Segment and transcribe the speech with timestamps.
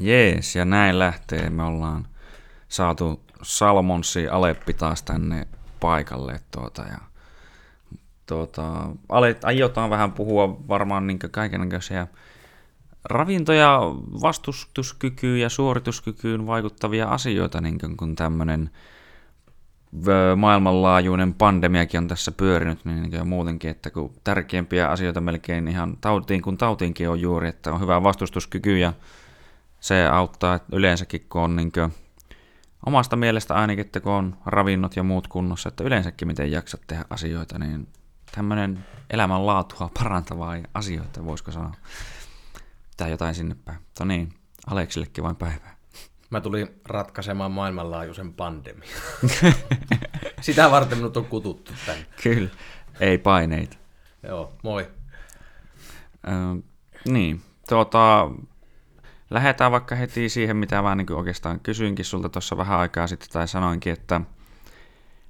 [0.00, 1.50] Jees, ja näin lähtee.
[1.50, 2.06] Me ollaan
[2.68, 5.46] saatu Salmonsi Aleppi taas tänne
[5.80, 6.40] paikalle.
[6.50, 6.98] Tuota, ja,
[8.26, 12.06] tuota, alet, aiotaan vähän puhua varmaan niin kaikenlaisia
[13.04, 13.80] ravintoja,
[14.22, 18.70] vastustuskykyyn ja suorituskykyyn vaikuttavia asioita, niin kuin tämmöinen
[20.36, 26.42] maailmanlaajuinen pandemiakin on tässä pyörinyt, niin, niin muutenkin, että kun tärkeimpiä asioita melkein ihan tautiin
[26.42, 28.92] kuin tautiinkin on juuri, että on hyvä vastustuskyky ja
[29.84, 31.94] se auttaa yleensäkin, kun on niin kuin,
[32.86, 37.04] omasta mielestä ainakin, että kun on ravinnot ja muut kunnossa, että yleensäkin miten jaksat tehdä
[37.10, 37.88] asioita, niin
[38.34, 41.74] tämmöinen elämänlaatua parantavaa asioita, voisiko sanoa.
[42.96, 43.78] Tai jotain sinne päin.
[43.78, 44.34] Mutta niin,
[44.66, 45.76] Aleksillekin vain päivää.
[46.30, 48.92] Mä tulin ratkaisemaan maailmanlaajuisen pandemian.
[50.40, 52.06] Sitä varten minut on kututtu tänne.
[52.22, 52.50] Kyllä,
[53.00, 53.76] ei paineita.
[54.22, 54.90] Joo, moi.
[56.28, 56.62] Ö,
[57.08, 58.30] niin, tuota,
[59.34, 63.48] lähdetään vaikka heti siihen, mitä mä niin oikeastaan kysyinkin sulta tuossa vähän aikaa sitten, tai
[63.48, 64.20] sanoinkin, että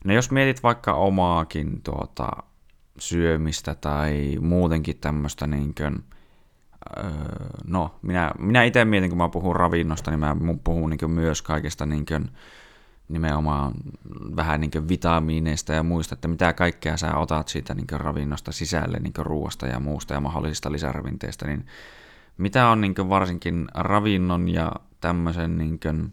[0.05, 2.29] no jos mietit vaikka omaakin tuota,
[2.99, 6.05] syömistä tai muutenkin tämmöistä niin kuin,
[6.99, 7.05] öö,
[7.67, 11.87] no, minä, minä itse mietin, kun mä puhun ravinnosta, niin mä puhun niin myös kaikesta
[11.87, 12.31] niin kuin,
[13.09, 13.73] nimenomaan
[14.37, 19.13] vähän niin vitamiineista ja muista, että mitä kaikkea sä otat siitä niin ravinnosta sisälle, niin
[19.19, 21.67] ruoasta ja muusta ja mahdollisista lisäravinteista, niin
[22.39, 26.13] mitä on niin varsinkin ravinnon ja tämmöisen niin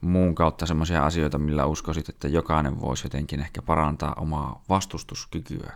[0.00, 5.72] muun kautta semmoisia asioita, millä uskoisit, että jokainen voisi jotenkin ehkä parantaa omaa vastustuskykyä?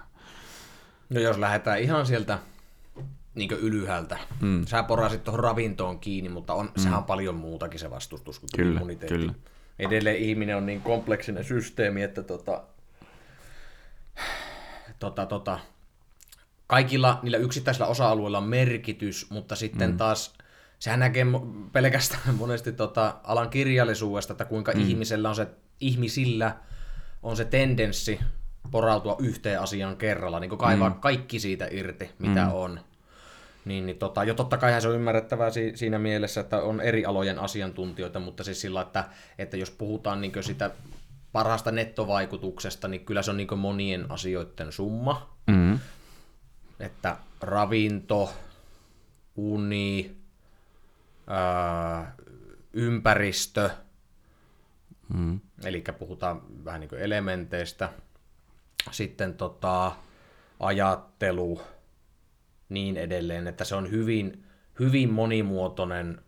[1.10, 2.38] No jos lähdetään ihan sieltä
[3.34, 4.18] niin ylhäältä.
[4.40, 4.66] Mm.
[4.66, 6.82] Sä porasit tuohon ravintoon kiinni, mutta on, mm.
[6.82, 8.56] sehän on paljon muutakin se vastustuskyky.
[8.56, 9.34] Kyllä, kyllä.
[9.78, 12.62] Edelleen ihminen on niin kompleksinen systeemi, että tota,
[14.98, 15.58] tota, tota,
[16.70, 19.96] kaikilla niillä yksittäisillä osa-alueilla on merkitys, mutta sitten mm.
[19.96, 20.34] taas
[20.78, 21.26] sehän näkee
[21.72, 24.80] pelkästään monesti tota alan kirjallisuudesta, että kuinka mm.
[24.80, 25.46] ihmisellä on se,
[25.80, 26.56] ihmisillä
[27.22, 28.20] on se tendenssi
[28.70, 31.00] porautua yhteen asiaan kerralla, niin kuin kaivaa mm.
[31.00, 32.52] kaikki siitä irti, mitä mm.
[32.52, 32.80] on.
[33.64, 37.04] Niin, niin tota, jo totta kai se on ymmärrettävää si- siinä mielessä, että on eri
[37.04, 39.04] alojen asiantuntijoita, mutta siis sillä, että,
[39.38, 40.70] että jos puhutaan niin sitä
[41.32, 45.36] parhaasta nettovaikutuksesta, niin kyllä se on niin monien asioiden summa.
[45.46, 45.78] Mm
[46.80, 48.32] että ravinto,
[49.36, 50.16] uni,
[51.26, 52.14] ää,
[52.72, 53.70] ympäristö,
[55.14, 55.40] mm.
[55.64, 57.92] eli puhutaan vähän niin kuin elementeistä,
[58.90, 59.92] sitten tota,
[60.60, 61.60] ajattelu,
[62.68, 64.44] niin edelleen, että se on hyvin,
[64.78, 66.20] hyvin monimuotoinen,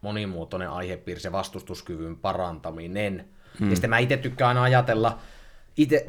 [0.00, 3.28] monimuotoinen aihepiiri, se vastustuskyvyn parantaminen.
[3.60, 3.70] Mm.
[3.70, 5.18] Ja sitten mä itse tykkään ajatella,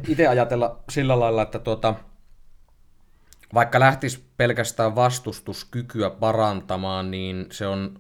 [0.08, 1.96] itse ajatella sillä lailla, että tuota,
[3.54, 8.00] vaikka lähtisi pelkästään vastustuskykyä parantamaan, niin se on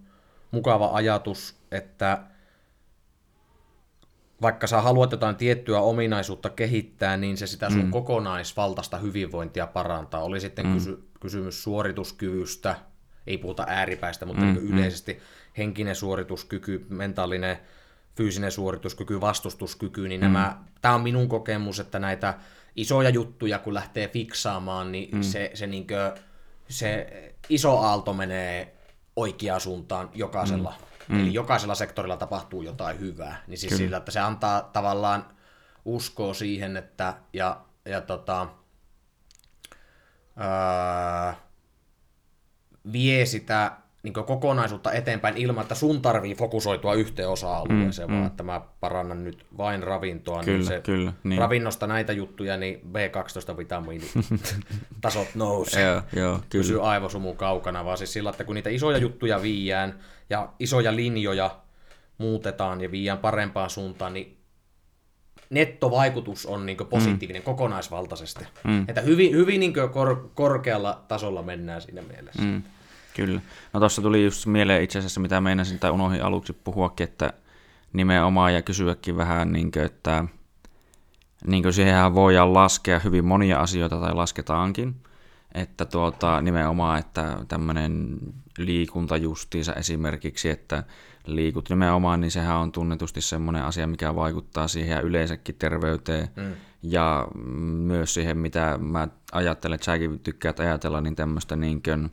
[0.52, 2.24] mukava ajatus, että
[4.42, 7.92] vaikka sä haluat jotain tiettyä ominaisuutta kehittää, niin se sitä sun mm.
[7.92, 10.24] kokonaisvaltaista hyvinvointia parantaa.
[10.24, 10.74] Oli sitten mm.
[10.74, 12.76] kysy- kysymys suorituskyvystä,
[13.28, 14.54] ei puhuta ääripäistä, mutta mm.
[14.54, 15.20] niin yleisesti
[15.58, 17.58] henkinen suorituskyky, mentaalinen,
[18.16, 20.26] fyysinen suorituskyky, vastustuskyky, niin mm.
[20.26, 22.34] nämä, tämä on minun kokemus, että näitä
[22.76, 25.22] isoja juttuja, kun lähtee fiksaamaan, niin mm.
[25.22, 26.16] se, se, niinkö,
[26.70, 27.08] se
[27.50, 28.76] iso aalto menee
[29.16, 30.74] oikeaan suuntaan jokaisella.
[31.08, 31.20] Mm.
[31.20, 33.44] Eli jokaisella sektorilla tapahtuu jotain hyvää.
[33.48, 35.26] Niin siis sillä, että se antaa tavallaan
[35.86, 38.48] uskoa siihen, että ja, ja tota,
[40.38, 41.34] öö,
[42.92, 48.28] vie sitä niin kokonaisuutta eteenpäin ilman, että sun tarvii fokusoitua yhteen osa-alueeseen, mm, vaan mm.
[48.28, 51.40] että mä parannan nyt vain ravintoa, niin kyllä, niin se kyllä, niin.
[51.40, 55.84] ravinnosta näitä juttuja, niin B12-vitamiinitasot nousee.
[55.84, 60.00] joo, joo, Pysyy aivosumu kaukana, vaan siis sillä, että kun niitä isoja juttuja viiään
[60.30, 61.60] ja isoja linjoja
[62.18, 64.38] muutetaan ja viiään parempaan suuntaan, niin
[65.50, 67.46] nettovaikutus on niin positiivinen mm.
[67.46, 68.46] kokonaisvaltaisesti.
[68.64, 68.86] Mm.
[68.88, 72.42] Että hyvin, hyvin niin kor- korkealla tasolla mennään siinä mielessä.
[72.42, 72.64] Mm.
[73.16, 73.42] Kyllä.
[73.74, 77.34] No tuossa tuli just mieleen itse asiassa, mitä meinasin tai unohdin aluksi puhuakin, että
[77.94, 80.26] nimenomaan ja kysyäkin vähän, niin kuin, että
[81.48, 84.96] niin kuin siihenhän voidaan laskea hyvin monia asioita tai lasketaankin,
[85.54, 88.18] että tuota, nimenomaan, että tämmöinen
[88.58, 90.84] liikunta justiinsa esimerkiksi, että
[91.26, 96.54] liikut nimenomaan, niin sehän on tunnetusti semmoinen asia, mikä vaikuttaa siihen ja yleensäkin terveyteen mm.
[96.82, 97.28] ja
[97.78, 102.12] myös siihen, mitä mä ajattelen, että säkin tykkäät ajatella, niin tämmöistä niin kuin,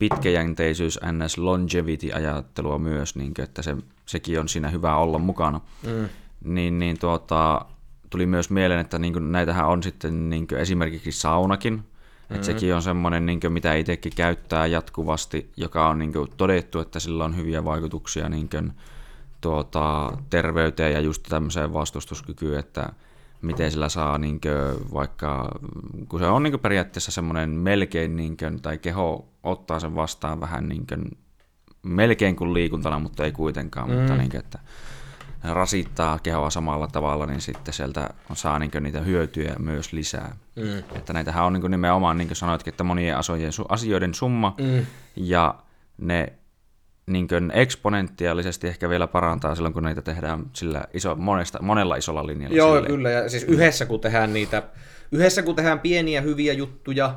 [0.00, 1.38] pitkäjänteisyys, ns.
[1.38, 3.76] longevity-ajattelua myös, niin kuin, että se,
[4.06, 5.60] sekin on siinä hyvä olla mukana.
[5.86, 6.08] Mm.
[6.44, 7.64] Niin, niin tuota,
[8.10, 11.84] tuli myös mieleen, että niin kuin, näitähän on sitten niin kuin esimerkiksi saunakin,
[12.30, 12.34] Mm.
[12.34, 16.78] Että sekin on semmoinen, niin kuin, mitä itsekin käyttää jatkuvasti, joka on niin kuin, todettu,
[16.78, 18.72] että sillä on hyviä vaikutuksia niin kuin,
[19.40, 22.92] tuota, terveyteen ja just tämmöiseen vastustuskykyyn, että
[23.42, 25.48] miten sillä saa niin kuin, vaikka,
[26.08, 30.40] kun se on niin kuin, periaatteessa semmoinen melkein, niin kuin, tai keho ottaa sen vastaan
[30.40, 31.18] vähän niin kuin,
[31.82, 33.96] melkein kuin liikuntana, mutta ei kuitenkaan, mm.
[33.96, 34.58] mutta niin kuin, että
[35.44, 40.36] rasittaa kehoa samalla tavalla, niin sitten sieltä saa niin niitä hyötyjä myös lisää.
[40.56, 40.78] Mm.
[40.78, 43.16] Että näitähän on niin nimenomaan, niin kuin sanoitkin, että monien
[43.68, 44.86] asioiden summa, mm.
[45.16, 45.54] ja
[45.98, 46.32] ne
[47.12, 52.56] niin eksponentiaalisesti ehkä vielä parantaa silloin, kun niitä tehdään sillä iso, monesta, monella isolla linjalla.
[52.56, 52.92] Joo, silleen.
[52.92, 54.62] kyllä, ja siis yhdessä kun tehdään niitä,
[55.12, 57.14] yhdessä kun tehdään pieniä hyviä juttuja,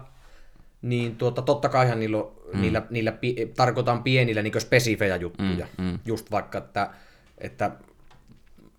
[0.81, 2.17] niin tuota, totta kaihan niillä,
[2.53, 2.61] mm.
[2.61, 3.13] niillä, niillä
[3.55, 5.67] tarkoitan pienillä niin spesifejä juttuja.
[5.77, 5.99] Mm, mm.
[6.05, 6.89] Just vaikka, että,
[7.37, 7.71] että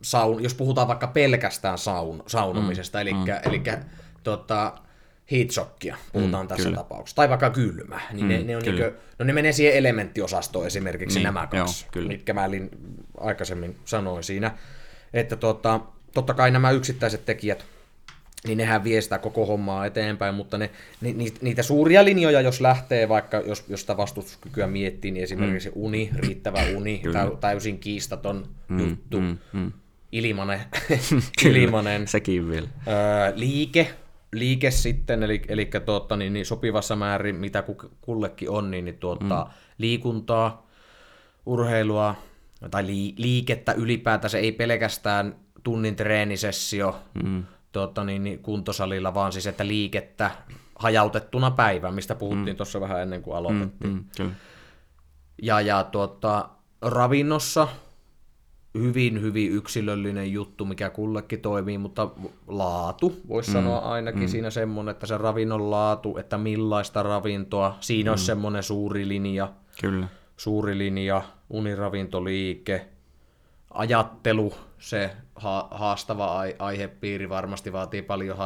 [0.02, 3.24] saun, jos puhutaan vaikka pelkästään saun, saunomisesta, mm, eli, mm.
[3.44, 3.62] eli
[4.22, 4.72] tota,
[5.30, 6.76] heatshockia puhutaan mm, tässä kyllä.
[6.76, 9.74] tapauksessa, tai vaikka kylmä, niin mm, ne, ne, on niin kuin, no ne menee siihen
[9.74, 12.70] elementtiosastoon esimerkiksi niin, nämä kaksi, joo, mitkä mä olin
[13.18, 14.50] aikaisemmin sanoin siinä,
[15.12, 15.80] että tota,
[16.14, 17.64] totta kai nämä yksittäiset tekijät,
[18.46, 23.08] niin nehän vie sitä koko hommaa eteenpäin, mutta ne, ni, niitä suuria linjoja, jos lähtee
[23.08, 25.74] vaikka, jos, jos sitä vastustuskykyä miettii, niin esimerkiksi mm.
[25.76, 27.02] uni, riittävä uni,
[27.40, 29.72] täysin kiistaton mm, juttu, mm, mm.
[30.12, 30.60] Ilmanen,
[31.44, 32.08] ilmanen.
[32.08, 32.68] Sekin vielä.
[32.88, 33.90] Öö, liike,
[34.34, 37.64] liike sitten, eli, eli tuota, niin, niin sopivassa määrin, mitä
[38.00, 39.50] kullekin on, niin, niin tuota, mm.
[39.78, 40.66] liikuntaa,
[41.46, 42.14] urheilua
[42.70, 47.44] tai li, liikettä ylipäätään, se ei pelkästään tunnin treenisessio mm.
[47.72, 50.30] tuota, niin, niin, kuntosalilla, vaan siis että liikettä
[50.78, 52.56] hajautettuna päivään, mistä puhuttiin mm.
[52.56, 53.92] tuossa vähän ennen kuin aloitettiin.
[53.92, 54.34] Mm, mm,
[55.42, 56.48] ja, ja tuota,
[56.82, 57.68] ravinnossa
[58.78, 62.10] hyvin, hyvin yksilöllinen juttu, mikä kullekin toimii, mutta
[62.46, 63.52] laatu, voisi mm.
[63.52, 64.28] sanoa ainakin mm.
[64.28, 68.12] siinä semmoinen, että se ravinnon laatu, että millaista ravintoa, siinä mm.
[68.12, 69.52] olisi semmoinen suuri linja.
[69.80, 70.08] Kyllä.
[70.36, 72.86] Suuri linja, uniravintoliike,
[73.74, 75.10] ajattelu, se
[75.70, 78.38] haastava aihepiiri varmasti vaatii paljon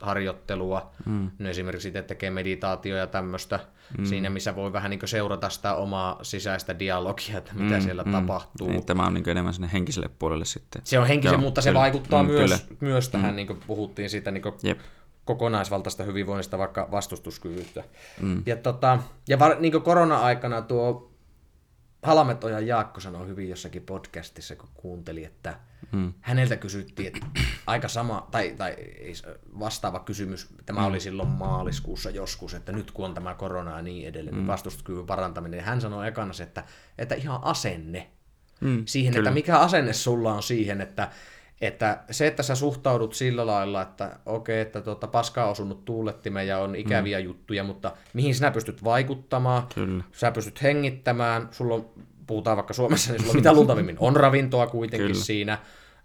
[0.00, 0.90] harjoittelua.
[1.06, 1.30] Mm.
[1.38, 3.60] No esimerkiksi itse tekee meditaatio ja tämmöistä
[3.98, 4.04] mm.
[4.04, 8.12] siinä, missä voi vähän niin seurata sitä omaa sisäistä dialogia, että mitä mm, siellä mm.
[8.12, 8.68] tapahtuu.
[8.68, 10.82] Niin, tämä on niin enemmän sinne henkiselle puolelle sitten.
[10.84, 11.72] Se on henkisen, mutta kyllä.
[11.72, 12.76] se vaikuttaa mm, myös, kyllä.
[12.80, 13.36] myös tähän, mm.
[13.36, 14.78] niin kuin puhuttiin siitä niin kuin Jep.
[15.24, 17.84] kokonaisvaltaista hyvinvoinnista, vaikka vastustuskyvystä.
[18.20, 18.42] Mm.
[18.46, 18.98] Ja, tota,
[19.28, 21.15] ja var, niin korona-aikana tuo
[22.02, 25.58] Halametojan Jaakko sanoi hyvin jossakin podcastissa, kun kuunteli, että
[25.92, 26.12] hmm.
[26.20, 27.26] häneltä kysyttiin, että
[27.66, 28.76] aika sama, tai, tai
[29.58, 30.88] vastaava kysymys, tämä hmm.
[30.88, 34.52] oli silloin maaliskuussa joskus, että nyt kun on tämä korona ja niin edelleen, niin hmm.
[34.52, 36.64] vastustuskyvyn parantaminen, hän sanoi ekana se, että,
[36.98, 38.10] että ihan asenne
[38.60, 38.82] hmm.
[38.86, 39.28] siihen, Kyllä.
[39.28, 41.10] että mikä asenne sulla on siihen, että
[41.60, 45.84] että se, että sä suhtaudut sillä lailla, että okei, okay, että tuota, paskaa on osunut
[45.84, 47.24] tuulettimeen ja on ikäviä mm.
[47.24, 50.04] juttuja, mutta mihin sinä pystyt vaikuttamaan, Kyllä.
[50.12, 51.90] sä pystyt hengittämään, sulla on,
[52.26, 55.24] puhutaan vaikka Suomessa, niin sulla on mitä luultavimmin on ravintoa kuitenkin Kyllä.
[55.24, 55.58] siinä,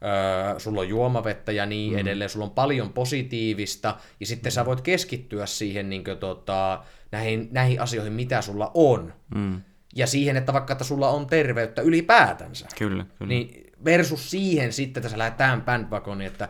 [0.03, 1.99] öö, sulla on juomavettä ja niin mm.
[1.99, 7.47] edelleen, sulla on paljon positiivista, ja sitten sä voit keskittyä siihen niin kuin, tota, näihin,
[7.51, 9.13] näihin asioihin, mitä sulla on.
[9.35, 9.61] Mm.
[9.95, 12.67] Ja siihen, että vaikka että sulla on terveyttä ylipäätänsä.
[12.77, 13.29] Kyllä, kyllä.
[13.29, 16.49] Niin versus siihen sitten, että sä lähdet tähän bandwagoniin, että,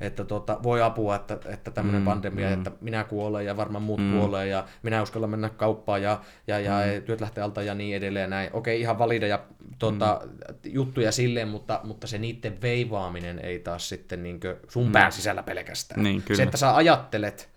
[0.00, 2.54] että tota, voi apua, että, että tämmöinen mm, pandemia, mm.
[2.54, 4.12] että minä kuolen ja varmaan muut mm.
[4.12, 7.02] kuolee ja minä uskalla mennä kauppaan ja, ja, ja mm.
[7.02, 8.30] työt lähtee alta ja niin edelleen.
[8.30, 8.50] Näin.
[8.52, 9.44] Okei, ihan valida ja
[9.78, 10.54] tota, mm.
[10.64, 14.92] juttuja silleen, mutta, mutta se niiden veivaaminen ei taas sitten niin sun mm.
[14.92, 16.02] pään sisällä pelkästään.
[16.02, 17.53] Niin, se, että sä ajattelet,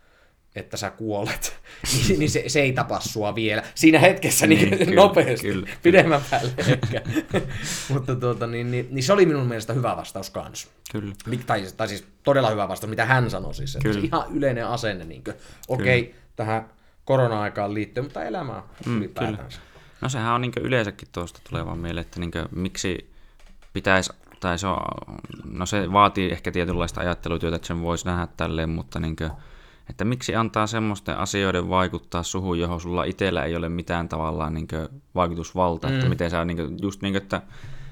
[0.58, 1.60] että sä kuolet,
[2.08, 5.68] niin, niin se, se ei tapa sua vielä siinä hetkessä niin, niin kyllä, nopeasti, kyllä,
[5.84, 7.02] pidemmän päälle ehkä.
[7.94, 10.68] Mutta tuota, niin, niin, niin, se oli minun mielestä hyvä vastaus kanssa.
[10.92, 11.16] Kyllä.
[11.46, 13.76] Tai, tai siis todella hyvä vastaus, mitä hän sanoi siis.
[13.76, 14.02] Että kyllä.
[14.04, 15.24] ihan yleinen asenne, niin
[15.68, 16.70] okei, okay, tähän
[17.06, 19.60] korona-aikaan liittyen, mutta elämään mm, ylipäätänsä.
[19.60, 19.80] Kyllä.
[20.02, 23.12] No sehän on niin yleensäkin tuosta tuleva mieleen, että niin miksi
[23.74, 24.78] pitäisi tai se, on,
[25.52, 29.32] no se vaatii ehkä tietynlaista ajattelutyötä, että sen voisi nähdä tälleen, mutta niin kuin,
[29.89, 34.67] että miksi antaa semmoisten asioiden vaikuttaa suhun, johon sulla itsellä ei ole mitään tavallaan niin
[35.15, 35.96] vaikutusvalta, mm.
[35.96, 37.41] että miten sä niin kuin, just niin kuin, että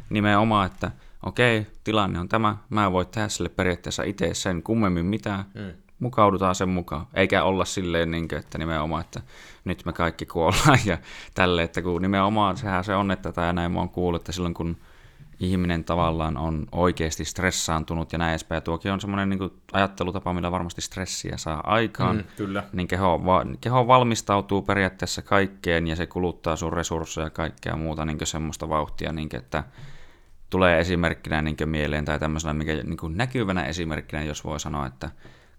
[0.09, 0.91] nimenomaan, että
[1.23, 5.71] okei, tilanne on tämä, mä voin tehdä sille periaatteessa itse sen kummemmin mitään, mm.
[5.99, 9.21] mukaudutaan sen mukaan, eikä olla silleen, niin kuin, että nimenomaan, että
[9.65, 10.97] nyt me kaikki kuollaan ja
[11.33, 14.53] tälle, että kun nimenomaan sehän se on, että tai näin mä oon kuullut, että silloin
[14.53, 14.77] kun
[15.39, 18.57] ihminen tavallaan on oikeasti stressaantunut ja näin edespäin.
[18.57, 22.15] Ja tuokin on semmoinen niin ajattelutapa, millä varmasti stressiä saa aikaan.
[22.15, 22.63] Mm, kyllä.
[22.73, 28.05] Niin keho, va- keho valmistautuu periaatteessa kaikkeen ja se kuluttaa sun resursseja ja kaikkea muuta
[28.05, 29.63] niin semmoista vauhtia, niin kuin, että
[30.49, 35.09] tulee esimerkkinä niin mieleen tai tämmöisenä mikä, niin näkyvänä esimerkkinä, jos voi sanoa, että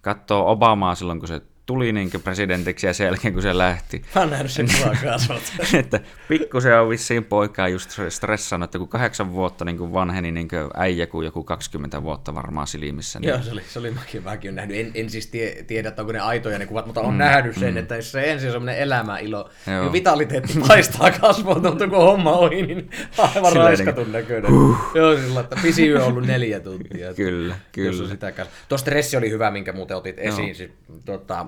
[0.00, 4.02] katsoo Obamaa silloin, kun se tuli niin presidentiksi ja sen jälkeen kun se lähti.
[4.14, 5.42] Mä oon nähnyt sen kuvaa kasvot.
[5.80, 10.48] että pikkusen on vissiin poikaa just stressannut, että kun kahdeksan vuotta niin kuin vanheni niin
[10.48, 13.20] kuin äijä kuin joku 20 vuotta varmaan silmissä.
[13.20, 13.28] Niin...
[13.28, 14.76] Joo, se oli, se oli mäkin, mäkin nähnyt.
[14.76, 17.54] En, en siis tie, tiedä, että onko ne aitoja ne kuvat, mutta on mm, nähnyt
[17.54, 17.78] sen, mm.
[17.78, 22.62] että jos se ensin semmoinen elämä, ilo, niin vitaliteetti paistaa kasvoon, mutta kun homma ohi,
[22.62, 22.90] niin
[23.34, 24.12] aivan raiskatun niin...
[24.12, 24.52] näköinen.
[24.94, 27.14] Joo, sillä että pisi yö on ollut neljä tuntia.
[27.14, 28.08] kyllä, kyllä.
[28.08, 30.54] Sitä Tuo stressi oli hyvä, minkä muuten otit esiin.
[30.54, 30.70] Siis,
[31.04, 31.46] tota,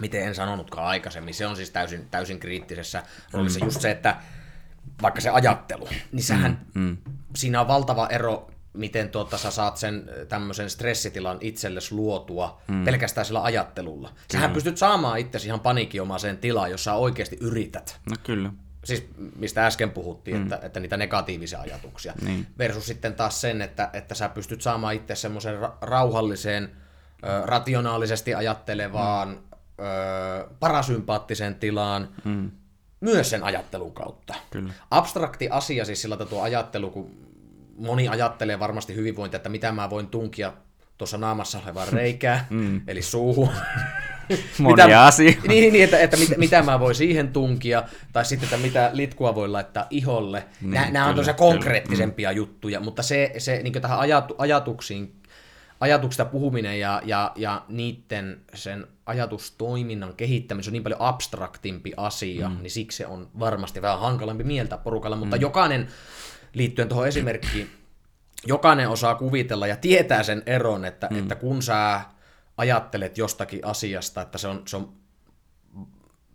[0.00, 3.66] miten en sanonutkaan aikaisemmin, se on siis täysin, täysin kriittisessä roolissa mm.
[3.66, 4.16] just se, että
[5.02, 6.82] vaikka se ajattelu, niin sähän, mm.
[6.82, 6.96] Mm.
[7.36, 12.84] siinä on valtava ero, miten tuota, sä saat sen tämmöisen stressitilan itsellesi luotua mm.
[12.84, 14.12] pelkästään sillä ajattelulla.
[14.32, 18.00] Sähän pystyt saamaan itsesi ihan paniikinomaiseen tilaan, jos sä oikeasti yrität.
[18.10, 18.52] No kyllä.
[18.84, 20.42] Siis mistä äsken puhuttiin, mm.
[20.42, 22.12] että, että niitä negatiivisia ajatuksia.
[22.22, 22.46] Niin.
[22.58, 26.70] Versus sitten taas sen, että, että sä pystyt saamaan itse semmoisen ra- rauhalliseen,
[27.24, 29.49] ö, rationaalisesti ajattelevaan, mm
[30.60, 32.50] parasympaattiseen tilaan mm.
[33.00, 34.34] myös sen ajattelun kautta.
[34.50, 34.72] Kyllä.
[34.90, 37.10] Abstrakti asia siis sillä tuo ajattelu, kun
[37.76, 40.52] moni ajattelee varmasti hyvinvointia, että mitä mä voin tunkia
[40.98, 42.80] tuossa naamassa olevaan reikää, mm.
[42.86, 43.48] eli suuhun.
[44.58, 45.40] Monia mitä, asioita.
[45.48, 47.82] Niin, niin että, että mitä, mitä mä voin siihen tunkia,
[48.12, 50.44] tai sitten, että mitä litkua voi laittaa iholle.
[50.60, 52.36] Niin, nämä, nämä on tosiaan konkreettisempia mm.
[52.36, 55.19] juttuja, mutta se, se niin tähän ajatu, ajatuksiin
[55.80, 62.56] ajatuksista puhuminen ja, ja, ja niiden sen ajatustoiminnan kehittäminen on niin paljon abstraktimpi asia, mm.
[62.62, 65.42] niin siksi se on varmasti vähän hankalampi mieltä porukalla, mutta mm.
[65.42, 65.88] jokainen,
[66.54, 67.70] liittyen tuohon esimerkkiin,
[68.46, 71.18] jokainen osaa kuvitella ja tietää sen eron, että, mm.
[71.18, 72.00] että kun sä
[72.56, 74.99] ajattelet jostakin asiasta, että se on, se on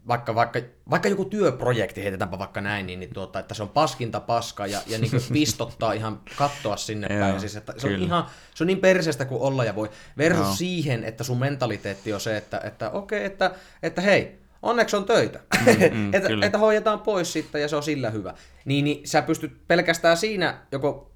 [0.07, 0.59] vaikka, vaikka,
[0.89, 4.81] vaikka joku työprojekti, heitetäänpä vaikka näin, niin, niin tuota, että se on paskinta paska ja,
[4.87, 7.39] ja niin pistottaa ihan kattoa sinne päin.
[7.39, 9.89] Siis, että se, on ihan, se on niin perseestä kuin olla ja voi.
[10.17, 10.55] Versus Joo.
[10.55, 13.51] siihen, että sun mentaliteetti on se, että, että okei, okay, että,
[13.83, 15.39] että hei, onneksi on töitä.
[15.65, 18.33] Mm, mm, että, että hoidetaan pois sitten ja se on sillä hyvä.
[18.65, 21.14] Niin, niin sä pystyt pelkästään siinä joko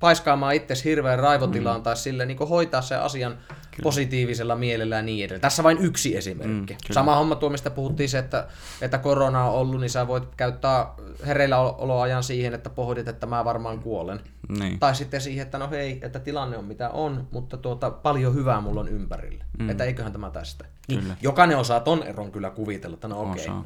[0.00, 1.82] paiskaamaan itsesi hirveän raivotilaan mm.
[1.82, 3.82] tai sille niin hoitaa sen asian kyllä.
[3.82, 5.40] positiivisella mielellä ja niin edelleen.
[5.40, 6.74] Tässä vain yksi esimerkki.
[6.74, 8.48] Mm, Sama homma tuo, mistä puhuttiin se, että,
[8.80, 10.86] että korona on ollut, niin sä voit käyttää
[11.26, 14.20] hereillä oloajan siihen, että pohdit, että mä varmaan kuolen.
[14.58, 14.78] Niin.
[14.78, 18.60] Tai sitten siihen, että no hei, että tilanne on mitä on, mutta tuota, paljon hyvää
[18.60, 19.44] mulla on ympärillä.
[19.58, 19.70] Mm.
[19.70, 20.64] Että eiköhän tämä tästä.
[20.88, 23.44] Niin, jokainen osaa ton eron kyllä kuvitella, että no okei.
[23.44, 23.64] Okay, no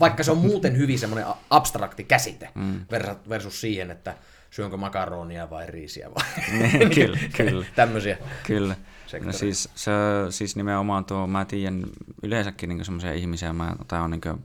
[0.00, 2.80] Vaikka se on muuten hyvin semmoinen abstrakti käsite mm.
[3.28, 4.14] versus siihen, että
[4.56, 6.24] syönkö makaronia vai riisiä vai
[6.58, 7.66] niin, kyllä, kyllä.
[7.74, 8.18] tämmöisiä.
[8.46, 8.76] Kyllä.
[9.24, 9.90] No siis, se,
[10.30, 11.86] siis nimenomaan tuo, mä tiedän
[12.22, 14.44] yleensäkin niin semmoisia ihmisiä, mä, tai on niin kuin,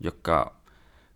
[0.00, 0.56] jotka,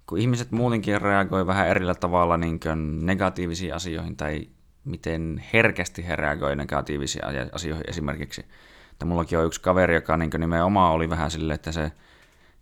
[0.06, 2.60] kun ihmiset muutenkin reagoi vähän erillä tavalla niin
[3.00, 4.48] negatiivisiin asioihin, tai
[4.84, 8.44] miten herkästi he reagoi negatiivisiin asioihin esimerkiksi.
[8.92, 11.92] Että mullakin on yksi kaveri, joka niin nimenomaan oli vähän silleen, että se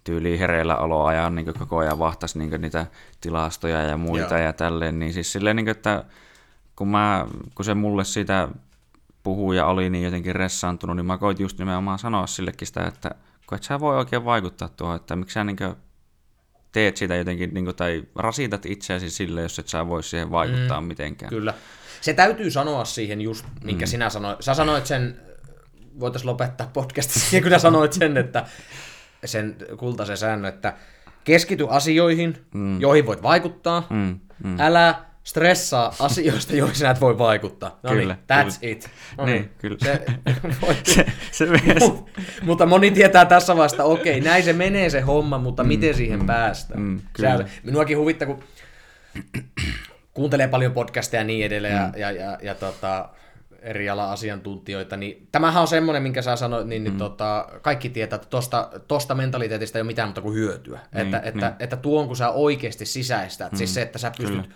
[0.04, 2.86] tyyliin hereillä oloajan niin koko ajan vahtasi niin niitä
[3.20, 4.44] tilastoja ja muita Joo.
[4.44, 6.04] ja tälleen, niin siis silleen, niin kuin, että
[6.76, 8.48] kun, mä, kun se mulle siitä
[9.22, 13.10] puhuu ja oli niin jotenkin ressaantunut, niin mä koitin just nimenomaan sanoa sillekin sitä, että
[13.46, 15.56] kun et sä voi oikein vaikuttaa tuohon, että miksi sä niin
[16.72, 20.80] teet sitä jotenkin, niin kuin, tai rasitat itseäsi sille, jos et sä voi siihen vaikuttaa
[20.80, 21.30] mm, mitenkään.
[21.30, 21.54] Kyllä.
[22.00, 23.88] Se täytyy sanoa siihen just, minkä mm.
[23.88, 24.42] sinä sanoit.
[24.42, 25.20] Sä sanoit sen,
[26.00, 28.46] voitaisiin lopettaa podcastissa, kun sä sanoit sen, että
[29.24, 30.72] sen kultaisen säännön, että
[31.24, 32.80] keskity asioihin, mm.
[32.80, 34.18] joihin voit vaikuttaa, mm.
[34.44, 34.60] Mm.
[34.60, 37.78] älä stressaa asioista, joihin sinä et voi vaikuttaa.
[37.82, 38.72] No kyllä, niin, that's kyllä.
[38.72, 38.90] it.
[39.18, 39.76] No niin, niin, kyllä.
[39.84, 40.04] Se,
[40.94, 41.46] se, se
[41.80, 42.10] Mut,
[42.42, 45.94] mutta moni tietää tässä vasta, okei, okay, näin se menee se homma, mutta mm, miten
[45.94, 46.80] siihen mm, päästään?
[46.80, 47.36] Mm, kyllä.
[47.36, 48.42] Se, minuakin huvittaa, kun
[50.14, 51.92] kuuntelee paljon podcasteja ja niin edelleen, mm.
[51.96, 53.08] ja, ja, ja, ja tota,
[53.62, 56.98] eri ala asiantuntijoita, niin tämähän on semmoinen, minkä sä sanoit, niin, niin mm.
[56.98, 60.78] tota, kaikki tietää, että tosta, tosta mentaliteetista ei ole mitään muuta kuin hyötyä.
[60.94, 61.28] Niin, että, niin.
[61.28, 63.58] että, että tuon kun sä oikeasti sisäistät, siis mm.
[63.58, 64.54] siis se, että sä pystyt Kyllä.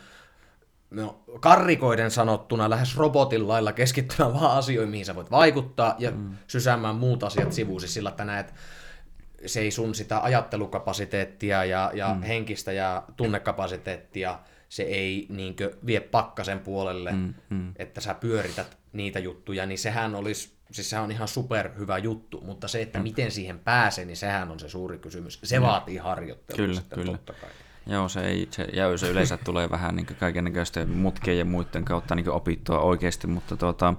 [0.90, 6.36] no, karrikoiden sanottuna lähes robotin lailla keskittymään vaan asioihin, mihin sä voit vaikuttaa ja mm.
[6.46, 8.54] sysäämään muut asiat sivuun, siis sillä, että näet,
[9.46, 12.22] se ei sun sitä ajattelukapasiteettia ja, ja mm.
[12.22, 17.72] henkistä ja tunnekapasiteettia se ei niinkö vie pakkasen puolelle, mm, mm.
[17.76, 22.40] että sä pyörität niitä juttuja, niin sehän olisi, siis sehän on ihan super hyvä juttu,
[22.40, 23.02] mutta se, että mm.
[23.02, 25.40] miten siihen pääsee, niin sehän on se suuri kysymys.
[25.44, 25.62] Se mm.
[25.62, 27.12] vaatii harjoittelua kyllä, sitten kyllä.
[27.12, 27.50] totta kai.
[27.86, 32.14] Joo, se, ei, se, se yleensä tulee vähän niin kaiken näköisten mutkien ja muiden kautta
[32.14, 33.94] niin opittua oikeasti, mutta tuota,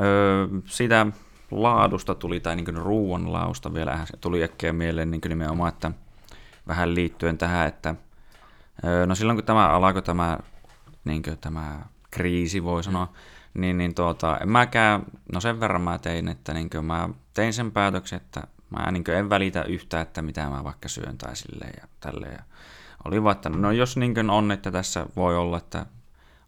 [0.00, 1.06] öö, sitä
[1.50, 5.90] laadusta tuli, tai niin ruoan lausta vielä tuli äkkiä mieleen niin nimenomaan, että
[6.68, 7.94] vähän liittyen tähän, että
[9.06, 10.38] No silloin kun tämä alkoi tämä,
[11.04, 13.12] niin tämä kriisi voi sanoa,
[13.54, 15.02] niin, niin tuota, en mäkään,
[15.32, 19.30] no sen verran mä tein, että niin mä tein sen päätöksen, että Mä niin en
[19.30, 22.32] välitä yhtään, että mitä mä vaikka syön tai silleen ja tälleen.
[22.32, 22.42] Ja
[23.04, 25.86] oli vaan, että no jos niin on, että tässä voi olla, että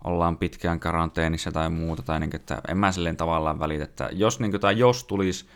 [0.04, 4.40] ollaan pitkään karanteenissa tai muuta, tai niin, että en mä silleen tavallaan välitä, että jos,
[4.40, 5.48] niin kuin, tai jos tulisi,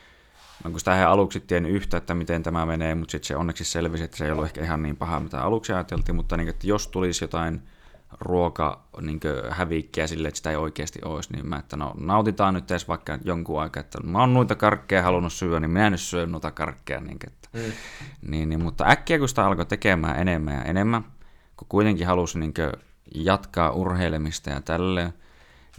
[0.64, 3.64] no kun sitä he aluksi tiennyt yhtä, että miten tämä menee, mutta sitten se onneksi
[3.64, 6.66] selvisi, että se ei ollut ehkä ihan niin paha, mitä aluksi ajateltiin, mutta niin, että
[6.66, 7.62] jos tulisi jotain
[8.20, 12.70] ruoka niin hävikkiä sille, että sitä ei oikeasti olisi, niin mä, että no nautitaan nyt
[12.70, 16.00] edes vaikka jonkun aikaa, että mä oon noita karkkeja halunnut syödä, niin mä en nyt
[16.00, 17.72] syö noita karkkeja, niin, että, mm.
[18.30, 21.04] niin, niin, mutta äkkiä kun sitä alkoi tekemään enemmän ja enemmän,
[21.56, 22.54] kun kuitenkin halusi niin
[23.14, 25.12] jatkaa urheilemista ja tälleen,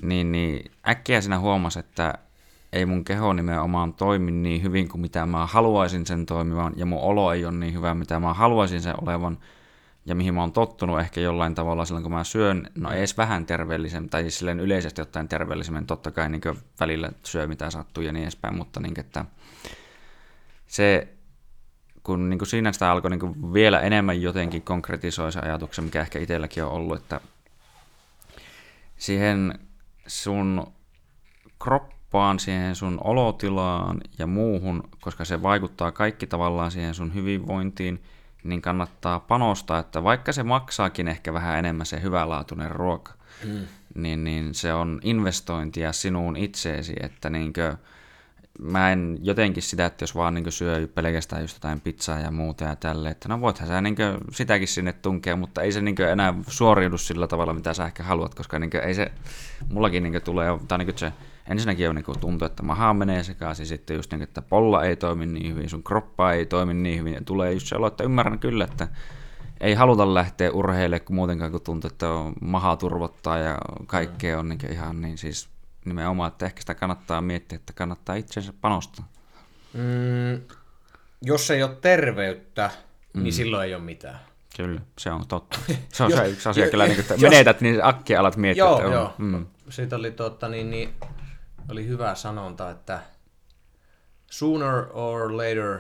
[0.02, 2.14] niin, niin äkkiä sinä huomasi, että
[2.74, 7.02] ei mun keho nimenomaan toimi niin hyvin kuin mitä mä haluaisin sen toimivan, ja mun
[7.02, 9.38] olo ei ole niin hyvä, mitä mä haluaisin sen olevan,
[10.06, 13.46] ja mihin mä oon tottunut ehkä jollain tavalla silloin, kun mä syön, no edes vähän
[13.46, 16.42] terveellisen, tai siis silleen yleisesti ottaen terveellisemmin, totta kai niin
[16.80, 19.26] välillä syö mitä sattuu ja niin edespäin, mutta niin, että
[20.68, 21.08] se,
[22.04, 26.20] kun niin kuin siinä sitä alkoi niin vielä enemmän jotenkin konkretisoi se ajatuksen, mikä ehkä
[26.20, 27.22] itselläkin on ollut, että
[28.98, 29.60] siihen
[30.08, 30.74] sun
[32.12, 38.04] kroppaan, siihen sun olotilaan ja muuhun, koska se vaikuttaa kaikki tavallaan siihen sun hyvinvointiin,
[38.44, 43.14] niin kannattaa panostaa, että vaikka se maksaakin ehkä vähän enemmän se hyvälaatuinen ruoka,
[43.46, 43.68] mm.
[43.96, 47.78] niin, niin se on investointia sinuun itseesi, että niinkö,
[48.60, 52.64] mä en jotenkin sitä, että jos vaan niin syö pelkästään just jotain pizzaa ja muuta
[52.64, 53.96] ja tälle, että no voithan sä niin
[54.32, 58.36] sitäkin sinne tunkea, mutta ei se niin enää suoriudu sillä tavalla, mitä sä ehkä haluat,
[58.36, 59.12] koska niin ei se,
[59.70, 61.12] mullakin niin tulee, tai niin se
[61.50, 65.26] ensinnäkin on niin tuntuu, että maha menee sekaisin, sitten just niin, että polla ei toimi
[65.26, 68.40] niin hyvin, sun kroppa ei toimi niin hyvin, ja tulee just se olo, että ymmärrän
[68.40, 68.88] kyllä, että
[69.62, 74.50] ei haluta lähteä urheille, kun muutenkaan kun tuntuu, että on maha turvottaa ja kaikkea on
[74.50, 75.50] niin ihan niin siis
[75.86, 79.08] nimenomaan, että ehkä sitä kannattaa miettiä, että kannattaa itsensä panostaa.
[79.74, 80.42] Mm,
[81.22, 82.72] jos ei ole terveyttä,
[83.14, 83.32] niin mm.
[83.32, 84.20] silloin ei ole mitään.
[84.58, 85.60] Kyllä, se on totta.
[85.94, 88.64] Se on se yksi asia kyllä, niin, että menetät, niin akki alat miettiä.
[88.64, 89.14] Joo, että joo.
[89.18, 89.46] Mm.
[89.70, 90.94] Siitä oli, tuota, niin, niin,
[91.70, 93.00] oli hyvä sanonta, että
[94.32, 95.80] sooner or later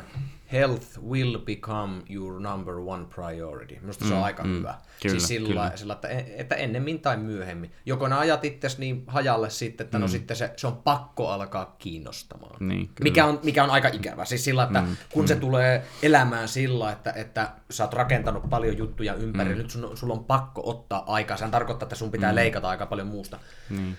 [0.51, 3.79] health will become your number one priority.
[3.82, 4.75] Minusta mm, se on mm, aika mm, hyvä.
[5.01, 5.71] Kyllä, siis sillä, kyllä.
[5.75, 7.71] sillä että, että ennemmin tai myöhemmin.
[7.86, 10.10] Joko ne ajat itsesi niin hajalle sitten, että no mm.
[10.10, 12.67] no sitten se, se on pakko alkaa kiinnostamaan.
[12.67, 14.25] Niin, mikä, on, mikä on aika ikävä.
[14.25, 15.27] Siis sillä, että mm, kun mm.
[15.27, 19.58] se tulee elämään sillä, että, että sä oot rakentanut paljon juttuja ympäri, mm.
[19.58, 21.38] nyt sun, sulla on pakko ottaa aikaa.
[21.38, 22.36] Sehän tarkoittaa, että sun pitää mm.
[22.36, 23.39] leikata aika paljon muusta.
[23.69, 23.95] Mm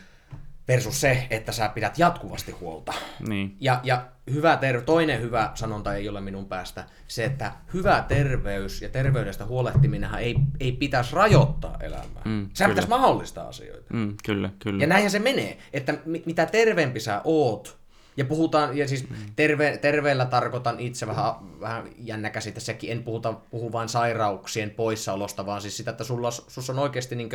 [0.73, 2.93] versus se, että sä pidät jatkuvasti huolta.
[3.29, 3.57] Niin.
[3.61, 8.83] Ja, ja hyvä ter- toinen hyvä sanonta ei ole minun päästä, se, että hyvä terveys
[8.83, 12.23] ja terveydestä huolehtiminenhan ei, ei pitäisi rajoittaa elämää.
[12.25, 13.95] Mm, Sehän pitäisi mahdollistaa asioita.
[13.95, 14.83] Mm, kyllä, kyllä.
[14.83, 15.95] Ja näinhän se menee, että
[16.27, 17.82] mitä terveempi sä oot,
[18.17, 19.17] ja puhutaan, ja siis mm.
[19.37, 25.47] terve, terveellä tarkoitan itse vähän, vähän jännä käsite sekin, en puhuta, puhu vain sairauksien poissaolosta,
[25.47, 27.31] vaan siis sitä, että sulla, sulla on oikeasti niin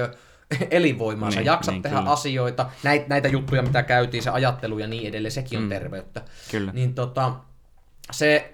[0.72, 2.12] elinvoimaa, niin, sä jaksat niin, tehdä kyllä.
[2.12, 5.70] asioita, näitä, näitä juttuja, mitä käytiin, se ajattelu ja niin edelleen, sekin on mm.
[5.70, 6.22] terveyttä.
[6.52, 6.72] Kyllä.
[6.72, 7.34] Niin tota,
[8.12, 8.54] se,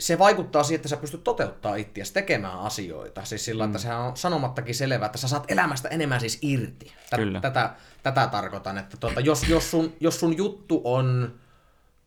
[0.00, 3.24] se vaikuttaa siihen, että sä pystyt toteuttaa itseäsi tekemään asioita.
[3.24, 3.70] Siis sillä, mm.
[3.70, 6.92] että sehän on sanomattakin selvää, että sä saat elämästä enemmän siis irti.
[7.10, 7.40] Tä, Kyllä.
[7.40, 11.34] Tätä, tätä tarkoitan, että tuota, jos, jos, sun, jos sun juttu on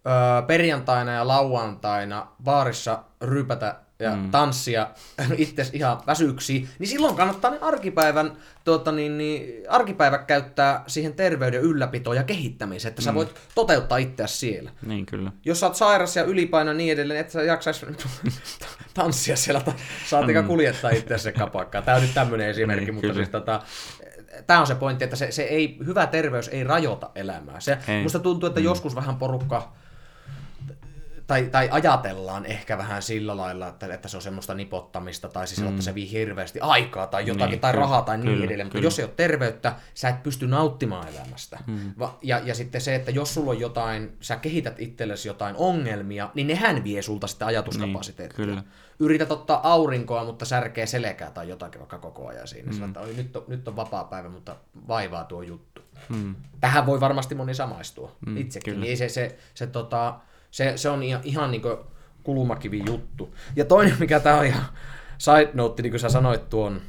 [0.08, 4.32] öö, perjantaina ja lauantaina baarissa rypätä ja mm.
[4.32, 4.88] tanssia
[5.38, 11.62] itse ihan väsyksi, niin silloin kannattaa ne arkipäivän, tuota, niin, niin, arkipäivä käyttää siihen terveyden
[11.62, 13.04] ylläpitoon ja kehittämiseen, että mm.
[13.04, 14.72] sä voit toteuttaa itseäsi siellä.
[14.86, 15.32] Niin, kyllä.
[15.46, 17.86] Jos sä oot sairas ja ylipaino ja niin edelleen, että sä jaksaisi
[18.94, 19.62] tanssia siellä,
[20.08, 20.48] saatika mm.
[20.48, 21.84] kuljettaa itseäsi kapakkaan.
[21.84, 23.62] Tämä on nyt tämmöinen esimerkki, niin, mutta siis, tota,
[24.48, 27.60] tämä on se pointti, että se, se ei, hyvä terveys ei rajoita elämää.
[27.60, 28.66] Se, musta tuntuu, että mm.
[28.66, 29.74] joskus vähän porukka
[31.28, 35.62] tai, tai ajatellaan ehkä vähän sillä lailla, että, että se on semmoista nipottamista, tai siis
[35.62, 35.68] mm.
[35.68, 38.68] että se vii hirveästi aikaa tai jotakin, niin, tai kyllä, rahaa tai niin kyllä, edelleen.
[38.68, 41.60] Mutta jos ei ole terveyttä, sä et pysty nauttimaan elämästä.
[41.68, 41.94] Mm.
[42.00, 46.30] Va, ja, ja sitten se, että jos sulla on jotain, sä kehität itsellesi jotain ongelmia,
[46.34, 48.46] niin nehän vie sulta sitä ajatuskapasiteettia.
[48.46, 48.64] Niin, kyllä.
[49.00, 52.68] Yrität ottaa aurinkoa, mutta särkee selkää tai jotakin vaikka koko ajan siinä.
[52.68, 52.74] Mm.
[52.74, 54.56] Sillä, että nyt, on, nyt on vapaa päivä, mutta
[54.88, 55.82] vaivaa tuo juttu.
[56.10, 56.36] Mm.
[56.60, 58.82] Tähän voi varmasti moni samaistua mm, itsekin.
[58.82, 60.20] Niin se, se, se, se tota,
[60.54, 61.62] se, se on ihan, ihan niin
[62.24, 63.36] kulumakivi juttu.
[63.56, 64.66] Ja toinen, mikä tämä on ihan
[65.18, 66.82] side note, niin kuin sä sanoit tuon,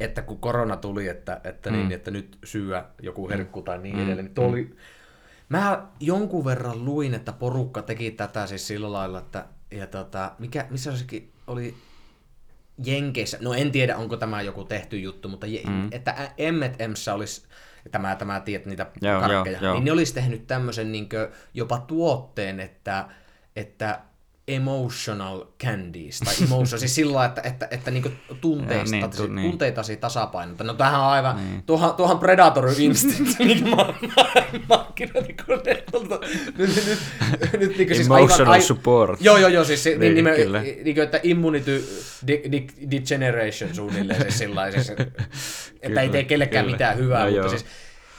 [0.00, 1.88] että kun korona tuli, että, että, niin, mm.
[1.88, 4.02] niin, että nyt syö joku herkku tai niin mm.
[4.02, 4.52] edelleen, niin tuo mm.
[4.52, 4.76] oli...
[5.48, 10.66] Mä jonkun verran luin, että porukka teki tätä siis sillä lailla, että ja tota, mikä,
[10.70, 11.74] missä sekin oli
[12.84, 15.88] Jenkeissä, no en tiedä onko tämä joku tehty juttu, mutta je, mm.
[15.92, 17.42] että M&M's olisi
[17.90, 19.74] tämä, tämä tiedät niitä joo, karkkeja, joo, joo.
[19.74, 21.08] niin ne olisi tehnyt tämmöisen niin
[21.54, 23.08] jopa tuotteen, että,
[23.56, 24.00] että
[24.48, 29.50] emotional candies, tai emotion, siis sillä että, että, että niinku tunteista, niin, niin, tu- niin.
[29.50, 30.64] tunteitasi tasapainota.
[30.64, 31.62] No tämähän on aivan, niin.
[31.62, 33.94] tuohan, tuohan Predator Instinct, niin mä
[34.68, 36.20] markkinointikoneikolta.
[36.58, 36.98] Nyt, nyt,
[37.60, 39.20] nyt niin siis Emotional aivan, support.
[39.20, 40.60] Joo, joo, joo, siis niin, Niin, nime, kyllä.
[40.62, 41.88] niin kuin, että immunity
[42.26, 45.06] de, de, degeneration suunnilleen, siis sillä siis, että
[45.86, 46.74] Kyllä, ei tee kellekään kyllä.
[46.74, 47.48] mitään hyvää, No mutta joo.
[47.48, 47.66] siis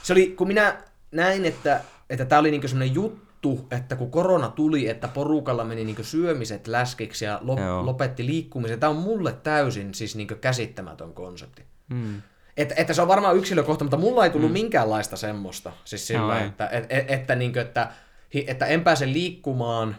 [0.02, 0.76] se oli, kun minä
[1.12, 3.29] näin, että että tämä oli niinku semmoinen juttu,
[3.70, 7.86] että kun korona tuli, että porukalla meni niinku syömiset läskiksi ja lop, Joo.
[7.86, 8.80] lopetti liikkumisen.
[8.80, 11.64] Tämä on mulle täysin siis niinku käsittämätön konsepti.
[11.88, 12.22] Mm.
[12.56, 14.52] Että, että se on varmaan yksilökohta, mutta mulla ei tullut mm.
[14.52, 15.72] minkäänlaista semmoista.
[15.84, 16.46] Siis sillä, ei.
[16.46, 17.88] että, et, et, että, niinku, että,
[18.34, 19.96] hi- että en pääse liikkumaan,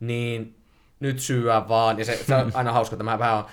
[0.00, 0.56] niin
[1.00, 1.98] nyt syödään vaan.
[1.98, 3.44] Ja se, se on aina hauska, että mä vähän on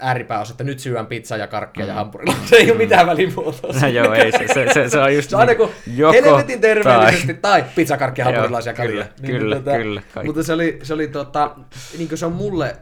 [0.00, 1.88] ääripää että nyt syön pizzaa ja karkkia mm.
[1.88, 2.34] ja hampurilla.
[2.44, 3.72] Se ei ole mitään välimuotoa.
[3.82, 7.34] No joo, ei, se, se, se, se on just Se on kun joko helvetin terveellisesti
[7.34, 10.26] tai, tai pizzakarkkia, Joo, hampurilaisia kyllä, kyllä, kyllä, kaikki.
[10.26, 11.56] Mutta se oli, se oli tota,
[11.98, 12.76] niin kuin se on mulle,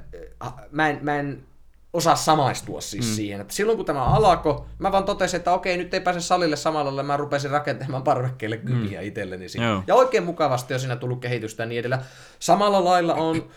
[0.44, 1.42] äh, mä en, mä en
[1.92, 3.14] osaa samaistua siis mm.
[3.14, 3.40] siihen.
[3.40, 6.84] Että silloin kun tämä alkoi, mä vaan totesin, että okei, nyt ei pääse salille samalla
[6.84, 9.06] lailla, mä rupesin rakentamaan parvekkeelle kypiä mm.
[9.06, 9.82] itselleni siinä.
[9.86, 11.98] Ja oikein mukavasti on siinä tullut kehitystä ja niin edellä.
[12.38, 13.50] Samalla lailla on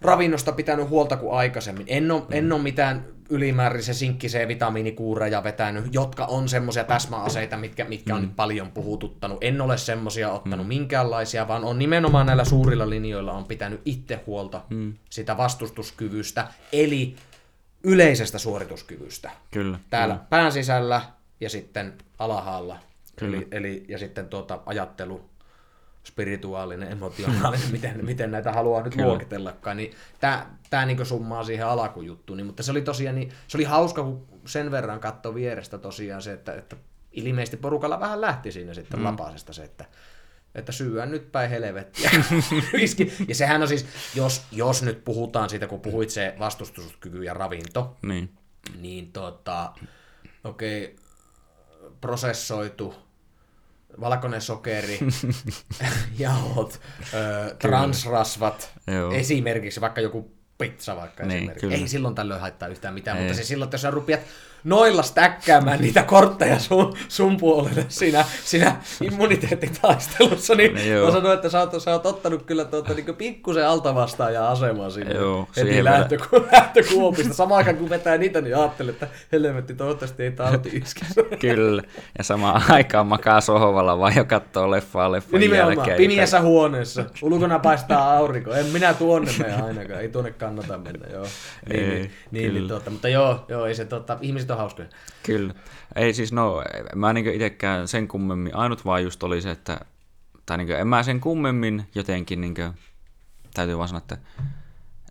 [0.00, 1.86] ravinnosta pitänyt huolta kuin aikaisemmin.
[1.88, 2.26] En ole, mm.
[2.30, 8.36] en ole mitään ylimääräisiä sinkkiseen vitamiinikuureja vetänyt, jotka on semmoisia täsmäaseita, mitkä, mitkä on nyt
[8.36, 9.38] paljon puhututtanut.
[9.40, 10.68] En ole semmoisia ottanut mm.
[10.68, 14.94] minkäänlaisia, vaan on nimenomaan näillä suurilla linjoilla on pitänyt itse huolta mm.
[15.10, 17.16] sitä vastustuskyvystä, eli
[17.84, 19.30] yleisestä suorituskyvystä.
[19.50, 19.78] Kyllä.
[19.90, 21.02] Täällä pään sisällä
[21.40, 22.78] ja sitten alhaalla.
[23.22, 25.29] Eli, eli, ja sitten tuota ajattelu,
[26.10, 29.08] spirituaalinen, emotionaalinen, miten, miten näitä haluaa nyt Kyllä.
[29.08, 32.36] luokitellakaan, niin tämä tää niinku summaa siihen alakujuttuun.
[32.36, 36.22] Niin, mutta se oli tosiaan, niin, se oli hauska, kun sen verran katsoi vierestä tosiaan
[36.22, 36.76] se, että, että
[37.12, 39.04] ilmeisesti porukalla vähän lähti siinä sitten mm.
[39.04, 39.84] lapasesta se, että
[40.54, 42.10] että syyä nyt päin helvettiä.
[43.28, 47.96] Ja sehän on siis, jos, jos nyt puhutaan siitä, kun puhuit se vastustuskyky ja ravinto,
[48.02, 48.30] Niin.
[48.80, 49.72] niin tota,
[50.44, 52.94] okei, okay, prosessoitu,
[54.00, 54.98] valkoinen sokeri,
[56.18, 56.80] jauhot,
[57.14, 59.12] ö, transrasvat, Joo.
[59.12, 61.60] esimerkiksi vaikka joku pizza vaikka Niin, esimerkiksi.
[61.66, 61.76] kyllä.
[61.76, 63.22] Ei silloin tällöin haittaa yhtään mitään, Ei.
[63.22, 64.20] mutta se silloin, että jos sä rupeat
[64.64, 71.48] noilla stäkkäämään niitä kortteja sun, sun puolelle siinä, siinä immuniteettitaistelussa, niin No mä sanoin, että
[71.50, 75.84] sä oot, sä oot ottanut kyllä tuota, niin pikkusen altavastaajan asemaa sinne Joo, heti siihen
[75.84, 77.34] lähtöku- lähtökuopista.
[77.34, 81.14] Samaan aikaan kun vetää niitä, niin ajattelin, että helvetti, toivottavasti ei tauti iskisi.
[81.40, 81.82] Kyllä.
[82.18, 85.96] Ja samaan aikaan makaa sohvalla vaan jo katsoo leffaa leffan nimenomaan, jälkeen.
[85.96, 87.04] pimiässä huoneessa.
[87.22, 88.52] Ulkona paistaa aurinko.
[88.54, 90.00] En minä tuonne mene ainakaan.
[90.00, 91.26] Ei tuonne kannata mennä, joo.
[91.68, 94.88] Niin, Ei, niin, niin, niin, tuota, mutta joo, joo, ei se, tuota, ihmiset on hauskoja.
[95.22, 95.54] Kyllä.
[95.96, 96.62] Ei siis no,
[96.94, 99.80] mä niin itsekään sen kummemmin, ainut vaan just oli se, että,
[100.46, 102.72] tai niin en mä sen kummemmin jotenkin, niin kuin,
[103.54, 104.18] täytyy vaan sanoa, että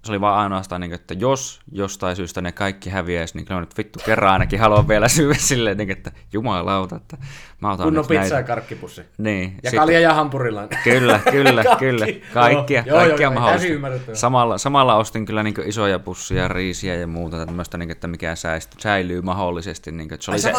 [0.03, 3.59] se oli vaan ainoastaan, niin kuin, että jos jostain syystä ne kaikki häviäisi, niin kyllä
[3.59, 7.17] nyt vittu kerran ainakin haluan vielä syödä silleen, niin, että jumalauta, että
[7.61, 8.23] mä otan Kunnon nyt näitä.
[8.23, 9.01] pizza ja karkkipussi.
[9.17, 9.57] Niin.
[9.63, 10.79] Ja sit- kalja ja hampurilainen.
[10.83, 11.85] Kyllä, kyllä, Kaikki.
[11.85, 12.05] kyllä.
[12.33, 14.15] Kaikkia, Joo, kaikkia joo, mahdollista.
[14.15, 18.71] Samalla, samalla ostin kyllä niin isoja pussia, riisiä ja muuta tämmöistä, niin että mikä säist,
[18.79, 19.91] säilyy mahdollisesti.
[19.91, 20.51] Niin että se Ai oli sä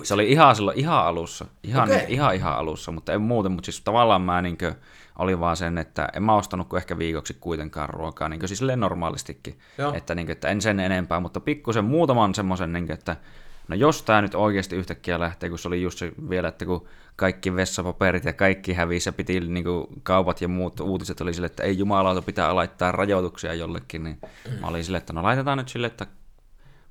[0.00, 1.44] se, se oli ihan silloin ihan alussa.
[1.62, 1.96] Ihan, Okei.
[1.98, 3.52] niin, ihan, ihan alussa, mutta en muuten.
[3.52, 4.58] Mutta siis tavallaan mä niin
[5.18, 8.80] oli vaan sen, että en mä ostanut kuin ehkä viikoksi kuitenkaan ruokaa, niin siis silleen
[8.80, 9.58] normaalistikin.
[9.78, 9.92] Joo.
[9.92, 13.16] Että, niin kuin, että en sen enempää, mutta pikkusen muutaman semmoisen, niin kuin, että
[13.68, 16.88] no jos tämä nyt oikeasti yhtäkkiä lähtee, kun se oli just se vielä, että kun
[17.16, 21.46] kaikki vessapaperit ja kaikki hävisi ja piti niin kuin, kaupat ja muut uutiset oli sille,
[21.46, 24.18] että ei jumalauta pitää laittaa rajoituksia jollekin, niin
[24.60, 26.06] mä olin sille, että no laitetaan nyt sille, että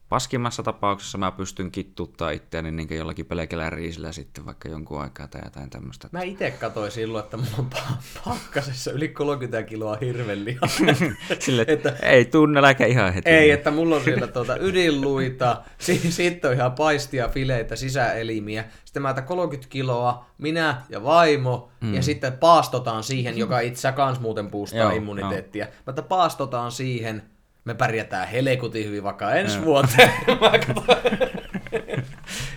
[0.09, 5.41] paskimmassa tapauksessa mä pystyn kittuttaa itseäni niin jollakin pelkällä riisillä sitten vaikka jonkun aikaa tai
[5.45, 6.09] jotain tämmöistä.
[6.11, 7.93] Mä itse katsoin silloin, että mulla on pa-
[8.25, 10.69] pakkasessa yli 30 kiloa hirvelihaa.
[11.39, 13.29] Sille, että, ei tunne eikä ihan heti.
[13.29, 18.65] Ei, että mulla on siellä tuota ydinluita, si- sitten on ihan paistia, fileitä, sisäelimiä.
[18.85, 21.93] Sitten mä otan 30 kiloa, minä ja vaimo, mm.
[21.93, 25.67] ja sitten paastotaan siihen, joka itse kans muuten puustaa immuniteettia.
[25.87, 27.23] Mä paastotaan siihen,
[27.67, 30.11] me pärjätään helekutin hyvin vaikka ensi vuoteen.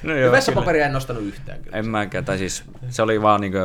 [0.03, 1.77] No Ja vessapaperia en nostanut yhtään kyllä.
[1.77, 3.59] En mäkään, tai siis se oli vaan niinku,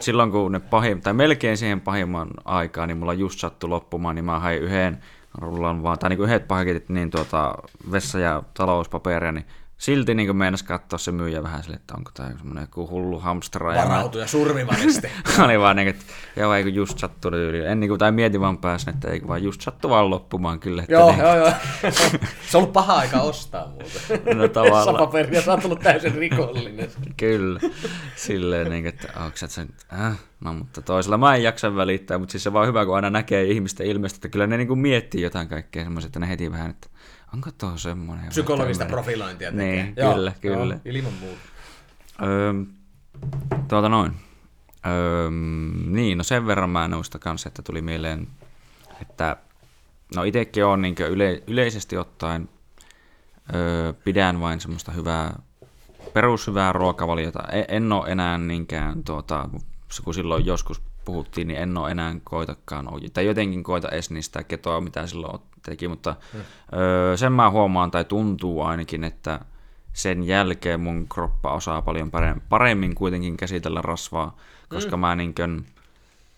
[0.00, 4.24] silloin kun ne pahim, tai melkein siihen pahimman aikaan, niin mulla just sattui loppumaan, niin
[4.24, 4.98] mä hain yhden
[5.38, 7.54] rullan vaan, tai niinku yhdet paketit niin tuota,
[7.92, 9.46] vessa- ja talouspaperia, niin
[9.78, 13.74] silti niin meinas katsoa se myyjä vähän sille, että onko tämä semmoinen joku hullu hamstera.
[13.74, 15.08] Varautuja survivalisti.
[15.44, 16.04] oli vaan niin, että
[16.36, 17.66] joo, eikö just sattu yli.
[17.66, 20.82] En niin kuin, tai mietin vaan pääsen, että eikö vaan just sattu vaan loppumaan kyllä.
[20.82, 21.52] Että joo, niin, joo, joo.
[22.48, 24.38] se on ollut paha aika ostaa muuten.
[24.38, 24.84] No tavallaan.
[24.84, 26.88] Sapaperia, sä oot tullut täysin rikollinen.
[27.16, 27.60] kyllä.
[28.16, 32.32] Silleen, niin, että onko sä sen, äh, no mutta toisella mä en jaksa välittää, mutta
[32.32, 34.78] siis se on vaan hyvä, kun aina näkee ihmisten ilmeistä, että kyllä ne niin kuin
[34.78, 36.88] miettii jotain kaikkea semmoista, että ne heti vähän, että
[37.34, 38.28] onko tuo semmoinen?
[38.28, 39.82] Psykologista profilointia tekee.
[39.82, 40.74] Niin, joo, kyllä, kyllä.
[40.74, 41.40] Joo, ilman muuta.
[42.22, 42.52] Öö,
[43.68, 44.12] tuota noin.
[44.86, 45.30] Öö,
[45.86, 48.28] niin, no sen verran mä noista kanssa, että tuli mieleen,
[49.02, 49.36] että
[50.16, 52.48] no itsekin on niin yle, yleisesti ottaen
[53.54, 55.38] öö, pidän vain semmoista hyvää,
[56.12, 57.42] perushyvää ruokavaliota.
[57.52, 59.48] En, en ole enää niinkään, tuota,
[60.04, 64.80] kun silloin joskus puhuttiin, niin en ole enää koitakaan, tai jotenkin koita edes niistä ketoa,
[64.80, 66.40] mitä silloin teki, mutta hmm.
[66.78, 69.40] öö, sen mä huomaan, tai tuntuu ainakin, että
[69.92, 72.10] sen jälkeen mun kroppa osaa paljon
[72.48, 74.36] paremmin kuitenkin käsitellä rasvaa,
[74.68, 75.00] koska hmm.
[75.00, 75.64] mä niinkön,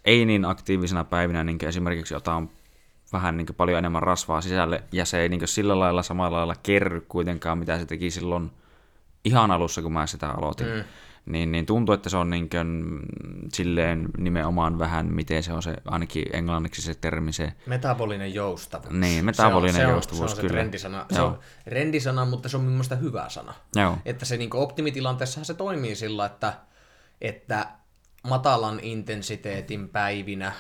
[0.04, 2.50] ei niin aktiivisena päivinä niin esimerkiksi otan
[3.12, 7.00] vähän niin paljon enemmän rasvaa sisälle, ja se ei niin sillä lailla samalla lailla kerry
[7.08, 8.50] kuitenkaan, mitä se teki silloin
[9.24, 10.66] ihan alussa, kun mä sitä aloitin.
[10.66, 10.84] Hmm
[11.28, 13.00] niin, niin tuntuu, että se on niin kuin,
[13.52, 17.52] silleen nimenomaan vähän, miten se on se, ainakin englanniksi se termi se...
[17.66, 18.92] Metabolinen joustavuus.
[18.92, 20.52] Niin, metabolinen se on, joustavuus, se on, kyllä.
[20.52, 21.06] Se, rendisana.
[21.12, 23.54] se on rendisana, mutta se on mielestä hyvä sana.
[23.76, 23.98] Joo.
[24.04, 26.52] Että se niin optimitilanteessa se toimii sillä, että,
[27.20, 27.66] että
[28.28, 30.52] matalan intensiteetin päivinä,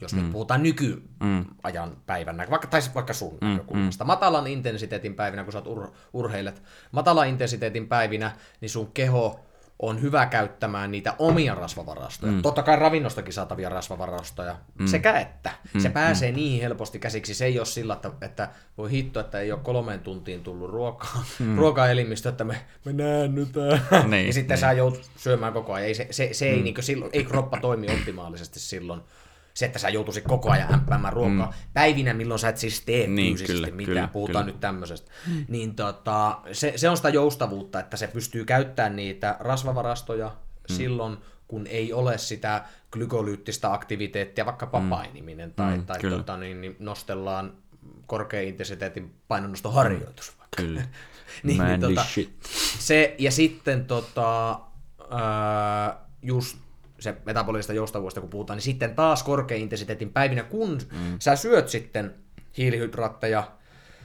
[0.00, 0.22] jos mm.
[0.22, 1.96] nyt puhutaan nykyajan mm.
[2.06, 3.46] päivänä, vaikka, tai vaikka sun mm.
[3.46, 4.06] näkökulmasta, mm.
[4.06, 9.40] matalan intensiteetin päivinä, kun sä oot ur, urheilet, matalan intensiteetin päivinä, niin sun keho
[9.82, 12.32] on hyvä käyttämään niitä omia rasvavarastoja.
[12.32, 12.42] Mm.
[12.42, 14.86] Totta kai ravinnostakin saatavia rasvavarastoja, mm.
[14.86, 15.50] sekä että.
[15.74, 15.80] Mm.
[15.80, 16.36] Se pääsee mm.
[16.36, 17.34] niihin helposti käsiksi.
[17.34, 21.24] Se ei ole sillä, että, että voi hitto, että ei ole kolmeen tuntiin tullut ruokaa,
[21.38, 21.56] mm.
[21.56, 23.82] ruokaelimistö, että me, me näännytään.
[24.10, 24.60] Niin, ja sitten niin.
[24.60, 25.88] sä joudut syömään koko ajan.
[25.88, 26.52] Ei, se, se, se mm.
[26.52, 29.00] ei, niin silloin, ei kroppa toimi optimaalisesti silloin
[29.54, 31.52] se, että sä joutuisit koko ajan ämpäämään ruokaa mm.
[31.74, 34.52] päivinä, milloin sä et siis tee niin, fyysisesti kyllä, mitään, kyllä, puhutaan kyllä.
[34.52, 35.44] nyt tämmöisestä, mm.
[35.48, 40.74] niin tota, se, se on sitä joustavuutta, että se pystyy käyttämään niitä rasvavarastoja mm.
[40.74, 41.16] silloin,
[41.48, 44.88] kun ei ole sitä glykolyyttistä aktiviteettia, vaikkapa mm.
[44.88, 47.52] painiminen tai, mm, tai tota, niin, niin nostellaan
[48.06, 50.32] korkean intensiteetin painonnostoharjoitus.
[50.38, 50.44] Mm.
[50.56, 50.82] Kyllä.
[51.42, 52.38] niin, niin, tota, shit.
[52.78, 54.60] Se, ja sitten tota,
[55.10, 56.58] ää, just
[57.02, 61.16] se metabolista joustavuudesta kun puhutaan, niin sitten taas korkean intensiteetin päivinä, kun mm.
[61.18, 62.14] sä syöt sitten
[62.58, 63.52] hiilihydraatteja,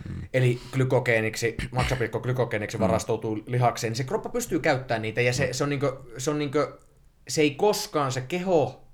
[0.10, 0.22] mm.
[0.34, 2.82] eli glykogeeniksi, maksapilkko glykogeeniksi mm.
[2.82, 6.40] varastoutuu lihakseen, niin se kroppa pystyy käyttämään niitä, ja se, se, on, niinku, se, on
[6.40, 6.60] niinku,
[7.28, 8.87] se ei koskaan, se keho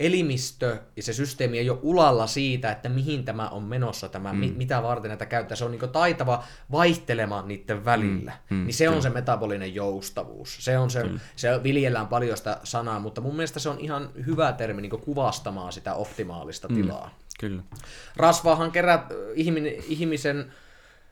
[0.00, 4.38] elimistö ja se systeemi ei ole ulalla siitä, että mihin tämä on menossa, tämä, mm.
[4.38, 5.56] mitä varten näitä käyttää.
[5.56, 8.32] Se on niin taitava vaihtelemaan niiden välillä.
[8.50, 8.56] Mm.
[8.56, 8.64] Mm.
[8.64, 8.96] Niin se kyllä.
[8.96, 10.56] on se metabolinen joustavuus.
[10.60, 11.04] Se on se,
[11.36, 15.72] se viljellään paljon sitä sanaa, mutta mun mielestä se on ihan hyvä termi niin kuvastamaan
[15.72, 16.74] sitä optimaalista mm.
[16.74, 17.18] tilaa.
[17.40, 17.62] Kyllä.
[18.16, 19.02] Rasvaahan kerät
[19.34, 20.52] ihminen, ihmisen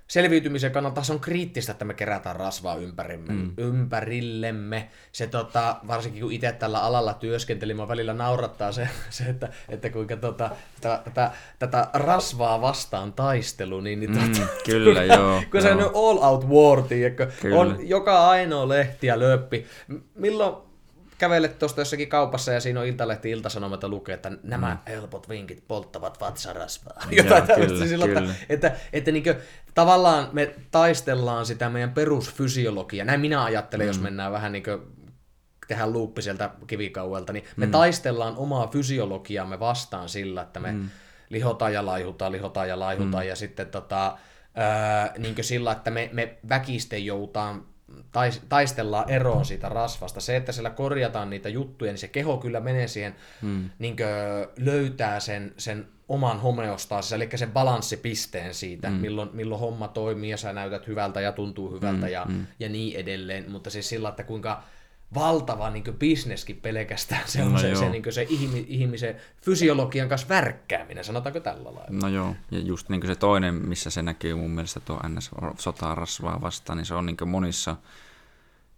[0.09, 3.53] selviytymisen kannalta se on kriittistä, että me kerätään rasvaa ympärimme, mm.
[3.59, 4.89] ympärillemme.
[5.13, 9.91] Se tota, varsinkin kun itse tällä alalla työskentelin, mä välillä naurattaa se, se että, että
[9.91, 15.43] kuinka tota, tätä, tätä, tätä rasvaa vastaan taistelu, niin, niin mm, tota, kyllä, joo.
[15.51, 17.31] kun se on all out war, tiedätkö?
[17.53, 19.67] on joka ainoa lehti ja löppi.
[20.15, 20.66] Milloin
[21.19, 24.93] kävelet tuosta jossakin kaupassa ja siinä on Iltalehti Iltasanomat ja lukee, että nämä mm.
[24.93, 27.03] helpot vinkit polttavat vatsarasvaa.
[27.11, 28.21] Jotain kyllä, sillä, kyllä.
[28.21, 28.35] Että,
[28.69, 29.37] että, että niin kuin,
[29.75, 33.05] tavallaan me taistellaan sitä meidän perusfysiologiaa.
[33.07, 33.89] Näin minä ajattelen, mm.
[33.89, 34.81] jos mennään vähän niin kuin
[35.69, 37.73] tehdään luuppi sieltä kivikauelta, niin me mm.
[37.73, 40.89] taistellaan omaa fysiologiaamme vastaan sillä, että me mm.
[41.29, 43.29] lihotaan ja laihutaan, lihotaan ja laihutaan, mm.
[43.29, 44.19] ja sitten tota,
[44.59, 47.65] öö, niin sillä, että me, me väkisten joutaan
[48.49, 50.21] taistellaan eroon siitä rasvasta.
[50.21, 53.71] Se, että siellä korjataan niitä juttuja, niin se keho kyllä menee siihen, hmm.
[53.79, 53.97] niin
[54.59, 58.99] löytää sen, sen oman homeostaasinsa, eli sen balanssipisteen siitä, hmm.
[58.99, 62.13] milloin, milloin homma toimii ja sä näytät hyvältä ja tuntuu hyvältä hmm.
[62.13, 62.47] ja, hmm.
[62.61, 63.51] ja niin edelleen.
[63.51, 64.63] Mutta siis sillä, että kuinka
[65.15, 67.23] valtava niin bisneskin pelkästään.
[67.27, 68.27] Se on no se, se, niin se
[68.69, 72.01] ihmisen fysiologian kanssa värkkääminen, sanotaanko tällä lailla.
[72.03, 75.31] No joo, ja just niin se toinen, missä se näkyy mun mielestä tuo ns.
[75.59, 77.77] sotaa rasvaa vastaan, niin se on niin monissa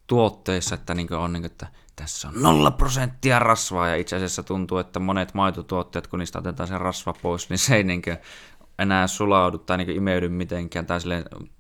[0.07, 4.43] tuotteissa, että, niin on, niin kuin, että tässä on nolla prosenttia rasvaa, ja itse asiassa
[4.43, 8.03] tuntuu, että monet maitotuotteet, kun niistä otetaan se rasva pois, niin se ei niin
[8.79, 10.99] enää sulaudu tai niin imeydy mitenkään tai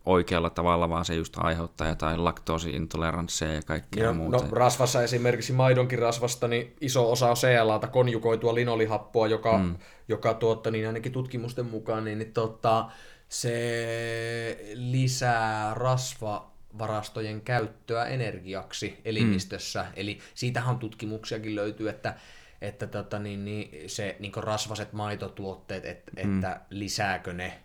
[0.06, 4.36] oikealla tavalla, vaan se just aiheuttaa jotain laktoosiintoleransseja ja kaikkea ja, muuta.
[4.36, 9.76] No rasvassa esimerkiksi maidonkin rasvasta, niin iso osa on CLAta konjugoitua linolihappoa, joka, mm.
[10.08, 12.90] joka tuotta, niin ainakin tutkimusten mukaan, niin, niin tota,
[13.28, 19.82] se lisää rasva varastojen käyttöä energiaksi elimistössä.
[19.82, 19.92] Mm.
[19.96, 22.14] Eli siitähän tutkimuksiakin löytyy, että
[22.60, 26.34] että tota, niin, niin, se niin rasvaset maitotuotteet, et, mm.
[26.34, 27.58] että lisääkö ne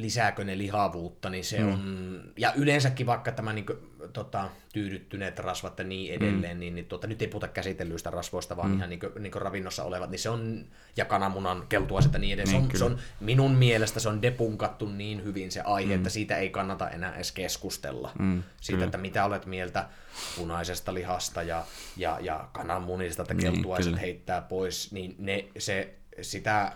[0.00, 1.72] lisääkö ne lihavuutta, niin se mm.
[1.72, 3.78] on, ja yleensäkin vaikka tämä niin kuin,
[4.12, 6.60] tota, tyydyttyneet rasvat ja niin edelleen, mm.
[6.60, 8.76] niin, niin tota, nyt ei puhuta käsitellyistä rasvoista, vaan mm.
[8.76, 12.34] ihan niin kuin, niin kuin ravinnossa olevat, niin se on, ja kananmunan keltuaiset ja niin
[12.34, 15.94] edelleen, niin, se, on, se on, minun mielestä se on depunkattu niin hyvin se aihe,
[15.94, 15.96] mm.
[15.96, 18.12] että siitä ei kannata enää edes keskustella.
[18.18, 18.84] Mm, siitä, kyllä.
[18.84, 19.88] että mitä olet mieltä
[20.36, 21.64] punaisesta lihasta ja,
[21.96, 26.72] ja, ja kananmunista, että niin, keltuaiset niin, heittää pois, niin ne, se, sitä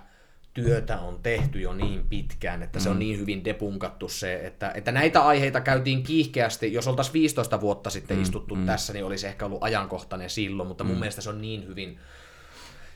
[0.54, 2.98] työtä on tehty jo niin pitkään, että se on mm.
[2.98, 8.16] niin hyvin depunkattu se, että, että näitä aiheita käytiin kiihkeästi, jos oltaisiin 15 vuotta sitten
[8.16, 8.22] mm.
[8.22, 8.66] istuttu mm.
[8.66, 11.00] tässä, niin olisi ehkä ollut ajankohtainen silloin, mutta mun mm.
[11.00, 11.98] mielestä se on niin hyvin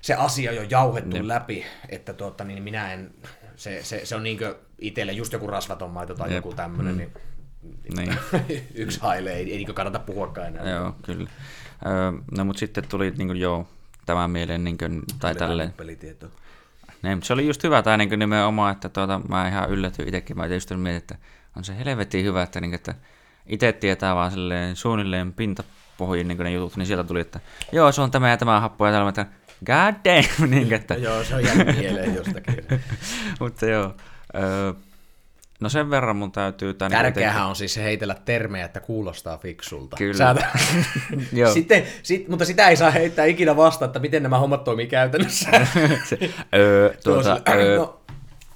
[0.01, 1.27] se asia jo jauhettu Jep.
[1.27, 3.11] läpi, että tuota, niin minä en,
[3.57, 4.39] se, se, se on niin
[4.79, 6.37] itselle just joku rasvaton maito tai Jep.
[6.37, 6.99] joku tämmöinen, mm.
[6.99, 7.13] niin
[7.97, 8.19] niin.
[8.75, 10.71] yksi haile, ei, ei niin kannata puhuakaan enää.
[10.71, 11.31] Joo, kyllä.
[11.87, 13.69] Öö, no mutta sitten tuli niin kuin, joo,
[14.07, 15.73] tämä mieleen, niin kuin, tai tälleen.
[15.73, 16.31] Pelitieto.
[17.03, 20.37] Niin, se oli just hyvä tämä niin nimenomaan, että tuota, mä ihan yllätyin itsekin.
[20.37, 21.17] Mä just mietin, että
[21.57, 22.95] on se helvetin hyvä, että, niin että
[23.47, 27.41] itse tietää vaan silleen, suunnilleen pintapohjin niin ne jutut, niin sieltä tuli, että
[27.73, 29.27] joo, se on tämä ja tämä happo ja tällä, että
[29.67, 30.95] god damn, niin, että...
[30.95, 32.65] joo, se on jäänyt mieleen jostakin.
[33.41, 33.95] Mutta joo,
[34.35, 34.73] öö,
[35.61, 36.75] No sen verran mun täytyy...
[36.75, 39.97] Tärkeähän niin on siis heitellä termejä, että kuulostaa fiksulta.
[39.97, 40.15] Kyllä.
[40.15, 40.35] Sä...
[41.33, 41.53] Joo.
[41.53, 45.51] Sitten, sit, mutta sitä ei saa heittää ikinä vastaan, että miten nämä hommat toimii käytännössä.
[46.09, 46.19] se,
[46.55, 47.79] öö, tuota, öö...
[47.79, 48.01] No,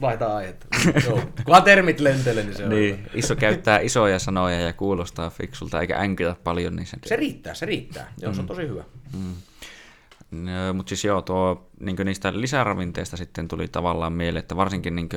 [0.00, 0.66] vaihtaa aihetta.
[1.06, 1.22] Joo.
[1.44, 5.98] Kunhan termit lentelee, niin se on niin, iso käyttää isoja sanoja ja kuulostaa fiksulta, eikä
[5.98, 6.76] änkitä paljon.
[6.76, 8.12] Niin se, se riittää, se riittää.
[8.20, 8.34] Joo, mm.
[8.34, 8.48] se on mm.
[8.48, 8.84] tosi hyvä.
[9.12, 9.34] Mm.
[10.30, 15.08] No, mutta siis joo, tuo, niin niistä lisäravinteista sitten tuli tavallaan mieleen, että varsinkin niin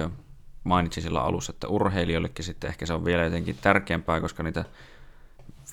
[0.63, 4.65] mainitsin sillä alussa, että urheilijoillekin sitten ehkä se on vielä jotenkin tärkeämpää, koska niitä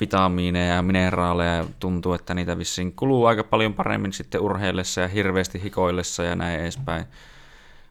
[0.00, 5.62] vitamiineja ja mineraaleja tuntuu, että niitä vissiin kuluu aika paljon paremmin sitten urheillessa ja hirveästi
[5.62, 7.05] hikoillessa ja näin edespäin.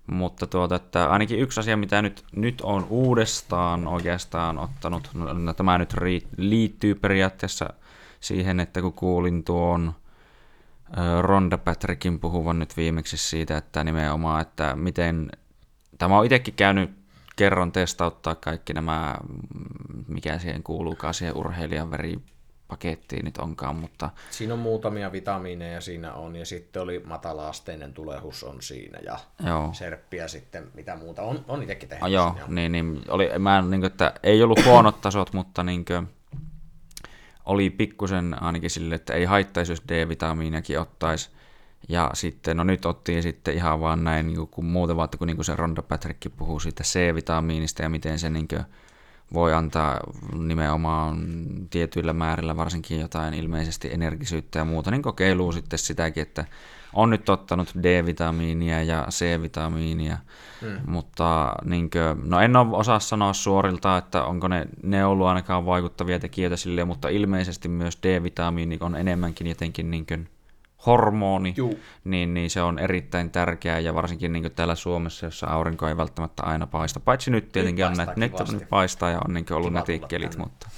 [0.08, 5.54] Mutta tuota, että ainakin yksi asia, mitä nyt, nyt on uudestaan oikeastaan ottanut, no, no
[5.54, 5.94] tämä nyt
[6.38, 7.74] liittyy periaatteessa
[8.20, 9.94] siihen, että kun kuulin tuon
[11.22, 15.30] Ronda Patrickin puhuvan nyt viimeksi siitä, että nimenomaan, että miten
[16.00, 16.92] Tämä on itsekin käynyt
[17.36, 19.16] kerran testauttaa kaikki nämä,
[20.08, 24.10] mikä siihen kuuluukaan siihen urheilijan veripakettiin nyt onkaan, mutta...
[24.30, 29.70] Siinä on muutamia vitamiineja siinä on, ja sitten oli matalaasteinen tulehus on siinä, ja joo.
[29.74, 32.04] serppiä sitten, mitä muuta on, on itsekin tehnyt.
[32.04, 35.86] Ah, joo, niin, niin, oli, mä, niin kuin, että ei ollut huonot tasot, mutta niin
[35.86, 36.08] kuin,
[37.46, 41.30] oli pikkusen ainakin sille, että ei haittaisi, jos D-vitamiiniakin ottaisi.
[41.90, 45.46] Ja sitten, no nyt ottiin sitten ihan vaan näin, niin kuin muuten vaan, kun niin
[45.46, 48.64] se Ronda Patrick puhuu siitä C-vitamiinista ja miten se niin kuin
[49.34, 50.00] voi antaa
[50.38, 51.28] nimenomaan
[51.70, 56.46] tietyillä määrillä varsinkin jotain ilmeisesti energisyyttä ja muuta, niin kokeiluu sitten sitäkin, että
[56.94, 60.18] on nyt ottanut D-vitamiinia ja C-vitamiinia,
[60.62, 60.80] hmm.
[60.86, 66.20] mutta niin kuin, no en osaa sanoa suorilta, että onko ne, ne ollut ainakaan vaikuttavia
[66.20, 70.30] tekijöitä sille, mutta ilmeisesti myös D-vitamiini on enemmänkin jotenkin niin kuin
[70.86, 71.56] hormoni,
[72.04, 76.44] niin, niin se on erittäin tärkeää ja varsinkin niin täällä Suomessa, jossa aurinko ei välttämättä
[76.44, 77.00] aina paista.
[77.00, 80.70] Paitsi nyt tietenkin nyt on näitä, nyt paistaa ja on niin ollut netikkelit, mutta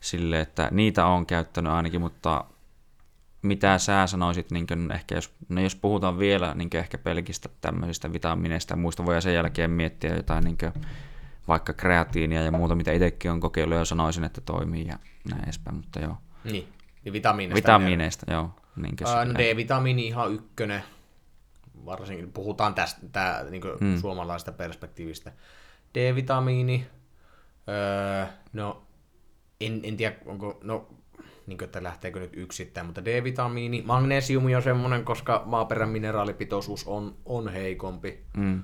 [0.00, 2.44] sille, että niitä on käyttänyt ainakin, mutta
[3.42, 8.72] mitä sä sanoisit, niin ehkä jos, no jos puhutaan vielä niin ehkä pelkistä tämmöisistä vitamiineista
[8.72, 10.58] ja muista, voi sen jälkeen miettiä jotain niin
[11.48, 14.98] vaikka kreatiinia ja muuta, mitä itsekin on kokeillut ja sanoisin, että toimii ja
[15.30, 16.16] näin edespäin, mutta joo.
[16.44, 16.68] Niin,
[17.04, 17.68] niin vitamiineista.
[17.68, 18.50] Vitamiineista, joo.
[18.76, 20.82] Niinkö Ää, no D-vitamiini ihan ykkönen,
[21.86, 23.98] varsinkin puhutaan tästä tää, niin hmm.
[23.98, 25.32] suomalaisesta perspektiivistä.
[25.94, 26.86] D-vitamiini,
[27.68, 28.82] öö, no
[29.60, 30.88] en, en tiedä, onko, no
[31.46, 37.16] niin kuin, että lähteekö nyt yksittäin, mutta D-vitamiini, magnesiumi on semmoinen, koska maaperän mineraalipitoisuus on,
[37.24, 38.62] on heikompi mm.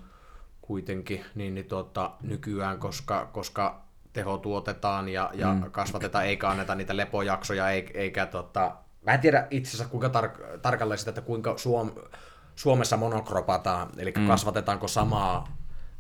[0.60, 5.70] kuitenkin, niin, niin tuota, nykyään, koska, koska teho tuotetaan ja, ja mm.
[5.70, 10.58] kasvatetaan, eikä anneta niitä lepojaksoja, eikä, eikä tota, Mä en tiedä itse asiassa kuinka tar-
[10.58, 12.10] tarkalleen sitä, että kuinka Suom-
[12.56, 14.26] Suomessa monokropataan, eli mm.
[14.26, 15.58] kasvatetaanko samaa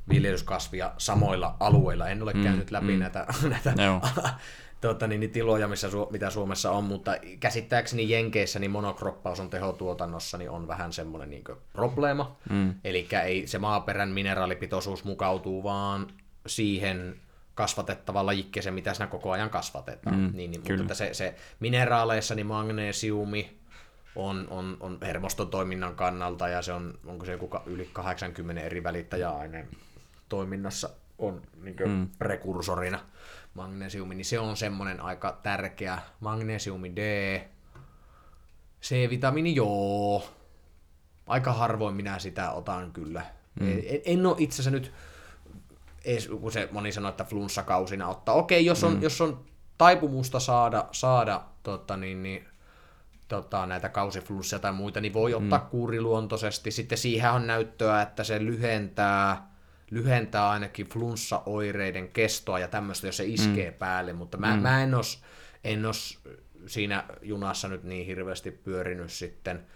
[0.08, 2.08] viljelyskasvia samoilla alueilla.
[2.08, 2.98] En ole mm, käynyt läpi mm.
[2.98, 3.74] näitä, näitä
[4.80, 10.38] tuota, niin, niin, tiloja, missä, mitä Suomessa on, mutta käsittääkseni Jenkeissä niin monokroppaus on tehotuotannossa
[10.38, 12.36] niin on vähän semmoinen niin probleema.
[12.50, 12.74] Mm.
[12.84, 16.06] Eli ei se maaperän mineraalipitoisuus mukautuu vaan
[16.46, 17.20] siihen
[17.58, 20.16] kasvatettava lajikkeeseen, mitä siinä koko ajan kasvatetaan.
[20.16, 23.58] Mm, niin, niin, mutta että se, se mineraaleissa niin magnesiumi
[24.16, 28.82] on, on, on hermoston toiminnan kannalta ja se on, onko se joku yli 80 eri
[28.82, 29.68] välittäjäaineen
[30.28, 32.08] toiminnassa on niin mm.
[32.18, 33.00] prekursorina.
[33.54, 35.98] magnesiumi, niin se on semmoinen aika tärkeä.
[36.20, 37.00] Magnesiumi D,
[38.82, 40.28] C-vitamiini joo.
[41.26, 43.22] Aika harvoin minä sitä otan kyllä.
[43.60, 43.72] Mm.
[43.72, 44.92] En, en ole itse asiassa nyt,
[46.04, 48.34] edes, kun se moni sanoo, että flunssakausina ottaa.
[48.34, 49.02] Okei, jos on, mm.
[49.02, 49.44] jos on
[49.78, 52.48] taipumusta saada, saada tota, niin, niin,
[53.28, 55.66] tota, näitä kausiflunssia tai muita, niin voi ottaa mm.
[55.66, 56.70] kuuriluontoisesti.
[56.70, 59.50] Sitten siihen on näyttöä, että se lyhentää,
[59.90, 63.76] lyhentää ainakin flunssaoireiden kestoa ja tämmöistä, jos se iskee mm.
[63.76, 64.62] päälle, mutta mä, mm.
[64.62, 65.22] mä en os,
[65.64, 66.18] en os
[66.66, 69.66] siinä junassa nyt niin hirveästi pyörinyt sitten.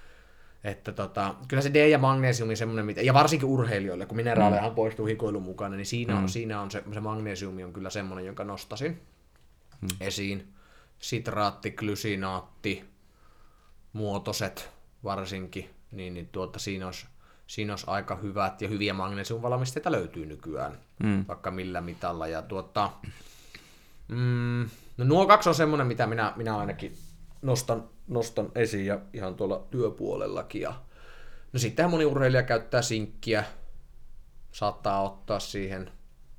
[0.65, 4.75] Että tota, kyllä se D ja magnesiumi semmoinen, mitä, ja varsinkin urheilijoille, kun mineraalejahan mm.
[4.75, 6.23] poistuu hikoilun mukana, niin siinä, mm.
[6.23, 9.03] on, siinä on se, se magnesiumi on kyllä semmoinen, jonka nostasin
[9.81, 9.89] mm.
[10.01, 10.53] esiin.
[10.99, 12.85] Sitraatti, glysinaatti,
[13.93, 14.71] muotoset
[15.05, 17.07] varsinkin, niin, niin tuota, siinä, olisi,
[17.47, 21.25] siinä olisi aika hyvät ja hyviä magnesiumvalmisteita löytyy nykyään, mm.
[21.29, 22.27] vaikka millä mitalla.
[22.27, 22.91] Ja tuota,
[24.09, 26.97] mm, no nuo kaksi on semmoinen, mitä minä, minä ainakin
[27.43, 30.63] nostan, nostan esiin ja ihan tuolla työpuolellakin.
[30.63, 30.75] Ja,
[31.53, 33.45] no sittenhän moni urheilija käyttää sinkkiä,
[34.53, 35.91] saattaa ottaa siihen,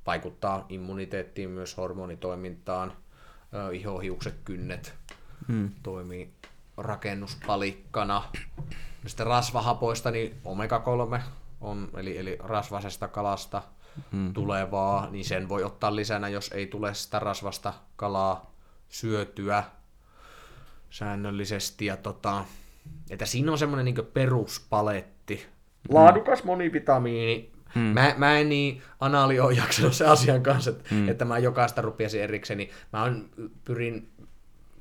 [0.06, 2.92] vaikuttaa immuniteettiin myös hormonitoimintaan,
[3.72, 4.94] ihohiukset, kynnet
[5.48, 5.70] hmm.
[5.82, 6.34] toimii
[6.76, 8.22] rakennuspalikkana.
[9.02, 11.20] No sitten rasvahapoista, niin omega-3
[11.60, 13.62] on, eli, eli rasvasesta kalasta
[14.12, 14.32] hmm.
[14.32, 18.54] tulevaa, niin sen voi ottaa lisänä, jos ei tule sitä rasvasta kalaa
[18.88, 19.64] syötyä
[20.94, 21.86] säännöllisesti.
[21.86, 22.44] Ja tota,
[23.10, 25.46] että siinä on semmoinen niin peruspaletti.
[25.88, 27.50] Laadukas monivitamiini.
[27.74, 27.82] Hmm.
[27.82, 31.08] Mä, mä en niin anaali ole jaksanut se asian kanssa, että, hmm.
[31.08, 32.70] että mä jokaista rupiasin erikseni.
[32.92, 33.28] Mä on,
[33.64, 34.08] pyrin,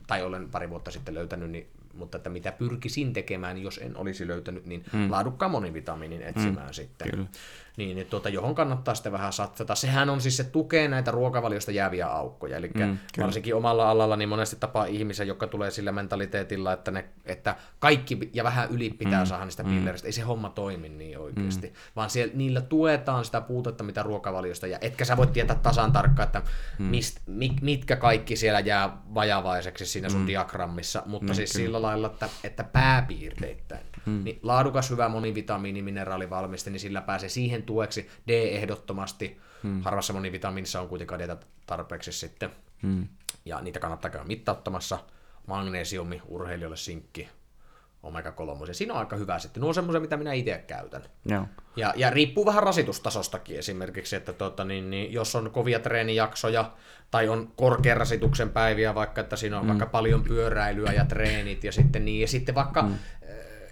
[0.07, 4.27] tai olen pari vuotta sitten löytänyt, niin mutta että mitä pyrkisin tekemään, jos en olisi
[4.27, 5.11] löytänyt, niin hmm.
[5.11, 6.73] laadukkaan monivitamiinin etsimään hmm.
[6.73, 7.11] sitten.
[7.11, 7.25] Kyllä.
[7.77, 9.75] Niin, että tuota, johon kannattaa sitten vähän satsata.
[9.75, 12.57] Sehän on siis se tukee näitä ruokavaliosta jääviä aukkoja.
[12.57, 17.05] Eli hmm, varsinkin omalla alalla niin monesti tapaa ihmisiä, jotka tulee sillä mentaliteetilla, että, ne,
[17.25, 19.25] että kaikki ja vähän yli pitää hmm.
[19.25, 20.05] saada niistä pilleristä.
[20.05, 20.09] Hmm.
[20.09, 21.67] Ei se homma toimi niin oikeasti.
[21.67, 21.75] Hmm.
[21.95, 24.67] Vaan siellä, niillä tuetaan sitä puutetta, mitä ruokavaliosta.
[24.67, 26.41] Ja etkä sä voi tietää tasan tarkkaan, että
[26.77, 26.85] hmm.
[26.87, 27.19] mist,
[27.61, 30.27] mitkä kaikki siellä jää vajavaiseksi siinä sun hmm.
[30.27, 31.03] diagrammissa.
[31.05, 31.65] Mutta hmm, siis kyllä.
[31.65, 33.85] sillä lailla, että, että pääpiirteittäin.
[34.05, 34.23] Hmm.
[34.23, 38.09] Niin laadukas, hyvä monivitamiini, mineraalivalmiste, niin sillä pääsee siihen tueksi.
[38.27, 39.41] D ehdottomasti.
[39.63, 39.81] Hmm.
[39.81, 42.49] Harvassa monivitamiinissa on kuitenkaan D tarpeeksi sitten.
[42.81, 43.07] Hmm.
[43.45, 44.99] Ja niitä kannattaa käydä mittauttamassa.
[45.47, 47.29] Magnesiumi, urheilijoille sinkki,
[48.03, 48.73] omega-3.
[48.73, 49.61] Siinä on aika hyvä sitten.
[49.61, 51.03] Nuo on semmoisia, mitä minä itse käytän.
[51.25, 51.47] Joo.
[51.75, 56.71] Ja, ja riippuu vähän rasitustasostakin esimerkiksi, että tota, niin, niin, jos on kovia treenijaksoja
[57.11, 59.67] tai on korkean rasituksen päiviä, vaikka että siinä on mm.
[59.67, 62.95] vaikka paljon pyöräilyä ja treenit ja sitten niin, ja sitten vaikka mm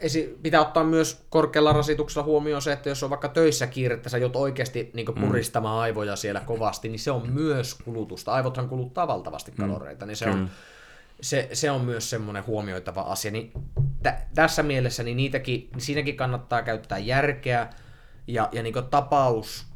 [0.01, 4.17] esi- pitää ottaa myös korkealla rasituksella huomioon se, että jos on vaikka töissä kiirettä, sä
[4.17, 5.81] joudut oikeasti niin puristamaan mm.
[5.81, 8.33] aivoja siellä kovasti, niin se on myös kulutusta.
[8.33, 9.57] Aivothan kuluttaa valtavasti mm.
[9.57, 10.49] kaloreita, niin se on,
[11.21, 13.31] se, se on myös semmoinen huomioitava asia.
[13.31, 13.51] Niin
[14.03, 17.69] tä, tässä mielessä niin niitäkin, niin siinäkin kannattaa käyttää järkeä
[18.27, 19.70] ja, ja niin tapaus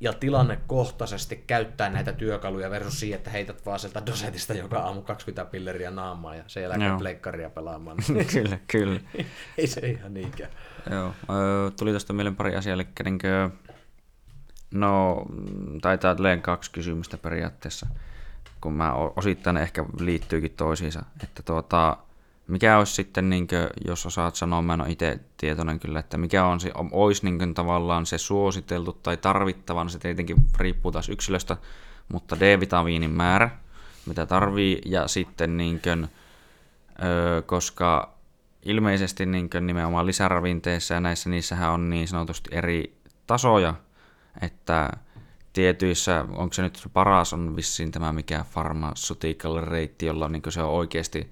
[0.00, 5.44] ja tilannekohtaisesti käyttää näitä työkaluja versus siihen, että heität vaan sieltä dosetista joka aamu 20
[5.44, 7.96] pilleriä naamaan ja sen jälkeen pleikkaria pelaamaan.
[8.32, 9.00] kyllä, kyllä.
[9.58, 10.50] Ei se ihan niinkään.
[10.90, 11.14] Joo,
[11.78, 13.50] tuli tuosta mieleen pari asiaa, eli niinkö,
[14.70, 15.24] no
[15.82, 17.86] taitaa leen kaksi kysymystä periaatteessa,
[18.60, 21.96] kun mä osittain ehkä liittyykin toisiinsa, että tuota,
[22.50, 26.18] mikä olisi sitten, niin kuin, jos osaat sanoa, mä en ole itse tietoinen kyllä, että
[26.18, 26.58] mikä on
[26.92, 31.56] olisi niin kuin, tavallaan se suositeltu tai tarvittavan, se tietenkin riippuu taas yksilöstä,
[32.12, 33.50] mutta D-vitamiinin määrä,
[34.06, 36.08] mitä tarvii, ja sitten niin kuin,
[37.02, 38.14] ö, koska
[38.64, 42.96] ilmeisesti niin kuin, nimenomaan lisäravinteissa ja näissä, niissähän on niin sanotusti eri
[43.26, 43.74] tasoja,
[44.42, 44.90] että
[45.52, 50.70] tietyissä, onko se nyt paras on vissiin tämä mikä pharmaceutical reitti, jolla niin se on
[50.70, 51.30] oikeasti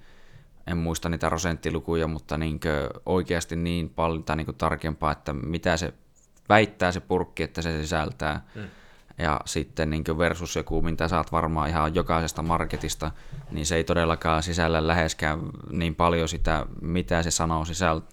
[0.69, 2.59] en muista niitä prosenttilukuja, mutta niin
[3.05, 5.93] oikeasti niin paljon tai niin tarkempaa, että mitä se
[6.49, 8.45] väittää se purkki, että se sisältää.
[8.55, 8.63] Mm.
[9.17, 13.11] Ja sitten niin versus joku, mitä saat varmaan ihan jokaisesta marketista,
[13.51, 15.39] niin se ei todellakaan sisällä läheskään
[15.71, 17.63] niin paljon sitä, mitä se sanoo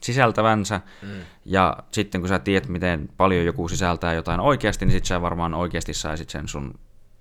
[0.01, 0.81] sisältävänsä.
[1.03, 1.09] Mm.
[1.45, 5.55] Ja sitten kun sä tiedät, miten paljon joku sisältää jotain oikeasti, niin sitten sä varmaan
[5.55, 6.75] oikeasti saisit sen sun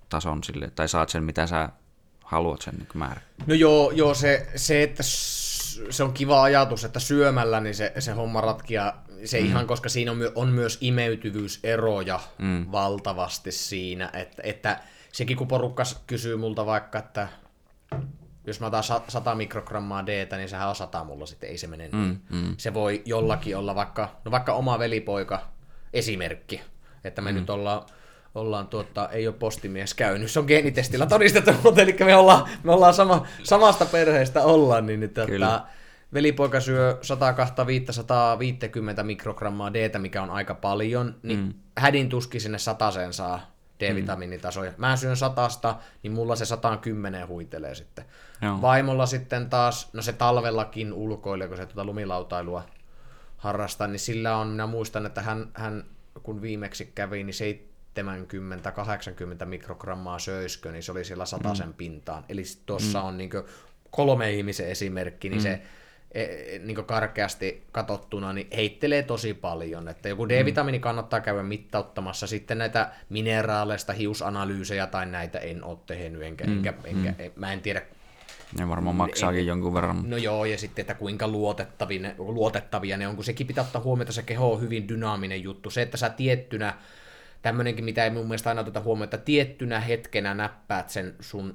[0.08, 1.68] tason sille, tai saat sen, mitä sä
[2.26, 3.22] haluat sen niin määrän?
[3.46, 5.02] No joo, joo se, se, että
[5.90, 8.92] se on kiva ajatus, että syömällä niin se, se homma ratkia
[9.24, 9.46] se mm.
[9.46, 12.66] ihan, koska siinä on, on myös imeytyvyyseroja mm.
[12.72, 14.80] valtavasti siinä, että, että
[15.12, 17.28] sekin kun porukka kysyy multa vaikka, että
[18.46, 21.88] jos mä otan 100 mikrogrammaa d niin sehän on 100 mulla sitten, ei se mene
[21.92, 22.20] mm, niin.
[22.28, 22.54] Mm.
[22.58, 25.40] Se voi jollakin olla vaikka, no vaikka oma velipoika
[25.92, 26.60] esimerkki,
[27.04, 27.38] että me mm.
[27.38, 27.82] nyt ollaan
[28.36, 32.72] ollaan tuota, ei ole postimies käynyt, se on geenitestillä todistettu, mutta eli me ollaan, me
[32.72, 35.66] ollaan sama, samasta perheestä ollaan, niin, tuota,
[36.14, 37.00] velipoika syö
[39.00, 41.54] 100-550 mikrogrammaa d mikä on aika paljon, niin mm.
[41.78, 44.70] hädin tuski sinne sataseen saa D-vitamiinitasoja.
[44.70, 44.76] Mm.
[44.78, 48.04] Mä syön satasta, niin mulla se 110 huitelee sitten.
[48.42, 48.62] Joo.
[48.62, 52.62] Vaimolla sitten taas, no se talvellakin ulkoilee, kun se tuota lumilautailua
[53.36, 55.84] harrastaa, niin sillä on, minä muistan, että hän, hän
[56.22, 57.34] kun viimeksi kävi, niin
[59.42, 61.74] 70-80 mikrogrammaa söiskö, niin se oli siellä sataisen mm.
[61.74, 62.24] pintaan.
[62.28, 63.06] Eli tuossa mm.
[63.06, 63.30] on niin
[63.90, 65.42] kolme ihmisen esimerkki, niin mm.
[65.42, 65.62] se
[66.64, 69.88] niin karkeasti katsottuna, niin heittelee tosi paljon.
[69.88, 72.26] Että joku D-vitamiini kannattaa käydä mittauttamassa.
[72.26, 76.52] Sitten näitä mineraaleista hiusanalyysejä tai näitä en ole tehnyt, enkä, mm.
[76.52, 77.32] enkä, enkä, mm.
[77.36, 77.82] mä en tiedä
[78.58, 80.10] ne varmaan maksaakin en, jonkun verran.
[80.10, 83.82] No joo, ja sitten, että kuinka luotettavia ne, luotettavia ne on, kun sekin pitää ottaa
[83.82, 85.70] huomioon, että se keho on hyvin dynaaminen juttu.
[85.70, 86.74] Se, että sä tiettynä,
[87.46, 91.54] tämmöinenkin, mitä ei mun mielestä aina oteta huomioon, että tiettynä hetkenä näppäät sen sun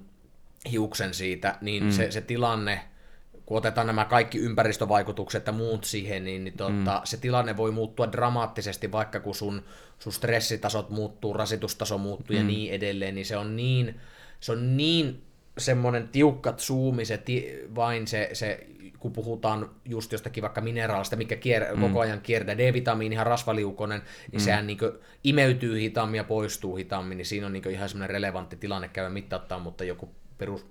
[0.71, 1.91] hiuksen siitä, niin mm.
[1.91, 2.81] se, se tilanne
[3.45, 7.01] kun otetaan nämä kaikki ympäristövaikutukset ja muut siihen, niin, niin tota, mm.
[7.03, 9.63] se tilanne voi muuttua dramaattisesti, vaikka kun sun,
[9.99, 12.41] sun stressitasot muuttuu, rasitustaso muuttuu mm.
[12.41, 13.99] ja niin edelleen, niin se on niin,
[14.39, 15.21] se on niin
[15.57, 18.67] semmoinen tiukka zoomi, se ti, vain se, se,
[19.01, 21.81] kun puhutaan just jostakin vaikka mineraalista, mikä kier, mm.
[21.81, 24.45] koko ajan kiertää, D-vitamiinihan rasvaliukonen, niin mm.
[24.45, 24.77] sehän niin
[25.23, 29.59] imeytyy hitaammin ja poistuu hitaammin, niin siinä on niin ihan semmoinen relevantti tilanne käydä mittauttaa,
[29.59, 30.65] mutta joku perus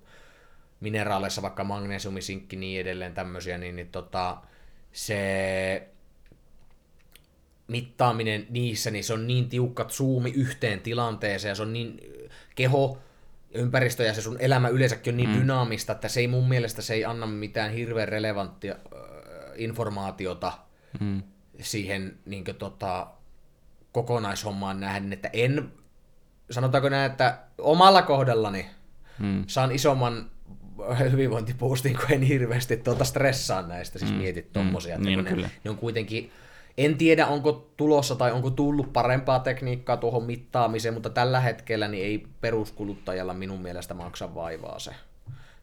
[0.80, 4.36] mineraaleissa, vaikka magnesiumi, sinkki, niin edelleen tämmöisiä, niin, niin tota,
[4.92, 5.88] se
[7.68, 12.00] mittaaminen niissä, niin se on niin tiukka zoomi yhteen tilanteeseen, ja se on niin
[12.54, 12.98] keho,
[13.54, 15.36] ympäristö ja se sun elämä yleensäkin on niin mm.
[15.36, 19.00] dynaamista, että se ei mun mielestä se ei anna mitään hirveän relevanttia äh,
[19.56, 20.52] informaatiota
[21.00, 21.22] mm.
[21.60, 23.06] siihen niin kuin, tota,
[23.92, 25.72] kokonaishommaan nähden, että en,
[26.50, 28.66] sanotaanko näin, että omalla kohdallani
[29.18, 29.44] mm.
[29.46, 30.30] saan isomman
[31.12, 34.16] hyvinvointipuustin, kun en hirveästi tuota stressaa näistä, siis mm.
[34.18, 34.98] mietit tommosia.
[34.98, 35.04] Mm.
[35.04, 36.32] Niin, ne, ne on kuitenkin,
[36.78, 42.04] en tiedä onko tulossa tai onko tullut parempaa tekniikkaa tuohon mittaamiseen, mutta tällä hetkellä niin
[42.04, 44.90] ei peruskuluttajalla minun mielestä maksa vaivaa se.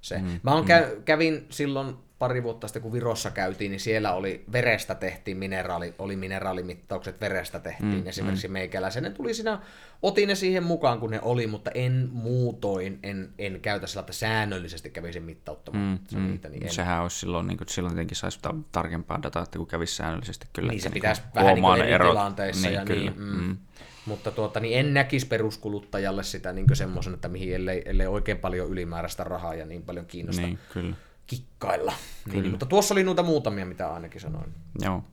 [0.02, 0.18] se.
[0.18, 0.40] Mm.
[0.44, 0.70] Mä on mm.
[0.70, 5.96] kä- kävin silloin pari vuotta sitten, kun Virossa käytiin, niin siellä oli verestä tehtiin mineraali,
[6.00, 8.52] oli mineraalimittaukset, verestä tehtiin mm, esimerkiksi mm.
[8.52, 9.04] meikäläisen.
[9.04, 9.60] Ne tuli siinä,
[10.02, 14.14] otin ne siihen mukaan, kun ne oli, mutta en muutoin, en, en käytä sillä, että
[14.14, 16.28] säännöllisesti kävisin mittauttamaan mm, mm.
[16.28, 16.50] niitä.
[16.50, 16.74] Niin en.
[16.74, 18.40] Sehän olisi silloin, niin kuin, silloin tietenkin saisi
[18.72, 20.72] tarkempaa dataa, että kun kävisi säännöllisesti kyllä.
[20.72, 22.12] Niin se pitäisi niin vähän niin kuin eri erot.
[22.12, 22.68] tilanteissa.
[22.68, 23.12] Niin, ja kyllä.
[23.12, 23.42] Niin, mm.
[23.42, 23.58] Mm.
[24.06, 28.70] Mutta tuota, niin en näkisi peruskuluttajalle sitä niin semmoisen, että mihin ellei, ellei oikein paljon
[28.70, 30.42] ylimääräistä rahaa ja niin paljon kiinnosta.
[30.42, 30.96] Niin, kyllä
[31.28, 31.94] kikkailla.
[32.32, 34.54] Niin, mutta tuossa oli noita muutamia, mitä ainakin sanoin.
[34.82, 35.04] Joo.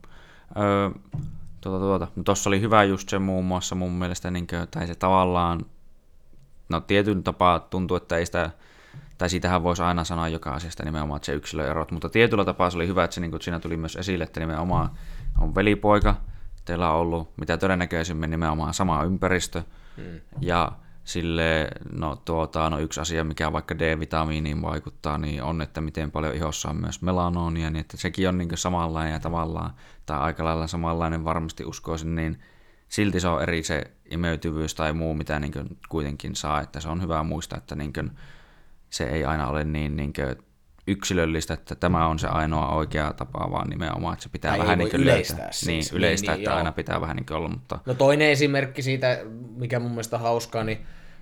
[0.57, 0.89] Öö,
[1.61, 2.07] tuota, tuota.
[2.25, 5.65] Tuossa oli hyvä just se muun muassa mun mielestä, niin kuin, tai se tavallaan,
[6.69, 8.49] no tietyn tapaa tuntuu, että ei sitä,
[9.17, 12.77] tai siitähän voisi aina sanoa joka asiasta nimenomaan, että se yksilöerot, mutta tietyllä tapaa se
[12.77, 14.89] oli hyvä, että se, niin kuin, siinä tuli myös esille, että nimenomaan
[15.41, 16.15] on velipoika,
[16.65, 19.63] teillä on ollut mitä todennäköisimmin nimenomaan sama ympäristö,
[19.97, 20.21] hmm.
[20.41, 20.71] ja
[21.05, 26.35] sille, no, tuota, no yksi asia, mikä vaikka D-vitamiiniin vaikuttaa, niin on, että miten paljon
[26.35, 29.73] ihossa on myös melanonia, niin että sekin on niin samanlainen ja tavallaan,
[30.05, 32.39] tai aika lailla samanlainen varmasti uskoisin, niin
[32.89, 35.53] silti se on eri se imeytyvyys tai muu, mitä niin
[35.89, 37.93] kuitenkin saa, että se on hyvä muistaa, että niin
[38.89, 40.13] se ei aina ole niin, niin
[40.87, 44.77] yksilöllistä, että tämä on se ainoa oikea tapa, vaan nimenomaan, että se pitää tai vähän
[44.77, 45.37] niin yleistää.
[45.37, 45.51] Löytää.
[45.51, 45.91] Siis.
[45.91, 46.57] Niin, yleistää, niin, niin, että joo.
[46.57, 47.49] aina pitää vähän niin olla.
[47.49, 47.79] Mutta...
[47.85, 49.19] No toinen esimerkki siitä,
[49.55, 50.77] mikä mun mielestä hauskaa, niin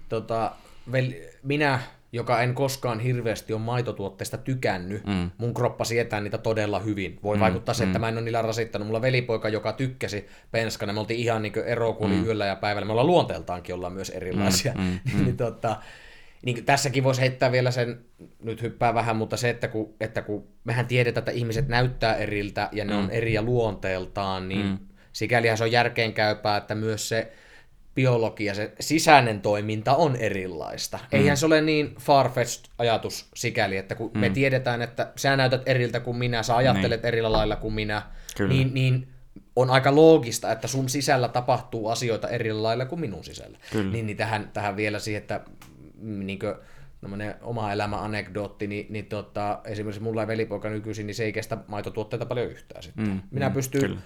[0.10, 0.52] tota,
[0.92, 1.80] vel, minä,
[2.12, 5.32] joka en koskaan hirveästi ole maitotuotteista tykännyt, mm.
[5.38, 7.20] mun kroppa sietää niitä todella hyvin.
[7.24, 7.42] Voi mm.
[7.42, 8.02] vaikuttaa se, että mm.
[8.02, 8.88] mä en ole niillä rasittanut.
[8.88, 12.26] Mulla velipoika, joka tykkäsi penskana, me oltiin ihan niin ero kuin mm.
[12.26, 12.86] yöllä ja päivällä.
[12.86, 14.74] Me ollaan luonteeltaankin ollaan myös erilaisia.
[14.78, 15.00] Mm.
[15.14, 15.24] Mm.
[15.26, 15.78] niin, tota,
[16.46, 18.00] niin tässäkin voisi heittää vielä sen,
[18.44, 22.70] nyt hyppää vähän, mutta se, että kun, että kun mehän tiedetään, että ihmiset näyttää eriltä
[22.72, 23.00] ja ne mm.
[23.00, 24.78] on eriä luonteeltaan, niin mm.
[25.14, 27.32] sikälihän se on järkeenkäypää, että myös se
[27.96, 30.98] biologia, se sisäinen toiminta on erilaista.
[30.98, 31.20] Mm.
[31.20, 34.20] Eihän se ole niin farfetched ajatus sikäli, että kun mm.
[34.20, 37.08] me tiedetään, että sä näytät eriltä kuin minä, sä ajattelet niin.
[37.08, 38.02] eri lailla kuin minä,
[38.48, 39.08] niin, niin
[39.56, 43.58] on aika loogista, että sun sisällä tapahtuu asioita eri lailla kuin minun sisällä.
[43.72, 43.92] Kyllä.
[43.92, 45.42] Niin, niin tähän, tähän vielä siihen, että
[46.02, 46.56] niin kuin,
[47.42, 51.58] oma elämä anekdootti, niin, niin tota, esimerkiksi mulla ja velipoika nykyisin, niin se ei kestä
[51.68, 53.08] maitotuotteita paljon yhtään sitten.
[53.08, 54.00] Mm, Minä mm, pystyn kyllä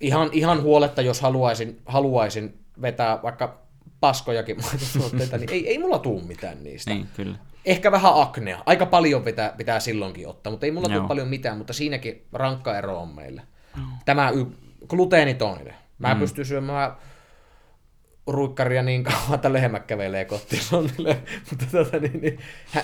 [0.00, 3.58] ihan, ihan huoletta, jos haluaisin, haluaisin vetää vaikka
[4.00, 6.90] paskojakin maitotuotteita, niin ei, ei mulla tuu mitään niistä.
[6.90, 7.36] Niin, kyllä.
[7.64, 8.62] Ehkä vähän aknea.
[8.66, 12.78] Aika paljon pitää, pitää silloinkin ottaa, mutta ei mulla tule paljon mitään, mutta siinäkin rankka
[12.78, 13.42] ero on meillä.
[14.04, 14.46] Tämä y-
[14.88, 15.74] gluteenitoinen.
[15.98, 16.20] Mä mm.
[16.20, 16.92] pystyn syömään
[18.26, 22.38] ruikkaria niin kauan, että lehmä kävelee kotisonnille, mutta tota, niin, niin,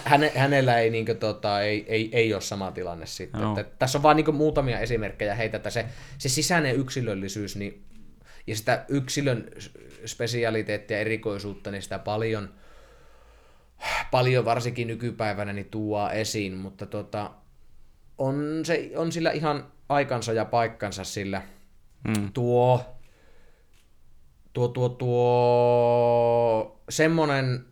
[0.05, 3.41] häne, hänellä ei, niin kuin, tota, ei, ei, ei ole sama tilanne sitten.
[3.41, 3.59] No.
[3.59, 5.85] Että, tässä on vain niin muutamia esimerkkejä heitä, että se,
[6.19, 7.85] se sisäinen yksilöllisyys niin,
[8.47, 9.51] ja sitä yksilön
[10.07, 12.55] spesialiteettia ja erikoisuutta, niin sitä paljon,
[14.11, 17.31] paljon varsinkin nykypäivänä niin tuo esiin, mutta tota,
[18.19, 21.43] on, se, on sillä ihan aikansa ja paikkansa sillä
[22.09, 22.33] mm.
[22.33, 22.92] tuo
[24.53, 27.65] tuo, tuo, tuo semmonen,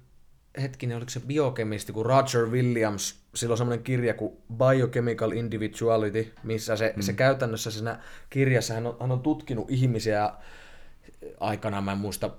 [0.62, 6.76] hetkinen, oliko se biokemisti kuin Roger Williams, sillä on semmoinen kirja kuin Biochemical Individuality, missä
[6.76, 7.02] se, mm.
[7.02, 8.00] se käytännössä siinä
[8.30, 10.32] kirjassa hän on, hän on tutkinut ihmisiä
[11.40, 12.30] aikana, mä en muista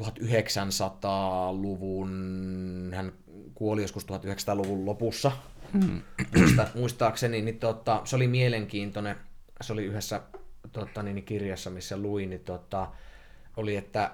[0.00, 2.10] 1900-luvun,
[2.94, 3.12] hän
[3.54, 5.32] kuoli joskus 1900-luvun lopussa,
[5.72, 6.02] mm.
[6.36, 9.16] Muista, muistaakseni, niin tota, se oli mielenkiintoinen,
[9.60, 10.20] se oli yhdessä
[10.72, 12.88] tota, niin, kirjassa, missä luin, niin tota,
[13.60, 14.10] oli, että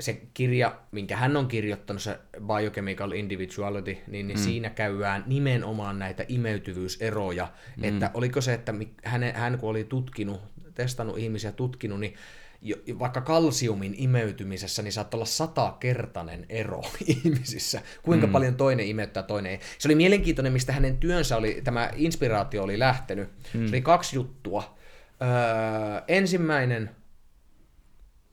[0.00, 4.44] se kirja, minkä hän on kirjoittanut, se Biochemical Individuality, niin, niin mm.
[4.44, 7.48] siinä käydään nimenomaan näitä imeytyvyyseroja.
[7.76, 7.84] Mm.
[7.84, 8.74] Että oliko se, että
[9.04, 10.40] hän, hän kun oli tutkinut,
[10.74, 12.14] testannut ihmisiä, tutkinut, niin
[12.62, 16.82] jo, vaikka kalsiumin imeytymisessä, niin saattaa olla satakertainen ero
[17.24, 18.32] ihmisissä, kuinka mm.
[18.32, 19.60] paljon toinen imeyttää toinen ei.
[19.78, 23.28] Se oli mielenkiintoinen, mistä hänen työnsä oli, tämä inspiraatio oli lähtenyt.
[23.54, 23.66] Mm.
[23.66, 24.78] Se oli kaksi juttua.
[25.22, 26.90] Öö, ensimmäinen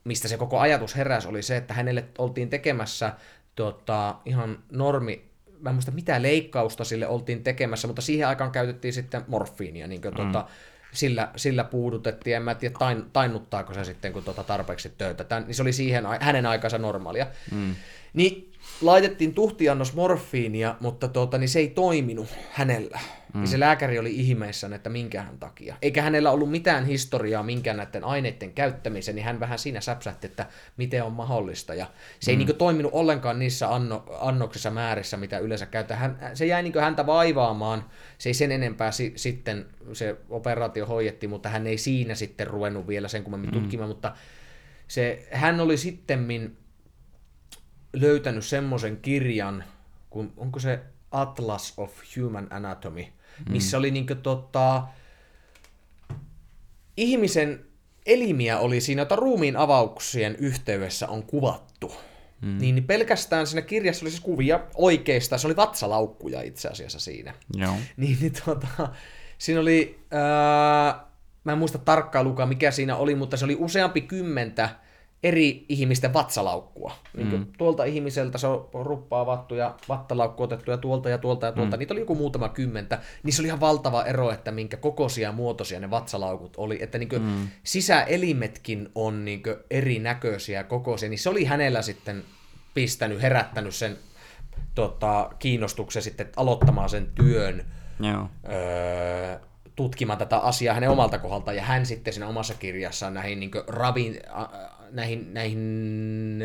[0.03, 3.13] mistä se koko ajatus heräsi, oli se, että hänelle oltiin tekemässä
[3.55, 8.93] tota, ihan normi, mä en muista mitä leikkausta sille oltiin tekemässä, mutta siihen aikaan käytettiin
[8.93, 10.17] sitten morfiinia, niin kuin, mm.
[10.17, 10.45] tota,
[10.91, 15.23] sillä, sillä puudutettiin, en mä tiedä tain, tainnuttaako se sitten, kun tota tarpeeksi töitä.
[15.23, 17.27] Tän, niin se oli siihen, hänen aikansa normaalia.
[17.51, 17.75] Mm.
[18.13, 18.50] Niin
[18.81, 22.99] laitettiin tuhtiannos morfiinia, mutta tuota, niin se ei toiminut hänellä.
[23.33, 23.45] Mm.
[23.45, 25.75] Se lääkäri oli ihmeissään, että minkähän takia.
[25.81, 30.45] Eikä hänellä ollut mitään historiaa minkään näiden aineiden käyttämiseen, niin hän vähän siinä säpsähti, että
[30.77, 31.73] miten on mahdollista.
[31.73, 31.85] Ja
[32.19, 32.39] se mm.
[32.39, 35.99] ei niin toiminut ollenkaan niissä anno, annoksissa määrissä, mitä yleensä käytetään.
[35.99, 37.85] Hän, se jäi niin häntä vaivaamaan.
[38.17, 42.87] Se ei sen enempää si, sitten, se operaatio hoidettiin, mutta hän ei siinä sitten ruvennut
[42.87, 43.59] vielä sen kummemmin mm.
[43.59, 43.89] tutkimaan.
[43.89, 44.11] Mutta
[44.87, 46.57] se, hän oli sittemmin
[47.93, 49.63] löytänyt semmoisen kirjan,
[50.09, 50.79] kun, onko se
[51.11, 53.05] Atlas of Human Anatomy,
[53.49, 53.79] missä mm.
[53.79, 54.83] oli niinku tota,
[56.97, 57.65] ihmisen
[58.05, 61.93] elimiä oli siinä, jota ruumiin avauksien yhteydessä on kuvattu.
[62.41, 62.57] Mm.
[62.57, 67.33] Niin pelkästään siinä kirjassa oli siis kuvia oikeista, se oli vatsalaukkuja itse asiassa siinä.
[67.55, 67.75] Joo.
[67.97, 68.89] Niin, niin tota,
[69.37, 71.05] siinä oli, ää,
[71.43, 74.69] mä en muista tarkkaan lukaa mikä siinä oli, mutta se oli useampi kymmentä
[75.23, 76.93] eri ihmisten vatsalaukkua.
[77.17, 77.45] Niin mm.
[77.57, 81.75] Tuolta ihmiseltä se on ruppaa vattu ja vattalaukku otettu ja tuolta ja tuolta ja tuolta.
[81.75, 81.79] Mm.
[81.79, 82.99] Niitä oli joku muutama kymmentä.
[83.23, 86.83] Niissä oli ihan valtava ero, että minkä kokoisia ja muotoisia ne vatsalaukut oli.
[86.83, 87.47] Että niin mm.
[87.63, 91.09] sisäelimetkin on niin erinäköisiä ja kokoisia.
[91.09, 92.23] Niin se oli hänellä sitten
[92.73, 93.97] pistänyt, herättänyt sen
[94.75, 97.65] tota, kiinnostuksen sitten aloittamaan sen työn.
[97.99, 98.29] Joo.
[98.51, 99.39] Öö,
[99.75, 104.19] tutkimaan tätä asiaa hänen omalta kohdaltaan, ja hän sitten siinä omassa kirjassaan näihin niin ravin,
[104.91, 106.43] näihin, näihin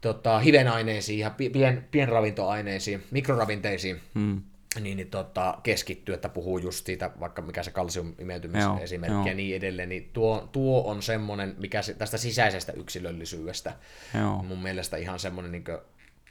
[0.00, 4.42] tota, hivenaineisiin ja pien, pienravintoaineisiin, mikroravinteisiin, hmm.
[4.80, 9.56] niin, niin tota, keskittyy, että puhuu just siitä, vaikka mikä se kalsiumimeytymisen esimerkki ja niin
[9.56, 13.72] edelleen, niin tuo, tuo on semmoinen, mikä se, tästä sisäisestä yksilöllisyydestä
[14.20, 14.42] joo.
[14.42, 15.64] mun mielestä ihan semmoinen niin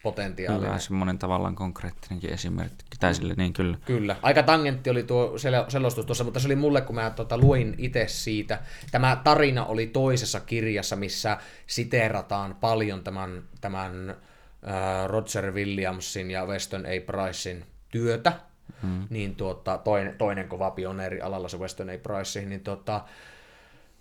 [0.04, 0.68] potentiaalia.
[0.68, 2.97] Kyllä, semmoinen tavallaan konkreettinenkin esimerkki.
[2.99, 3.78] Tai sille, niin kyllä.
[3.86, 4.16] Kyllä.
[4.22, 5.34] Aika tangentti oli tuo
[5.68, 8.60] selostus tuossa, mutta se oli mulle, kun mä tota, luin itse siitä.
[8.91, 11.38] Tämä tarina oli toisessa kirjassa, missä
[11.68, 16.89] siteerataan paljon tämän, tämän äh, Roger Williamsin ja Weston A.
[17.06, 18.34] Pricein työtä.
[18.82, 19.08] Hmm.
[19.10, 21.93] Niin tuota, toinen, toinen kova pioneeri alalla se Weston A.
[22.04, 23.01] Price, niin tota,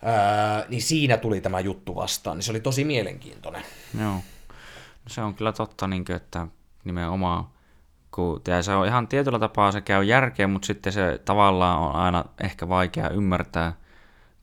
[0.07, 3.63] Öö, niin siinä tuli tämä juttu vastaan, niin se oli tosi mielenkiintoinen.
[4.01, 4.17] Joo
[5.07, 6.47] se on kyllä totta, niin kuin, että
[6.85, 7.45] nimenomaan,
[8.11, 11.95] kun, ja se on ihan tietyllä tapaa se käy järkeä, mutta sitten se tavallaan on
[11.95, 13.73] aina ehkä vaikea ymmärtää,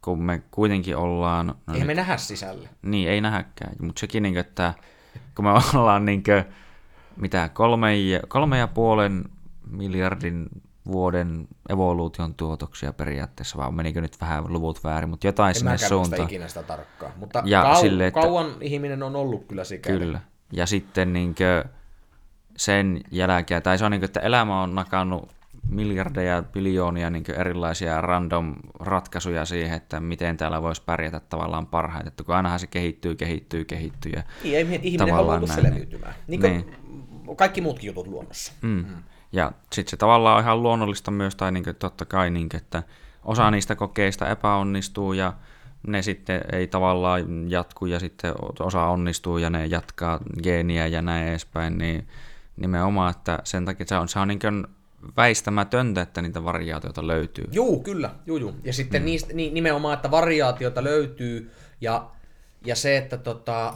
[0.02, 1.48] kun me kuitenkin ollaan...
[1.48, 2.70] No ei nyt, me nähdä sisälle.
[2.82, 4.74] Niin, ei nähäkään, mutta sekin, niin kuin, että
[5.36, 6.44] kun me ollaan niin kuin,
[7.18, 7.94] mitä, kolme,
[8.28, 9.26] kolme ja puolen
[9.70, 10.50] miljardin
[10.92, 16.22] vuoden evoluution tuotoksia periaatteessa, vai menikö nyt vähän luvut väärin, mutta jotain en sinne suuntaan.
[16.22, 18.22] En ikinä sitä tarkkaan, mutta ja kau- sille, että...
[18.22, 20.00] kauan ihminen on ollut kyllä sikäli.
[20.00, 20.20] Kyllä,
[20.52, 21.74] ja sitten niin kuin
[22.58, 25.32] sen jälkeen, tai se on niin kuin, että elämä on nakannut
[25.70, 32.24] miljardeja, biljoonia niin erilaisia random ratkaisuja siihen, että miten täällä voisi pärjätä tavallaan parhaiten, että
[32.24, 34.12] kun ainahan se kehittyy, kehittyy, kehittyy.
[34.12, 37.38] Ja niin, ei ihminen halua selviytymään, niin kuin niin.
[37.38, 38.54] kaikki muutkin jutut luonnossa.
[38.62, 38.70] Mm.
[38.70, 39.04] Mm.
[39.32, 42.62] Ja sitten se tavallaan on ihan luonnollista myös, tai niin kuin, totta kai, niin kuin,
[42.62, 42.84] että
[43.24, 45.34] osa niistä kokeista epäonnistuu, ja
[45.88, 51.28] ne sitten ei tavallaan jatku ja sitten osa onnistuu ja ne jatkaa geeniä ja näin
[51.28, 52.08] edespäin, niin
[52.58, 54.68] nimenomaan, että sen takia se on, se on niin kuin
[55.18, 57.46] väistämätöntä, että niitä variaatioita löytyy.
[57.52, 58.56] Juu, kyllä, juu, juu.
[58.64, 59.06] Ja sitten mm.
[59.06, 61.52] niistä, ni, nimenomaan, että variaatioita löytyy
[61.82, 62.10] ja,
[62.66, 63.74] ja se, että tota,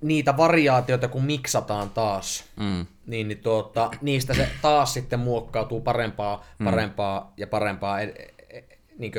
[0.00, 2.86] niitä variaatioita kun miksataan taas, mm.
[3.06, 6.64] niin, niin tuota, niistä se taas sitten muokkautuu parempaa, mm.
[6.64, 7.26] parempaa mm.
[7.36, 8.64] ja parempaa e, e, e,
[8.98, 9.12] niin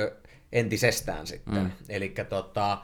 [0.54, 1.64] entisestään sitten.
[1.64, 1.72] Mm.
[1.90, 2.78] Eli tota,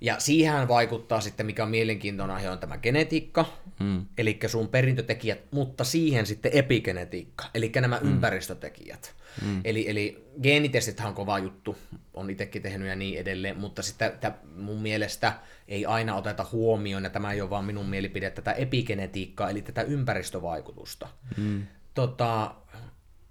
[0.00, 3.44] ja siihen vaikuttaa sitten, mikä on mielenkiintoinen aihe, on tämä genetiikka,
[3.80, 4.06] mm.
[4.18, 8.08] eli sun perintötekijät, mutta siihen sitten epigenetiikka, eli nämä mm.
[8.08, 9.14] ympäristötekijät.
[9.42, 9.60] Mm.
[9.64, 11.78] Eli, eli geenitestit on kova juttu,
[12.14, 14.12] on itsekin tehnyt ja niin edelleen, mutta sitten
[14.56, 15.32] mun mielestä
[15.68, 19.82] ei aina oteta huomioon, ja tämä ei ole vaan minun mielipide, tätä epigenetiikkaa, eli tätä
[19.82, 21.08] ympäristövaikutusta.
[21.36, 21.66] Mm.
[21.94, 22.54] Tota,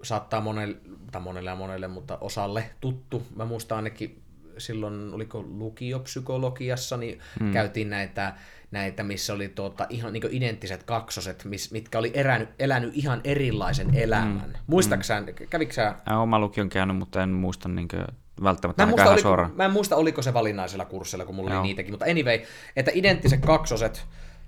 [0.03, 0.77] saattaa monelle,
[1.11, 3.23] tai monelle ja monelle, mutta osalle tuttu.
[3.35, 4.21] Mä muistan ainakin
[4.57, 7.51] silloin, oliko lukiopsykologiassa, niin mm.
[7.51, 8.33] käytiin näitä,
[8.71, 13.95] näitä, missä oli tuota, ihan niin identtiset kaksoset, mis, mitkä oli elänyt, elänyt ihan erilaisen
[13.95, 14.49] elämän.
[14.49, 14.53] Mm.
[14.67, 15.47] Muistaaksä, mm.
[15.49, 15.95] kävikö sä...
[16.21, 18.05] Oma lukion käynyt, mutta en muista niin kuin,
[18.43, 21.59] välttämättä mä en, muista, oliko, mä en muista, oliko se valinnaisella kurssilla, kun mulla Joo.
[21.59, 22.39] oli niitäkin, mutta anyway,
[22.75, 24.05] että identtiset kaksoset,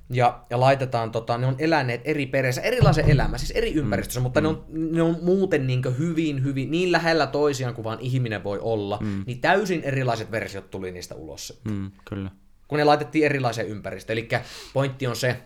[0.09, 4.23] ja, ja laitetaan, tota, ne on eläneet eri pereissä, erilaisen elämä, siis eri ympäristössä, mm.
[4.23, 4.43] mutta mm.
[4.43, 8.59] ne, on, ne on muuten niin hyvin, hyvin, niin lähellä toisiaan kuin vaan ihminen voi
[8.61, 9.23] olla, mm.
[9.27, 11.61] niin täysin erilaiset versiot tuli niistä ulos.
[11.63, 12.31] Mm, kyllä.
[12.67, 14.17] Kun ne laitettiin erilaiseen ympäristöön.
[14.17, 14.29] Eli
[14.73, 15.41] pointti on se,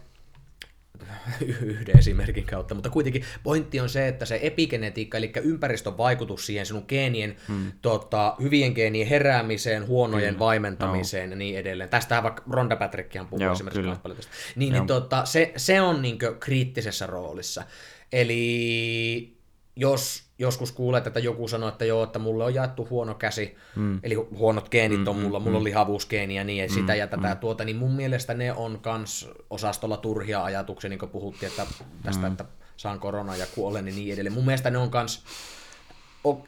[1.62, 6.66] yhden esimerkin kautta, mutta kuitenkin pointti on se, että se epigenetiikka, eli ympäristön vaikutus siihen
[6.66, 7.72] sinun geenien, hmm.
[7.82, 10.40] tota, hyvien geenien heräämiseen, huonojen hmm.
[10.40, 11.34] vaimentamiseen no.
[11.34, 11.90] ja niin edelleen.
[11.90, 13.96] Tästähän vaikka Ronda Patrickihan puhuu Joo, esimerkiksi kyllä.
[14.04, 14.32] paljon tästä.
[14.56, 17.64] Niin, niin tota, se, se on niin kriittisessä roolissa.
[18.12, 19.38] Eli
[19.76, 24.00] jos joskus kuulet, että joku sanoo, että joo, että mulle on jaettu huono käsi, mm.
[24.04, 25.66] eli huonot geenit on mm, mulla, mm, mulla on mm.
[25.66, 27.38] lihavuusgeeni ja niin, ja sitä mm, ja tätä mm.
[27.38, 31.66] tuota, niin mun mielestä ne on kans osastolla turhia ajatuksia, niin kuin puhuttiin, että
[32.04, 32.32] tästä, mm.
[32.32, 32.46] että
[32.78, 34.34] saan korona ja kuolen ja niin edelleen.
[34.34, 35.24] Mun mielestä ne on kans,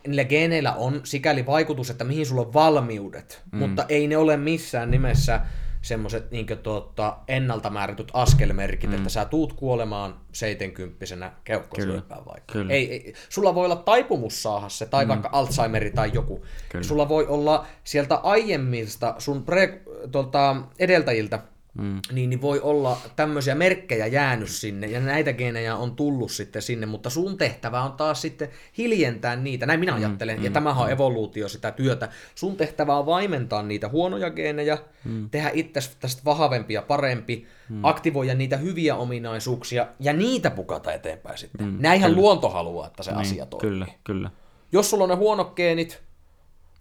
[0.07, 3.59] niillä geeneillä on sikäli vaikutus, että mihin sulla on valmiudet, mm.
[3.59, 5.41] mutta ei ne ole missään nimessä
[5.85, 8.95] semmoiset niin tuota, ennalta määrätyt askelmerkit, mm.
[8.95, 12.53] että sä tuut kuolemaan 70 keuhkosyöpään vaikka.
[12.53, 12.73] Kyllä.
[12.73, 15.09] Ei, ei, sulla voi olla taipumus saada se, tai mm.
[15.09, 16.45] vaikka Alzheimeri tai joku.
[16.69, 16.83] Kyllä.
[16.83, 19.81] Sulla voi olla sieltä aiemmista sun pre,
[20.11, 21.39] tuolta edeltäjiltä
[21.77, 22.01] mm.
[22.11, 26.85] niin, niin voi olla tämmöisiä merkkejä jäänyt sinne, ja näitä geenejä on tullut sitten sinne,
[26.85, 30.81] mutta sun tehtävä on taas sitten hiljentää niitä, näin minä mm, ajattelen, mm, ja tämähän
[30.81, 30.93] on mm.
[30.93, 32.09] evoluutio sitä työtä.
[32.35, 35.29] Sun tehtävä on vaimentaa niitä huonoja geenejä, mm.
[35.29, 37.85] tehdä itse tästä vahvempi ja parempi, mm.
[37.85, 41.67] aktivoida niitä hyviä ominaisuuksia, ja niitä pukata eteenpäin sitten.
[41.67, 42.21] Mm, Näinhän kyllä.
[42.21, 43.69] luonto haluaa, että se niin, asia toimii.
[43.69, 44.29] Kyllä, kyllä.
[44.71, 46.03] Jos sulla on ne huonot geenit,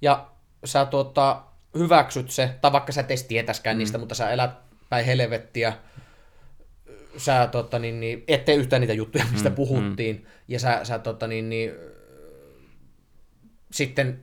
[0.03, 0.27] ja
[0.65, 1.43] sä tuota,
[1.79, 3.79] hyväksyt se, tai vaikka sä et edes tietäskään mm.
[3.79, 4.51] niistä, mutta sä elät
[4.95, 5.73] päin helvettiä,
[7.17, 10.27] sä tota, niin, niin, et tee yhtään niitä juttuja, mistä mm, puhuttiin, mm.
[10.49, 11.71] ja sä, sä tota, niin, niin,
[13.73, 14.21] sitten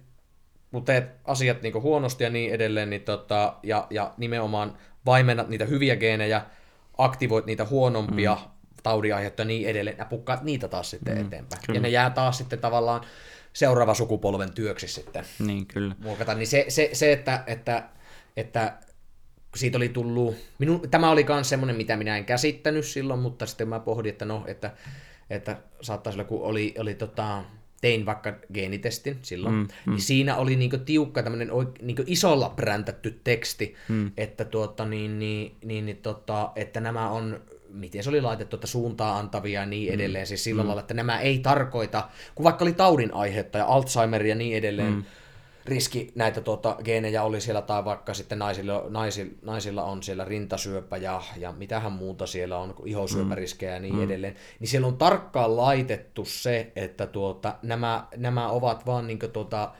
[0.71, 5.65] kun teet asiat niin huonosti ja niin edelleen, niin tota, ja, ja nimenomaan vaimennat niitä
[5.65, 6.41] hyviä geenejä,
[6.97, 8.51] aktivoit niitä huonompia mm.
[8.83, 11.61] taudiaiheuttajia ja niin edelleen, ja pukkaat niitä taas sitten mm, eteenpäin.
[11.65, 11.77] Kyllä.
[11.77, 13.01] Ja ne jää taas sitten tavallaan
[13.53, 15.25] seuraava sukupolven työksi sitten.
[15.39, 15.95] Niin, kyllä.
[15.99, 16.35] Muokata.
[16.35, 17.83] Niin se, se, se että, että,
[18.37, 18.73] että
[19.55, 23.67] siitä oli tullut, minun, tämä oli myös semmoinen, mitä minä en käsittänyt silloin, mutta sitten
[23.67, 24.71] mä pohdin, että no, että,
[25.29, 27.43] että saattaisi olla, kun oli, oli tota,
[27.81, 29.91] tein vaikka geenitestin silloin, mm, mm.
[29.91, 31.49] niin siinä oli niinku tiukka tämmöinen
[31.81, 34.11] niinku isolla präntätty teksti, mm.
[34.17, 37.41] että, tuota, niin, niin, niin, niin, tota, että nämä on
[37.73, 39.93] miten se oli laitettu, että suuntaa antavia ja niin mm.
[39.93, 40.27] edelleen, mm.
[40.27, 40.67] siis sillä mm.
[40.67, 44.93] lailla, että nämä ei tarkoita, kun vaikka oli taudin aihetta ja Alzheimer ja niin edelleen,
[44.93, 45.03] mm
[45.65, 50.97] riski näitä tuota, geenejä oli siellä, tai vaikka sitten naisilla, naisilla, naisilla on siellä rintasyöpä
[50.97, 54.03] ja, ja mitähän muuta siellä on, ihosyöpäriskejä ja niin mm.
[54.03, 59.71] edelleen, niin siellä on tarkkaan laitettu se, että tuota, nämä, nämä ovat vaan niin tuota,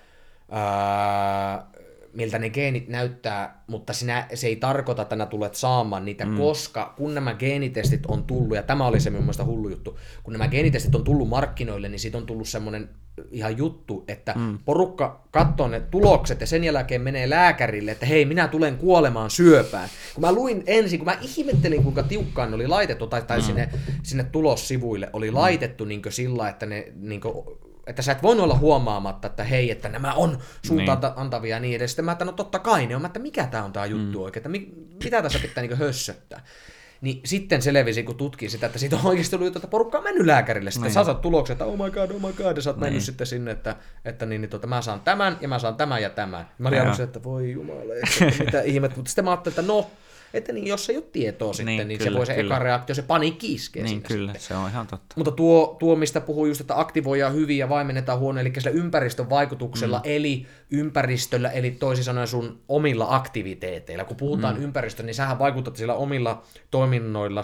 [0.52, 1.71] ää,
[2.14, 6.38] miltä ne geenit näyttää, mutta sinä, se ei tarkoita, että nämä tulet saamaan niitä, mm.
[6.38, 10.34] koska kun nämä geenitestit on tullut, ja tämä oli se minun mielestä hullu juttu, kun
[10.34, 12.90] nämä geenitestit on tullut markkinoille, niin siitä on tullut semmoinen
[13.32, 14.60] ihan juttu, että mm.
[14.66, 19.90] porukka katsoo ne tulokset ja sen jälkeen menee lääkärille, että hei, minä tulen kuolemaan syöpään.
[20.14, 23.44] Kun mä luin ensin, kun mä ihmettelin, kuinka tiukkaan ne oli laitettu, tai, tai mm.
[23.44, 23.70] sinne,
[24.04, 27.46] sinne tulossivuille oli laitettu niin sillä, että ne niin kuin,
[27.88, 31.14] että sä et voinut olla huomaamatta, että hei, että nämä on suuntaan niin.
[31.16, 31.92] antavia ja niin edes.
[31.92, 34.24] Sitten mä että no totta kai ne on, että mikä tämä on tämä juttu mm.
[34.24, 34.74] oikein, että
[35.04, 36.44] mitä tässä pitää niin hössöttää.
[37.02, 40.26] Niin sitten selvisi, kun tutki sitä, että siitä on oikeasti ollut, että porukka on mennyt
[40.26, 40.72] lääkärille.
[40.72, 40.94] Sitten niin.
[40.94, 42.84] sä saat tulokset, että oh my god, oh my god, ja sä oot niin.
[42.84, 43.76] mennyt sitten sinne, että,
[44.06, 46.50] että niin, niin, tota, mä saan tämän, ja mä saan tämän ja tämän.
[46.58, 48.98] Mä olin aluksi, että voi jumala, että mitä ihmettä.
[48.98, 49.92] Mutta sitten mä ajattelin, että no,
[50.34, 52.56] että niin, jos ei ole tietoa sitten, niin, niin kyllä, se voi se kyllä.
[52.56, 54.48] eka reaktio, se paniikki iskee Niin kyllä, sitten.
[54.48, 55.16] se on ihan totta.
[55.18, 59.30] Mutta tuo, tuo mistä puhuu just, että aktivoidaan hyvin ja vaimennetaan huono, eli sillä ympäristön
[59.30, 60.04] vaikutuksella, mm.
[60.06, 64.04] eli ympäristöllä, eli toisin sanoen sun omilla aktiviteeteilla.
[64.04, 64.64] Kun puhutaan mm.
[64.64, 67.42] ympäristöstä, niin sähän vaikutat sillä omilla toiminnoilla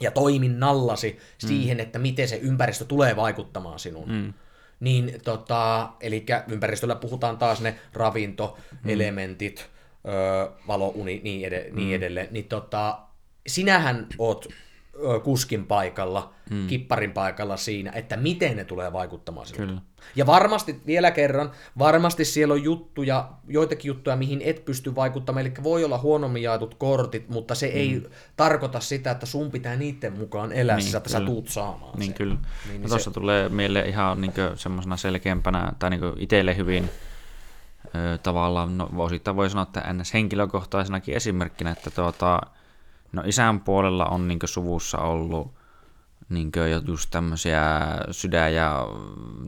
[0.00, 1.48] ja toiminnallasi mm.
[1.48, 4.12] siihen, että miten se ympäristö tulee vaikuttamaan sinuun.
[4.12, 4.32] Mm
[4.80, 11.94] niin tota, eli ympäristöllä puhutaan taas ne ravintoelementit, mm öö, valouni niin, ed- niin mm.
[11.94, 12.98] edelleen, niin tota,
[13.46, 14.48] sinähän oot
[15.22, 16.66] kuskin paikalla, mm.
[16.66, 19.68] kipparin paikalla siinä, että miten ne tulee vaikuttamaan sinuun.
[19.68, 19.80] Kyllä.
[20.16, 25.54] Ja varmasti, vielä kerran, varmasti siellä on juttuja, joitakin juttuja, mihin et pysty vaikuttamaan, eli
[25.62, 27.72] voi olla huonommin jaetut kortit, mutta se mm.
[27.74, 28.02] ei
[28.36, 31.20] tarkoita sitä, että sun pitää niiden mukaan elää, niin, että kyllä.
[31.20, 32.14] sä tuut saamaan Niin sen.
[32.14, 32.34] kyllä.
[32.34, 33.14] Niin, niin tuossa se...
[33.14, 36.90] tulee mieleen ihan niin semmoisena selkeämpänä, tai niin itselle hyvin
[38.22, 40.14] tavallaan, no osittain voi sanoa, että ns.
[40.14, 42.40] henkilökohtaisenakin esimerkkinä, että tuota,
[43.12, 45.54] no isän puolella on niin suvussa ollut
[46.28, 46.52] niin
[46.86, 47.62] just tämmöisiä
[48.10, 48.86] sydän- ja,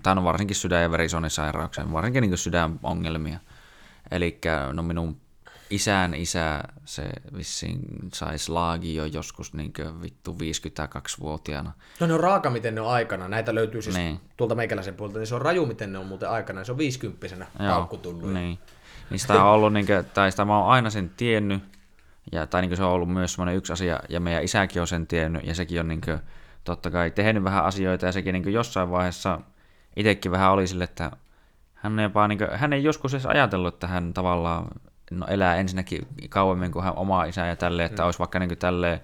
[0.02, 3.38] tai no varsinkin sydän- ja verisuonisairauksia, varsinkin niin sydänongelmia.
[4.10, 4.40] Eli
[4.72, 5.20] no minun
[5.72, 7.02] isän isä, se
[7.36, 7.80] vissiin
[8.12, 11.72] sai slaagi jo joskus niin vittu 52-vuotiaana.
[12.00, 13.28] No ne on raaka, miten ne on aikana.
[13.28, 14.20] Näitä löytyy siis niin.
[14.36, 16.64] tuolta meikäläisen puolelta, niin se on raju, miten ne on muuten aikana.
[16.64, 18.32] Se on 50 paukku tullut.
[18.32, 18.58] Niin.
[19.10, 21.62] niin sitä on ollut, niin kuin, tai sitä mä oon aina sen tiennyt,
[22.32, 25.06] ja, tai niin se on ollut myös semmoinen yksi asia, ja meidän isäkin on sen
[25.06, 26.18] tiennyt, ja sekin on niin kuin,
[26.64, 29.40] totta kai tehnyt vähän asioita, ja sekin niin jossain vaiheessa
[29.96, 31.10] itsekin vähän oli sille, että
[31.74, 34.68] hän, jopa, niin kuin, hän ei joskus edes ajatellut, että hän tavallaan
[35.10, 38.06] no, elää ensinnäkin kauemmin kuin hän oma isä ja tälleen, että mm.
[38.06, 39.00] olisi vaikka niin tälleen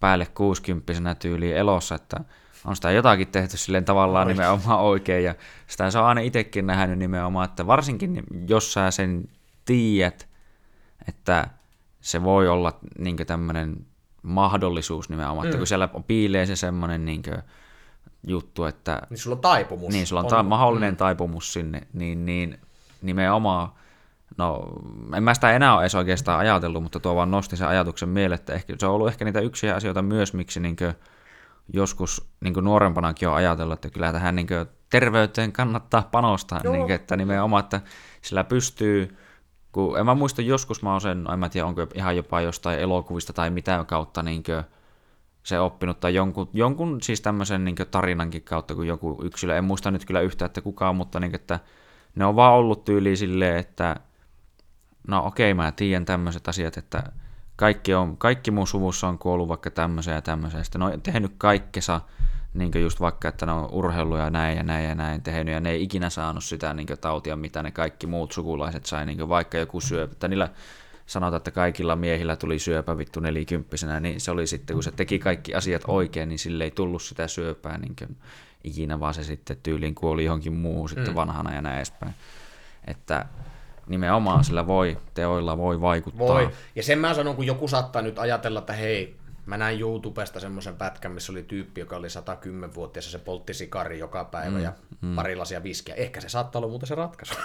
[0.00, 2.20] päälle 60 tyyliin elossa, että
[2.64, 4.36] on sitä jotakin tehty silleen tavallaan Ois.
[4.36, 5.34] nimenomaan oikein, ja
[5.66, 9.28] sitä se on aina itsekin nähnyt nimenomaan, että varsinkin jos sä sen
[9.64, 10.28] tiedät,
[11.08, 11.48] että
[12.00, 13.86] se voi olla niin tämmöinen
[14.22, 15.48] mahdollisuus nimenomaan, mm.
[15.48, 17.22] että kun siellä piilee se semmoinen niin
[18.26, 19.02] juttu, että...
[19.10, 19.92] Niin sulla on taipumus.
[19.92, 20.96] Niin, sulla on, on ta- mahdollinen mm.
[20.96, 22.58] taipumus sinne, niin, niin
[23.02, 23.68] nimenomaan
[24.36, 24.68] No,
[25.16, 28.40] en mä sitä enää ole edes oikeastaan ajatellut, mutta tuo vaan nosti sen ajatuksen mieleen,
[28.40, 30.76] että ehkä, se on ollut ehkä niitä yksiä asioita myös, miksi niin
[31.72, 34.46] joskus niin nuorempanakin on ajatellut, että kyllä tähän niin
[34.90, 37.80] terveyteen kannattaa panostaa, niin että nimenomaan, että
[38.22, 39.16] sillä pystyy,
[39.72, 42.78] kun en mä muista, joskus mä oon sen, en mä tiedä, onko ihan jopa jostain
[42.78, 44.42] elokuvista tai mitä kautta niin
[45.42, 49.90] se oppinut, tai jonkun, jonkun siis tämmöisen niin tarinankin kautta, kun joku yksilö, en muista
[49.90, 51.60] nyt kyllä yhtään, että kukaan, mutta niin, että
[52.14, 53.96] ne on vaan ollut tyyli silleen, että
[55.08, 57.02] no okei, mä tiedän tämmöiset asiat, että
[57.56, 61.32] kaikki, on, kaikki mun suvussa on kuollut vaikka tämmöisen ja tämmöisen, sitten ne on tehnyt
[61.38, 62.00] kaikkensa,
[62.54, 65.60] niin just vaikka, että ne on urheiluja ja näin ja näin ja näin tehnyt, ja
[65.60, 69.58] ne ei ikinä saanut sitä niin tautia, mitä ne kaikki muut sukulaiset sai, niin vaikka
[69.58, 70.48] joku syöpä, että niillä
[71.06, 75.18] sanotaan, että kaikilla miehillä tuli syöpä vittu nelikymppisenä, niin se oli sitten, kun se teki
[75.18, 78.18] kaikki asiat oikein, niin sille ei tullut sitä syöpää niin
[78.64, 81.14] ikinä, vaan se sitten tyyliin kuoli johonkin muuhun sitten mm.
[81.14, 82.14] vanhana ja näin edespäin.
[82.86, 83.26] Että
[83.88, 86.28] nimenomaan sillä voi, teoilla voi vaikuttaa.
[86.28, 86.50] Voi.
[86.76, 89.16] Ja sen mä sanon, kun joku saattaa nyt ajatella, että hei,
[89.46, 93.98] mä näin YouTubesta semmoisen pätkän, missä oli tyyppi, joka oli 110-vuotias ja se poltti sikari
[93.98, 95.14] joka päivä mm, ja mm.
[95.14, 95.94] pari lasia viskiä.
[95.94, 97.34] Ehkä se saattaa olla muuten se ratkaisu.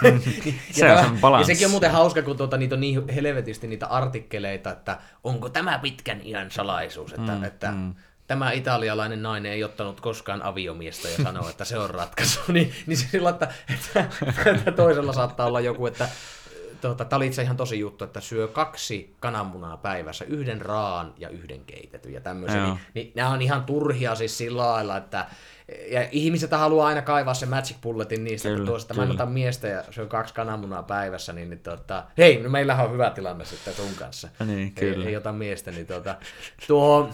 [0.70, 3.66] Se ja, on tämä, ja sekin on muuten hauska, kun tuota, niitä on niin helvetisti
[3.66, 7.94] niitä artikkeleita, että onko tämä pitkän iän salaisuus, että, mm, että mm
[8.26, 12.96] tämä italialainen nainen ei ottanut koskaan aviomiestä ja sanoo, että se on ratkaisu, niin, niin
[12.96, 14.04] se sillä, että, että,
[14.56, 16.08] että toisella saattaa olla joku, että
[16.80, 21.28] tuota, tämä oli itse ihan tosi juttu, että syö kaksi kananmunaa päivässä, yhden raan ja
[21.28, 22.64] yhden keitetyn ja tämmöisiä.
[22.64, 25.26] Niin, niin, nämä on ihan turhia siis sillä lailla, että
[25.90, 29.68] ja ihmiset haluaa aina kaivaa se magic bulletin niistä, kyllä, että tuosta mä otan miestä
[29.68, 33.74] ja syön kaksi kananmunaa päivässä, niin, niin tota, hei, no meillähän on hyvä tilanne sitten
[33.74, 34.28] sun kanssa.
[34.46, 35.04] Niin, kyllä.
[35.04, 36.16] Ei, ei ota miestä, niin tota,
[36.66, 37.10] tuo,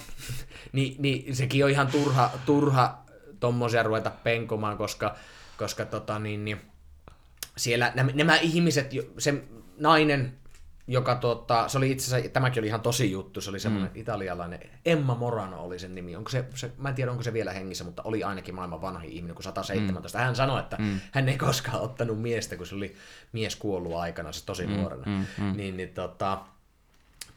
[0.72, 2.98] niin, niin, sekin on ihan turha, turha
[3.40, 5.14] tommosia ruveta penkomaan, koska,
[5.58, 6.60] koska tota, niin, niin,
[7.56, 9.34] siellä nämä, nämä ihmiset, se
[9.78, 10.39] nainen,
[10.90, 14.00] joka tota, se oli itse asiassa, tämäkin oli ihan tosi juttu, se oli semmoinen mm.
[14.00, 17.52] italialainen, Emma Morano oli sen nimi, onko se, se, mä en tiedä onko se vielä
[17.52, 20.18] hengissä, mutta oli ainakin maailman vanhin ihminen, kun 117.
[20.18, 20.24] Mm.
[20.24, 21.00] Hän sanoi, että mm.
[21.12, 22.96] hän ei koskaan ottanut miestä, kun se oli
[23.32, 24.72] mies kuollut aikana, se tosi mm.
[24.72, 25.02] nuorena.
[25.06, 25.44] Mm.
[25.44, 25.56] Mm.
[25.56, 26.38] Niin, niin tota,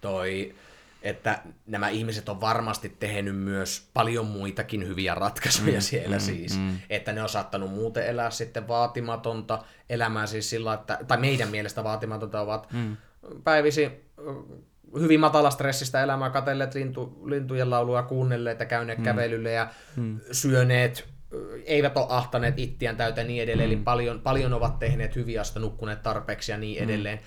[0.01, 0.55] toi,
[1.01, 6.57] että nämä ihmiset on varmasti tehnyt myös paljon muitakin hyviä ratkaisuja mm, siellä mm, siis.
[6.57, 6.79] Mm.
[6.89, 11.83] Että ne on saattanut muuten elää sitten vaatimatonta elämää siis sillä, että, tai meidän mielestä
[11.83, 12.97] vaatimatonta ovat mm.
[13.43, 13.91] Päivisi
[14.99, 19.03] hyvin matalastressistä elämää, katselleet lintu, lintujen laulua, kuunnelleet ja käyneet mm.
[19.03, 20.19] kävelylle ja mm.
[20.31, 21.05] syöneet,
[21.65, 23.73] eivät ole ahtaneet ittiään täyteen niin edelleen, mm.
[23.73, 26.89] eli paljon, paljon ovat tehneet hyviä asta nukkuneet tarpeeksi ja niin mm.
[26.89, 27.19] edelleen.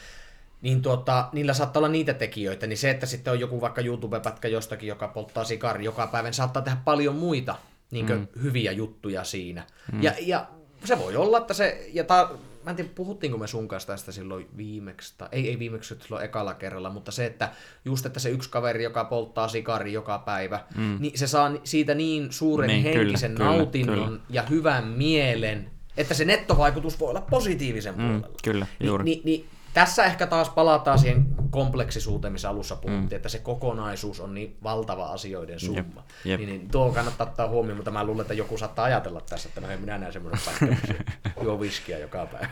[0.63, 4.49] Niin tuota, niillä saattaa olla niitä tekijöitä, niin se, että sitten on joku vaikka YouTube-pätkä
[4.49, 7.57] jostakin, joka polttaa sikari joka päivä, niin saattaa tehdä paljon muita
[7.91, 8.27] niin mm.
[8.43, 9.65] hyviä juttuja siinä.
[9.93, 10.03] Mm.
[10.03, 10.47] Ja, ja
[10.85, 12.31] se voi olla, että se, ja ta,
[12.67, 16.25] mä en tiedä, puhuttiinko me sun kanssa tästä silloin viimeksi, tai ei, ei viimeksi silloin
[16.25, 17.53] ekalla kerralla, mutta se, että
[17.85, 20.97] just, että se yksi kaveri, joka polttaa sikari joka päivä, mm.
[21.01, 26.15] niin se saa siitä niin suuren niin, henkisen kyllä, nautinnon kyllä, ja hyvän mielen, että
[26.15, 28.29] se nettovaikutus voi olla positiivisen mm, puolella.
[28.45, 29.05] Kyllä, juuri.
[29.05, 29.45] Ni, ni, ni,
[29.77, 33.17] tässä ehkä taas palataan siihen kompleksisuuteen, missä alussa puhuttiin, mm.
[33.17, 35.77] että se kokonaisuus on niin valtava asioiden summa.
[35.77, 35.87] Jep,
[36.25, 36.41] jep.
[36.41, 39.61] Niin, niin tuo kannattaa ottaa huomioon, mutta mä luulen, että joku saattaa ajatella tässä, että
[39.61, 40.77] no hei, minä näen semmoinen paikka,
[41.43, 42.49] juo viskiä joka päivä.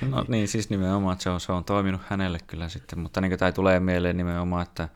[0.00, 3.38] No niin, siis nimenomaan, että se on, se on toiminut hänelle kyllä sitten, mutta niin
[3.38, 4.88] tämä tulee mieleen nimenomaan, että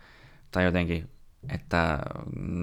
[0.50, 1.10] tai jotenkin,
[1.48, 1.98] että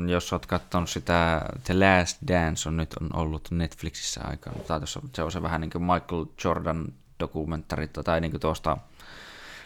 [0.07, 4.81] jos olet katsonut sitä The Last Dance on nyt on ollut Netflixissä aikaa, mutta
[5.13, 6.85] se on se vähän niin kuin Michael Jordan
[7.19, 8.77] dokumentari tai niin kuin tuosta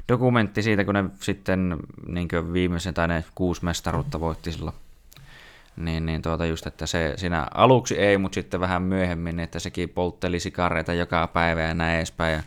[0.10, 1.78] dokumentti siitä, kun ne sitten
[2.08, 4.76] niin viimeisen tai ne kuusi mestaruutta voitti silloin.
[5.78, 9.90] Niin, niin tuota just, että se siinä aluksi ei, mutta sitten vähän myöhemmin, että sekin
[9.90, 12.44] poltteli sikareita joka päivä ja näin edespäin ja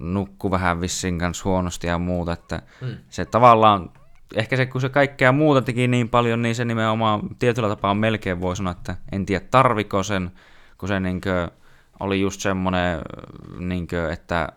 [0.00, 2.96] nukku vähän vissin kanssa huonosti ja muuta, että mm.
[3.10, 3.90] se tavallaan,
[4.34, 8.40] ehkä se kun se kaikkea muuta teki niin paljon, niin se nimenomaan tietyllä tapaa melkein
[8.40, 10.30] voi sanoa, että en tiedä tarviko sen,
[10.78, 11.50] kun se niin kuin,
[12.00, 12.98] oli just semmoinen,
[13.58, 14.48] niin kuin, että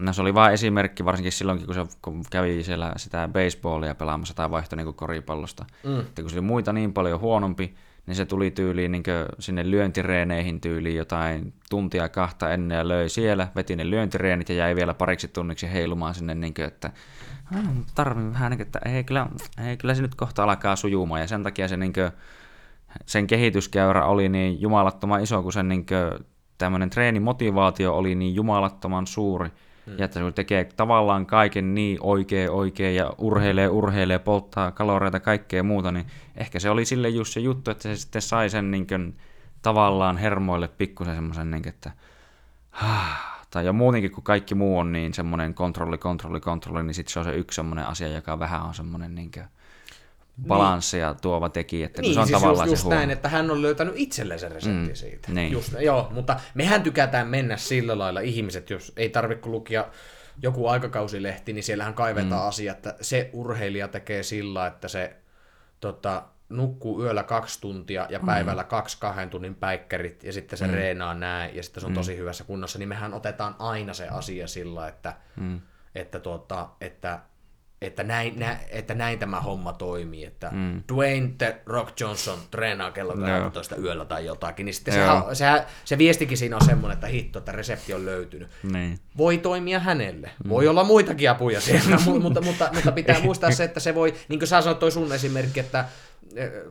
[0.00, 4.34] No se oli vain esimerkki, varsinkin silloinkin, kun se kun kävi siellä sitä baseballia pelaamassa
[4.34, 5.64] tai vaihtoi niin koripallosta.
[5.84, 6.00] Mm.
[6.00, 7.74] Että kun se oli muita niin paljon huonompi,
[8.06, 9.02] niin se tuli tyyliin niin
[9.38, 14.76] sinne lyöntireeneihin tyyliin jotain tuntia kahta ennen ja löi siellä, veti ne lyöntireenit ja jäi
[14.76, 16.90] vielä pariksi tunniksi heilumaan sinne, niin kuin, että
[17.94, 19.26] tarvii vähän, niin kuin, että ei kyllä,
[19.66, 22.10] ei, kyllä se nyt kohta alkaa sujumaan ja sen takia se, niin kuin,
[23.06, 26.26] sen kehityskäyrä oli niin jumalattoman iso, kun sen niin kuin,
[26.58, 29.50] tämmöinen treenimotivaatio oli niin jumalattoman suuri,
[29.98, 35.62] Ja että se tekee tavallaan kaiken niin oikein oikein ja urheilee, urheilee, polttaa kaloreita, kaikkea
[35.62, 36.06] muuta, niin
[36.36, 39.16] ehkä se oli sille just se juttu, että se sitten sai sen niin kuin,
[39.62, 41.92] tavallaan hermoille pikkusen semmoisen, niin että
[43.50, 47.18] tai ja muutenkin, kun kaikki muu on niin semmoinen kontrolli, kontrolli, kontrolli, niin sitten se
[47.18, 49.44] on se yksi semmoinen asia, joka vähän on semmoinen niin kuin,
[50.46, 51.22] balanssia niin.
[51.22, 51.86] tuova tekijä.
[51.86, 54.40] Että niin, se on siis tavallaan just, se just näin, että hän on löytänyt itselleen
[54.40, 55.32] sen reseptin mm, siitä.
[55.32, 55.52] Niin.
[55.52, 59.88] Just, joo, mutta mehän tykätään mennä sillä lailla ihmiset, jos ei tarvitse lukia
[60.42, 62.48] joku aikakausilehti, niin siellähän kaivetaan mm.
[62.48, 65.16] asia, että se urheilija tekee sillä, että se
[65.80, 68.26] tota, nukkuu yöllä kaksi tuntia ja mm.
[68.26, 68.68] päivällä mm.
[68.68, 70.74] kaksi kahden tunnin päikkärit ja sitten se mm.
[70.74, 71.96] reenaa näin ja sitten se on mm.
[71.96, 75.60] tosi hyvässä kunnossa, niin mehän otetaan aina se asia sillä, että, mm.
[75.94, 77.18] että, tuota, että
[77.82, 80.82] että näin, nä, että näin tämä homma toimii, että mm.
[80.94, 85.00] Dwayne The Rock Johnson treenaa kello 12 yöllä tai jotakin, niin sitten se,
[85.34, 88.48] se, se viestikin siinä on semmoinen, että hitto, että resepti on löytynyt.
[88.72, 88.98] Niin.
[89.16, 90.30] Voi toimia hänelle.
[90.44, 90.50] Mm.
[90.50, 94.38] Voi olla muitakin apuja siellä, mutta, mutta, mutta pitää muistaa se, että se voi, niin
[94.38, 95.84] kuin sä sanoit toi sun esimerkki, että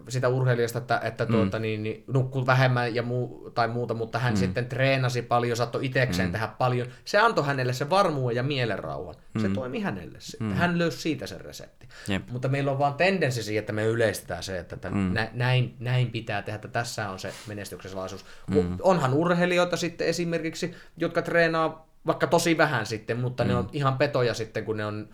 [0.10, 1.32] sitä urheilijasta, että, että mm.
[1.32, 4.38] tuota, niin, niin, nukkuu vähemmän ja muu, tai muuta, mutta hän mm.
[4.38, 6.32] sitten treenasi paljon, saattoi itsekseen mm.
[6.32, 6.88] tehdä paljon.
[7.06, 9.16] Se antoi hänelle se varmuuden ja mielenrauhan.
[9.34, 9.42] Mm.
[9.42, 10.48] Se toimi hänelle sitten.
[10.48, 10.54] Mm.
[10.54, 11.88] Hän löysi siitä sen resepti.
[12.08, 12.30] Jep.
[12.30, 15.14] Mutta meillä on vaan tendenssi siihen, että me yleistetään se, että tämän, mm.
[15.14, 18.26] nä, näin, näin pitää tehdä, että tässä on se menestyksen salaisuus.
[18.48, 18.78] Mm.
[18.82, 23.48] Onhan urheilijoita sitten esimerkiksi, jotka treenaa vaikka tosi vähän sitten, mutta mm.
[23.48, 25.10] ne on ihan petoja sitten, kun ne on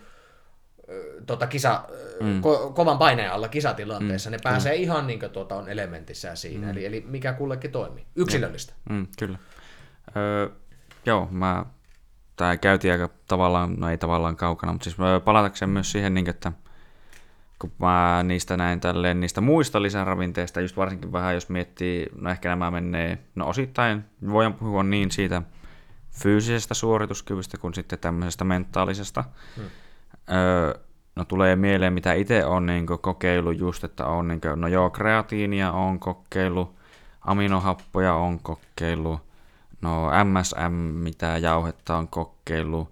[1.26, 1.84] tota, kisa,
[2.20, 2.40] mm.
[2.40, 4.32] ko, kovan paineen alla kisatilanteessa, mm.
[4.32, 4.82] ne pääsee mm.
[4.82, 6.72] ihan niin kuin tuota, on elementissään siinä, mm.
[6.72, 8.06] eli, eli mikä kullekin toimii.
[8.16, 8.72] Yksilöllistä.
[8.90, 9.38] Mm, kyllä.
[10.16, 10.48] Öö,
[11.06, 11.64] joo, mä,
[12.36, 16.52] tämä käytiin aika tavallaan, no ei tavallaan kaukana, mutta siis palatakseen myös siihen, niin, että
[17.58, 22.48] kun mä niistä näin tälleen, niistä muista lisäravinteista, just varsinkin vähän jos miettii, no ehkä
[22.48, 25.42] nämä menee, no osittain voidaan puhua niin siitä
[26.22, 29.24] fyysisestä suorituskyvystä kuin sitten tämmöisestä mentaalisesta.
[29.56, 29.70] Hmm
[31.16, 34.90] No tulee mieleen, mitä itse on niin kokeillut just, että on niin kuin, no joo,
[34.90, 36.74] kreatiinia on kokeillut,
[37.20, 39.20] aminohappoja on kokeillut,
[39.80, 42.88] no MSM, mitä jauhetta on kokeillut,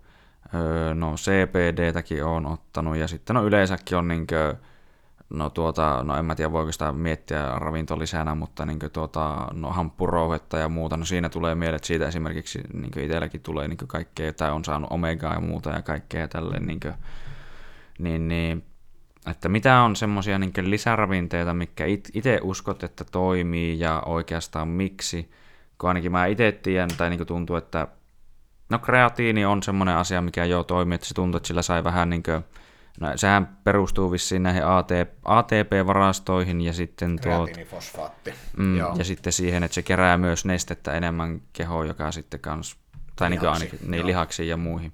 [0.95, 4.69] no CPDtäkin on ottanut ja sitten no yleensäkin on niin kuin,
[5.31, 10.59] no tuota, no en mä tiedä voiko sitä miettiä ravintolisänä, mutta niin tuota, no hamppurouhetta
[10.59, 14.51] ja muuta, no siinä tulee mieleen, että siitä esimerkiksi niin itselläkin tulee niin kaikkea, tai
[14.51, 16.95] on saanut omegaa ja muuta ja kaikkea tälleen niin kuin,
[17.99, 18.64] niin, niin
[19.26, 25.31] että mitä on semmoisia niin lisäravinteita, mikä itse uskot, että toimii ja oikeastaan miksi,
[25.78, 27.89] kun ainakin mä itse tiedän, tai niin tuntuu, että
[28.70, 32.11] no kreatiini on semmoinen asia, mikä jo toimii, että se tuntuu, että sillä sai vähän
[32.11, 32.45] niin kuin,
[33.01, 34.88] No, sehän perustuu vissiin näihin AT,
[35.24, 38.34] ATP-varastoihin ja sitten tuo, Kreatiinifosfaatti.
[38.57, 38.95] mm, Joo.
[38.99, 42.76] ja sitten siihen, että se kerää myös nestettä enemmän kehoon, joka sitten kans,
[43.16, 44.93] tai niin Lihaksiin, ainakin niin, lihaksiin ja muihin.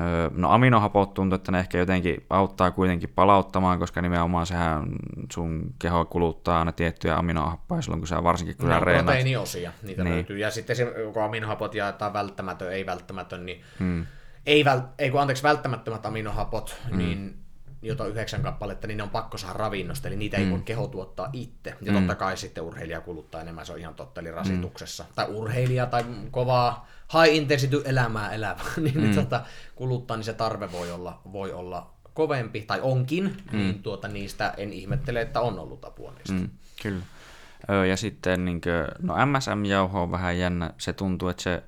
[0.00, 4.86] Öö, No aminohapot tuntuu, että ne ehkä jotenkin auttaa kuitenkin palauttamaan, koska nimenomaan sehän
[5.32, 9.04] sun keho kuluttaa aina tiettyjä aminohappoja silloin, kun sä varsinkin kun sä on reenaat.
[9.06, 10.10] proteiiniosia, niitä Niin.
[10.10, 10.14] niin.
[10.14, 10.38] löytyy.
[10.38, 14.06] Ja sitten se, kun aminohapot jaetaan välttämätön, ei välttämätön, niin Hmm.
[14.46, 16.98] Ei, väl, ei kun anteeksi, välttämättömät aminohapot, mm.
[16.98, 17.42] niin
[17.82, 21.30] jota yhdeksän kappaletta, niin ne on pakko saada ravinnosta, eli niitä ei voi keho tuottaa
[21.32, 21.74] itse.
[21.80, 25.04] Ja totta kai sitten urheilija kuluttaa enemmän, se on ihan totta, eli rasituksessa.
[25.14, 29.14] Tai urheilija tai kovaa high intensity elämää elävä, niin mm.
[29.14, 33.58] tota, kuluttaa, niin se tarve voi olla, voi olla kovempi, tai onkin, mm.
[33.58, 36.32] niin tuota, niistä en ihmettele, että on ollut apua niistä.
[36.32, 36.50] Mm,
[36.82, 37.02] kyllä.
[37.88, 40.70] Ja sitten niin kuin, no MSM-jauho on vähän jännä.
[40.78, 41.62] Se tuntuu, että se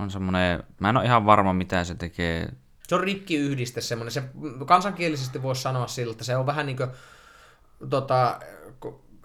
[0.00, 2.52] on semmoinen, mä en ole ihan varma mitä se tekee.
[2.88, 4.22] Se on rikkiyhdiste semmoinen, se
[4.66, 6.90] kansankielisesti voisi sanoa sillä, että se on vähän niin kuin,
[7.90, 8.40] tota,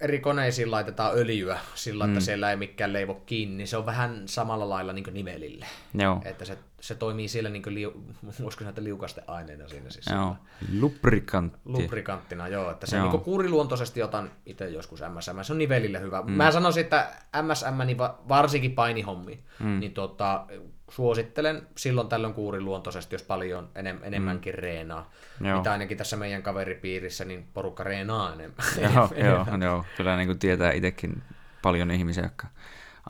[0.02, 4.24] eri koneisiin laitetaan öljyä sillä, että siellä ei mikään leivo kiinni, niin se on vähän
[4.26, 5.66] samalla lailla niin nivelille.
[5.94, 7.92] Joo, Että se, se toimii siellä niin liu,
[8.26, 10.06] voisiko sanoa, että liukasteaineena siinä siis.
[10.08, 10.36] joo.
[10.80, 11.60] lubrikantti.
[11.66, 12.72] Lubrikanttina, joo.
[12.72, 13.12] Että se Joo.
[13.12, 15.42] niin kuuriluontoisesti otan itse joskus MSM.
[15.42, 16.22] Se on nivelille hyvä.
[16.22, 16.32] Mm.
[16.32, 19.80] Mä sanoisin, että MSM, niin va- varsinkin painihommi, mm.
[19.80, 20.46] niin tota,
[20.90, 24.60] suosittelen silloin tällöin kuuriluontoisesti, jos paljon enem- enemmänkin mm.
[24.60, 25.12] reenaa.
[25.42, 25.58] Joo.
[25.58, 28.66] Mitä ainakin tässä meidän kaveripiirissä, niin porukka reenaa enemmän.
[28.96, 31.24] joo, joo, joo, kyllä niin kuin tietää itsekin
[31.62, 32.48] paljon ihmisiä, jotka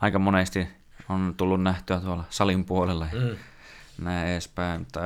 [0.00, 0.68] aika monesti
[1.08, 3.36] on tullut nähtyä tuolla salin puolella ja Mm.
[4.04, 4.80] näin edespäin.
[4.80, 5.00] Mutta,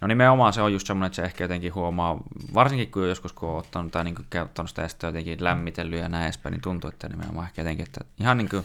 [0.00, 2.16] no nimenomaan se on just semmoinen, että se ehkä jotenkin huomaa,
[2.54, 6.08] varsinkin kun joskus kun on ottanut tai niin käyttänyt sitä ja sitten jotenkin lämmitellyt ja
[6.08, 8.64] näin edespäin, niin tuntuu, että nimenomaan ehkä jotenkin, että ihan niin kuin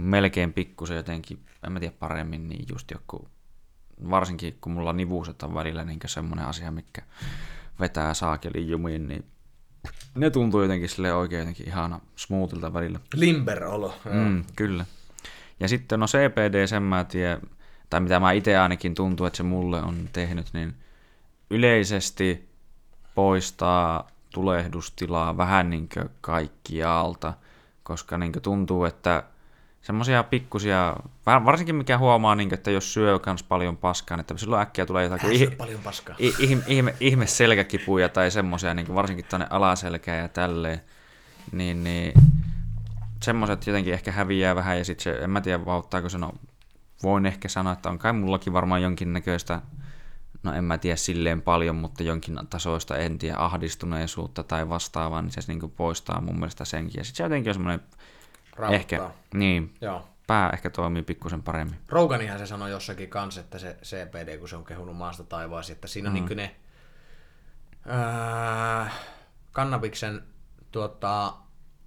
[0.00, 3.28] melkein pikkusen jotenkin, en mä tiedä paremmin, niin just joku,
[4.10, 7.02] varsinkin kun mulla nivuuset on välillä niin semmoinen asia, mikä
[7.80, 9.24] vetää saakelin jumiin, niin
[10.14, 13.00] ne tuntuu jotenkin sille oikein jotenkin ihana smoothilta välillä.
[13.14, 13.94] Limber-olo.
[14.04, 14.84] Mm, kyllä.
[15.60, 17.40] Ja sitten no CPD, sen mä tiedän,
[17.90, 20.74] tai mitä mä itse ainakin tuntuu, että se mulle on tehnyt, niin
[21.50, 22.48] yleisesti
[23.14, 25.88] poistaa tulehdustilaa vähän niin
[26.20, 27.34] kaikkialta,
[27.82, 29.22] koska niin tuntuu, että
[29.86, 34.36] semmoisia pikkusia, var- varsinkin mikä huomaa, niin että jos syö kans paljon paskaa, niin että
[34.36, 36.16] silloin äkkiä tulee jotakin ih- paljon paskaa.
[36.18, 40.80] I- ihme, ihme, ihme selkäkipuja tai semmoisia, niin varsinkin tuonne alaselkään ja tälleen,
[41.52, 42.12] niin, niin
[43.22, 46.32] semmoiset jotenkin ehkä häviää vähän ja sitten se, en mä tiedä vauhtaako se, no
[47.02, 49.60] voin ehkä sanoa, että on kai mullakin varmaan jonkinnäköistä,
[50.42, 55.32] no en mä tiedä silleen paljon, mutta jonkin tasoista en tiedä, ahdistuneisuutta tai vastaavaa, niin
[55.32, 56.98] se niin poistaa mun mielestä senkin.
[56.98, 57.80] Ja sitten se jotenkin on semmoinen,
[58.70, 60.08] Ehkä, niin, Joo.
[60.26, 61.78] pää ehkä toimii pikkusen paremmin.
[61.88, 65.88] Roganihan se sanoi jossakin kanssa, että se CPD, kun se on kehunut maasta taivaasi, että
[65.88, 66.24] siinä on mm.
[66.26, 66.56] niin ne
[67.86, 68.90] ää,
[69.52, 70.22] kannabiksen
[70.72, 71.34] tuota,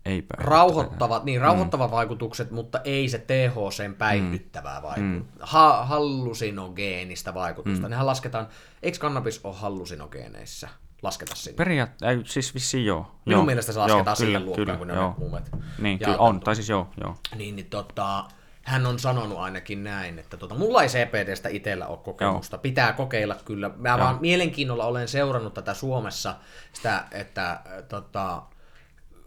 [0.05, 0.43] Ei pää.
[0.45, 1.95] rauhoittavat, niin rauhoittavat mm.
[1.95, 5.35] vaikutukset, mutta ei se THCn päihdyttävää vaikutusta.
[5.35, 5.39] Mm.
[5.39, 7.87] Ha- hallusinogeenista vaikutusta.
[7.87, 7.89] Mm.
[7.89, 8.47] Nehän lasketaan,
[8.83, 10.69] eikö kannabis ole hallusinogeeneissä?
[11.01, 11.55] Lasketa sinne.
[11.55, 13.01] Periaatteessa, ei, siis vissiin joo.
[13.25, 15.15] Minun joo, mielestä se lasketaan joo, kyllä, luokkaan, kyllä, kun ne joo.
[15.31, 15.43] on.
[15.77, 17.15] Niin, kyllä on, tai siis joo, joo.
[17.35, 18.25] Niin, niin tota,
[18.63, 22.55] hän on sanonut ainakin näin, että tota, mulla ei CPDstä itsellä ole kokemusta.
[22.55, 22.61] Joo.
[22.61, 23.71] Pitää kokeilla kyllä.
[23.75, 26.35] Mä vaan mielenkiinnolla olen seurannut tätä Suomessa,
[26.73, 28.41] sitä, että äh, tota,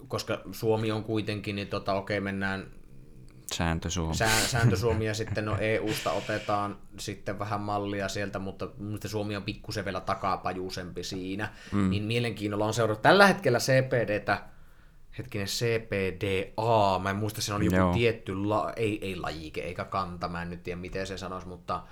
[0.09, 2.67] koska Suomi on kuitenkin, niin tota, okei, mennään
[3.53, 4.15] Sääntö Suomi.
[4.15, 9.37] sää, sääntö Suomi ja sitten no EUsta otetaan sitten vähän mallia sieltä, mutta minusta Suomi
[9.37, 11.49] on pikkusen vielä takapajuisempi siinä.
[11.73, 11.91] Mm.
[11.91, 14.43] Niin mielenkiinnolla on seurata tällä hetkellä CPDtä,
[15.19, 17.77] hetkinen CPDA, mä en muista, siinä on joku.
[17.77, 17.93] Joo.
[17.93, 21.83] tietty, la, ei, ei lajike eikä kanta, mä en nyt tiedä miten se sanoisi, mutta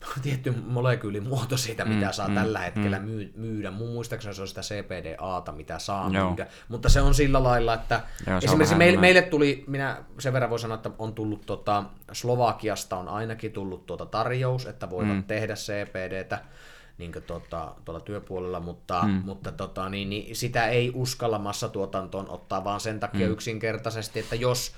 [0.22, 3.28] tietty molekyylimuoto siitä, mitä mm, saa mm, tällä hetkellä mm.
[3.34, 3.70] myydä.
[3.70, 6.28] Mun muistaakseni se on sitä CPDAta, mitä saa Joo.
[6.28, 6.46] myydä.
[6.68, 10.60] Mutta se on sillä lailla, että Joo, esimerkiksi meille, meille tuli, minä sen verran voin
[10.60, 15.24] sanoa, että on tullut tota, Slovakiasta on ainakin tullut tuota tarjous, että voivat mm.
[15.24, 16.38] tehdä CPDtä
[16.98, 19.22] niin tuota, tuolla työpuolella, mutta, mm.
[19.24, 23.32] mutta tota, niin, niin sitä ei uskalla massatuotantoon ottaa, vaan sen takia mm.
[23.32, 24.72] yksinkertaisesti, että jos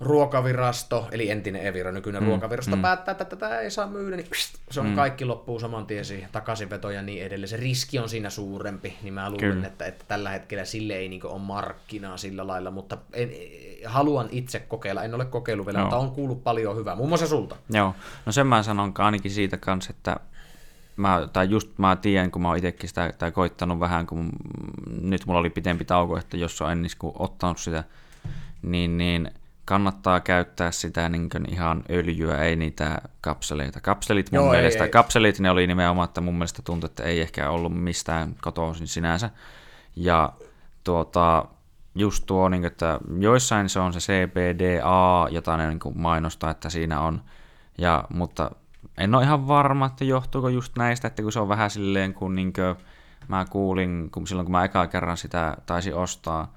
[0.00, 2.82] ruokavirasto, eli entinen Evira, nykyinen mm, ruokavirasto, mm.
[2.82, 4.94] päättää, että tätä ei saa myydä, niin pst, se on mm.
[4.94, 7.48] kaikki loppuu saman tien siihen takaisinveto ja niin edelleen.
[7.48, 11.26] Se riski on siinä suurempi, niin mä luulen, että, että tällä hetkellä sille ei niin
[11.26, 13.30] ole markkinaa sillä lailla, mutta en,
[13.86, 15.02] haluan itse kokeilla.
[15.02, 15.84] En ole kokeillut vielä, Joo.
[15.84, 17.56] mutta on kuullut paljon hyvää, muun muassa sulta.
[17.70, 17.94] Joo,
[18.26, 20.16] no sen mä sanon ainakin siitä kanssa, että
[20.96, 24.30] mä, tai just mä tiedän, kun mä oon itsekin sitä tai koittanut vähän, kun
[25.02, 27.84] nyt mulla oli pitempi tauko, että jos on ennis kun ottanut sitä,
[28.62, 29.30] niin, niin
[29.68, 33.80] kannattaa käyttää sitä niin kuin ihan öljyä, ei niitä kapseleita.
[33.80, 34.90] Kapselit mun Joo, ei, mielestä, ei.
[34.90, 39.30] kapselit ne oli nimenomaan, että mun mielestä tuntui, että ei ehkä ollut mistään kotoisin sinänsä.
[39.96, 40.32] Ja
[40.84, 41.44] tuota,
[41.94, 46.50] just tuo, niin kuin, että joissain se on se CBDA, jota ne niin kuin mainostaa,
[46.50, 47.22] että siinä on,
[47.78, 48.50] ja, mutta
[48.98, 52.34] en ole ihan varma, että johtuuko just näistä, että kun se on vähän silleen, kun
[52.34, 52.76] niin kuin,
[53.28, 56.54] mä kuulin, kun silloin kun mä eka kerran sitä taisin ostaa,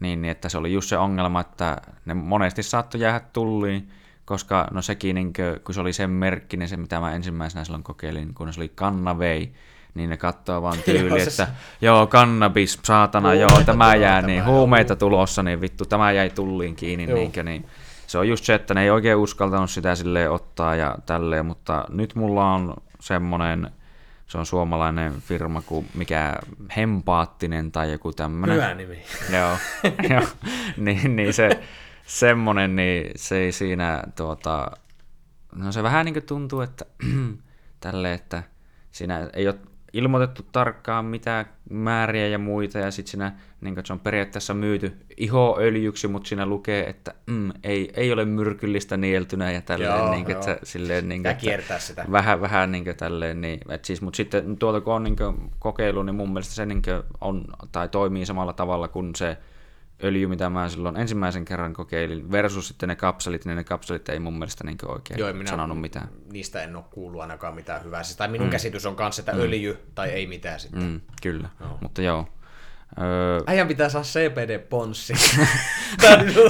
[0.00, 3.88] niin, niin että se oli just se ongelma, että ne monesti saattoi jäädä tulliin,
[4.24, 7.82] koska no sekin, niin kuin, kun se oli sen merkkinen, se mitä mä ensimmäisenä silloin
[7.82, 9.52] kokeilin, kun se oli kannavei,
[9.94, 11.48] niin ne katsoo vaan tyyli, Joo, että
[11.80, 15.84] joo, kannabis, saatana, joo, Huumeita tämä tulee, jää tämä niin, jää, huumeita tulossa, niin vittu,
[15.84, 17.18] tämä jäi tulliin kiinni, Joo.
[17.18, 17.66] niinkö, niin
[18.06, 21.84] se on just se, että ne ei oikein uskaltanut sitä silleen ottaa ja tälleen, mutta
[21.88, 23.70] nyt mulla on semmonen,
[24.26, 26.34] se on suomalainen firma kuin mikä
[26.76, 28.56] Hempaattinen tai joku tämmönen.
[28.56, 29.02] Hyvä nimi.
[29.32, 29.56] Joo,
[30.10, 30.22] joo.
[30.76, 31.62] niin, niin se
[32.06, 34.70] semmonen, niin se ei siinä tuota,
[35.54, 36.84] no se vähän niin kuin tuntuu, että
[37.80, 38.42] tälle, että
[38.90, 39.58] siinä ei ole
[39.96, 46.08] ilmoitettu tarkkaan mitä määriä ja muita, ja sitten siinä niin se on periaatteessa myyty ihoöljyksi,
[46.08, 50.36] mutta siinä lukee, että mm, ei, ei ole myrkyllistä nieltynä ja tälleen, Joo, niin kuin,
[50.36, 52.04] että silleen, niin kuin, että kiertää sitä.
[52.12, 55.50] Vähän, vähän niin kuin tälleen, niin, et siis, mutta sitten tuolta kun on niin kuin
[55.58, 59.36] kokeilu, niin mun mielestä se niin kuin on, tai toimii samalla tavalla kuin se
[60.04, 64.18] öljy, mitä mä silloin ensimmäisen kerran kokeilin, versus sitten ne kapselit, niin ne kapselit ei
[64.18, 66.08] mun mielestä niin oikein Joo, minä- sanonut mitään.
[66.32, 68.02] Niistä en ole kuullut ainakaan mitään hyvää.
[68.02, 68.50] Siis, tai minun mm.
[68.50, 69.40] käsitys on kanssa, että mm.
[69.40, 70.82] öljy tai ei mitään sitten.
[70.82, 71.78] Mm, kyllä, no.
[71.80, 72.28] mutta joo.
[73.00, 75.14] Öö, Äijän pitää saada CPD-ponssi.
[76.24, 76.40] Niinku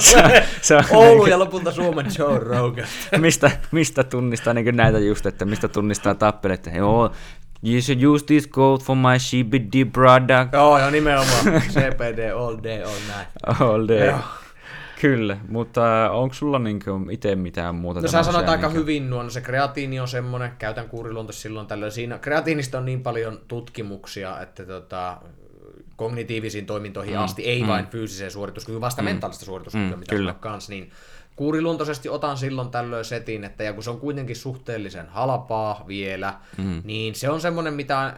[0.61, 2.87] se on Oulu niinku- ja lopulta Suomen Joe Rogan.
[3.17, 7.11] mistä, mistä tunnistaa niin näitä just, että mistä tunnistaa tappelet, joo,
[7.71, 11.45] you should use this code for my CBD product Joo, joo, nimenomaan.
[11.73, 13.61] CPD all day, all night.
[13.61, 14.07] all day.
[14.07, 14.19] Joo.
[15.01, 18.01] Kyllä, mutta onko sulla niinku itse mitään muuta?
[18.01, 21.67] No sä sanoit aika niinku- hyvin nuo, no se kreatiini on semmoinen, käytän kuuriluonto silloin
[21.67, 21.91] tällöin.
[21.91, 25.17] Siinä kreatiinista on niin paljon tutkimuksia, että tota,
[25.95, 27.67] kognitiivisiin toimintoihin mm, asti, ei mm.
[27.67, 29.05] vain fyysiseen suorituskykyyn, vasta mm.
[29.05, 30.31] mentaalista suorituskykyä, Mm, mitä kyllä.
[30.31, 30.91] on kans, niin
[31.37, 36.81] kuuriluontoisesti otan silloin tällöin setin, että ja kun se on kuitenkin suhteellisen halpaa vielä, mm.
[36.83, 38.13] niin se on semmoinen, mitä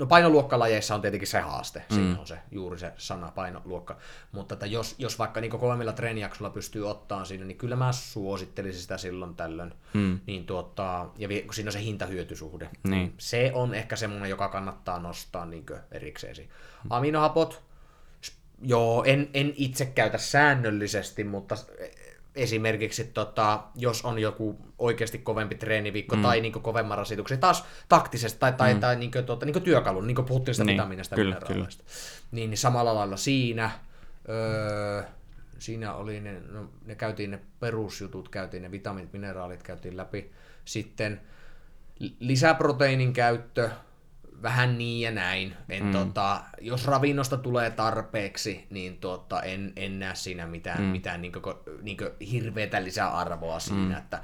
[0.00, 1.94] No painoluokkalajeissa on tietenkin se haaste, mm.
[1.94, 3.96] siinä on se juuri se sana painoluokka,
[4.32, 8.82] mutta että jos, jos vaikka niin kovemmilla treenijaksoilla pystyy ottaa siinä, niin kyllä mä suosittelisin
[8.82, 10.20] sitä silloin tällöin, mm.
[10.26, 13.14] niin tuota, ja kun siinä on se hinta-hyötysuhde, Niin.
[13.18, 16.48] se on ehkä semmoinen, joka kannattaa nostaa niin erikseesi.
[16.90, 17.62] Aminohapot,
[18.62, 21.56] joo, en, en itse käytä säännöllisesti, mutta
[22.34, 26.22] esimerkiksi tota, jos on joku oikeasti kovempi treeniviikko mm.
[26.22, 28.80] tai niin kovemman rasituksen, taas taktisesti tai, tai, mm.
[28.80, 31.84] tai niin tota, niin työkalun, niin kuin puhuttiin sitä Niin, vitamiinista kyllä, mineraaleista.
[32.30, 33.70] Niin, niin samalla lailla siinä,
[34.28, 35.02] öö,
[35.58, 40.32] siinä oli ne, no, ne käytiin ne perusjutut, käytiin ne vitamiinit, mineraalit käytiin läpi.
[40.64, 41.20] Sitten
[41.98, 43.70] li- lisäproteiinin käyttö,
[44.42, 45.56] vähän niin ja näin.
[45.68, 45.92] En, mm.
[45.92, 50.86] tota, jos ravinnosta tulee tarpeeksi, niin tota, en, en näe siinä mitään, mm.
[50.86, 51.98] mitään niin kuin, niin
[52.32, 53.98] hirveätä lisäarvoa siinä, mm.
[53.98, 54.22] että,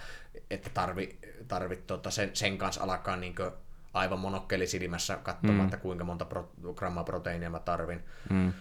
[0.50, 1.18] että tarvi,
[1.48, 3.50] tarvi tota, sen, sen kanssa alkaa niin kuin,
[3.94, 5.64] aivan monokkeli silmässä katsomaan, mm.
[5.64, 8.04] että kuinka monta pro, grammaa proteiinia mä tarvin.
[8.30, 8.52] Mm.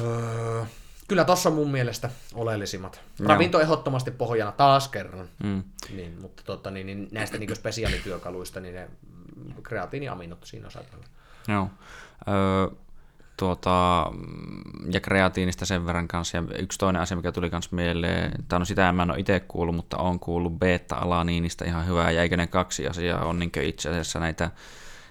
[0.00, 0.64] Öö,
[1.08, 3.00] kyllä tossa on mun mielestä oleellisimmat.
[3.26, 5.28] Ravinto ehdottomasti pohjana taas kerran.
[5.42, 5.62] Mm.
[5.96, 9.17] Niin, mutta tota, niin, niin näistä niin spesiaalityökaluista, niin ne mm,
[9.62, 11.02] kreatiiniaminot siinä on saatava.
[11.48, 11.70] Joo.
[12.28, 12.76] Öö,
[13.36, 14.06] tuota,
[14.90, 16.36] ja kreatiinista sen verran kanssa.
[16.36, 19.20] Ja yksi toinen asia, mikä tuli kanssa mieleen, tai no sitä en mä en ole
[19.20, 22.10] itse kuullut, mutta on kuullut beta-alaniinista ihan hyvää.
[22.10, 24.50] Ja eikö ne kaksi asiaa on niin itse asiassa näitä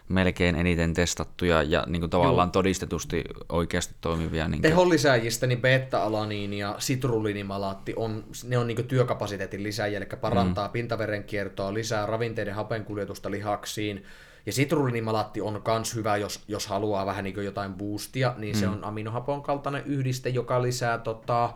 [0.09, 4.47] melkein eniten testattuja ja niin kuin tavallaan todistetusti oikeasti toimivia.
[4.47, 10.67] Niin kuin, Teholisääjistä niin beta-alaniini ja sitruliinimalaatti on, ne on niin työkapasiteetin lisääjiä, eli parantaa
[10.67, 10.71] mm.
[10.71, 14.05] pintaverenkiertoa, lisää ravinteiden hapenkuljetusta lihaksiin.
[14.47, 18.59] Ja sitruliinimalaatti on myös hyvä, jos, jos haluaa vähän niin jotain boostia, niin mm.
[18.59, 21.53] se on aminohapon kaltainen yhdiste, joka lisää tota,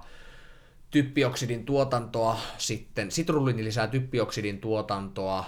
[0.90, 5.46] typpioksidin tuotantoa sitten, sitruliini lisää typpioksidin tuotantoa,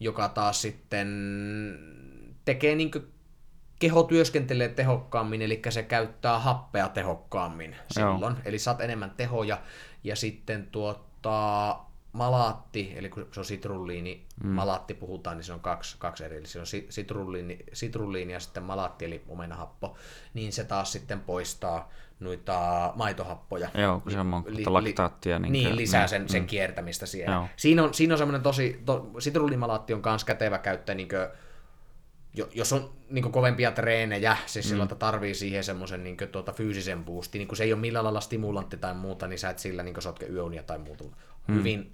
[0.00, 1.08] joka taas sitten
[2.44, 2.90] tekee niin
[3.78, 9.62] keho työskentelee tehokkaammin, eli se käyttää happea tehokkaammin silloin, eli saat enemmän tehoja,
[10.04, 11.78] ja sitten tuota,
[12.12, 14.50] malaatti, eli kun se on sitrulliini, mm.
[14.50, 18.40] malaatti puhutaan, niin se on kaksi, kaksi eri, eli se on si- sitrulliini, sitrulliini ja
[18.40, 19.96] sitten malaatti, eli omenahappo,
[20.34, 21.90] niin se taas sitten poistaa
[22.20, 23.68] noita maitohappoja.
[23.74, 25.38] Joo, kun se on Li- laktaattia.
[25.38, 27.34] Niin, kuin- niin lisää sen, sen kiertämistä siellä.
[27.34, 27.48] Joo.
[27.56, 31.08] Siinä on, siinä on semmoinen tosi, to, sitrullimalaatti on myös kätevä käyttää niin
[32.34, 34.68] jo, jos on niin kovempia treenejä, siis mm.
[34.68, 38.04] silloin, että tarvii siihen semmoisen niin tuota, fyysisen boostin, niin kun se ei ole millään
[38.04, 41.04] lailla stimulantti tai muuta, niin sä et sillä niin sotke yöunia tai muuta.
[41.04, 41.54] Mm.
[41.54, 41.92] Hyvin,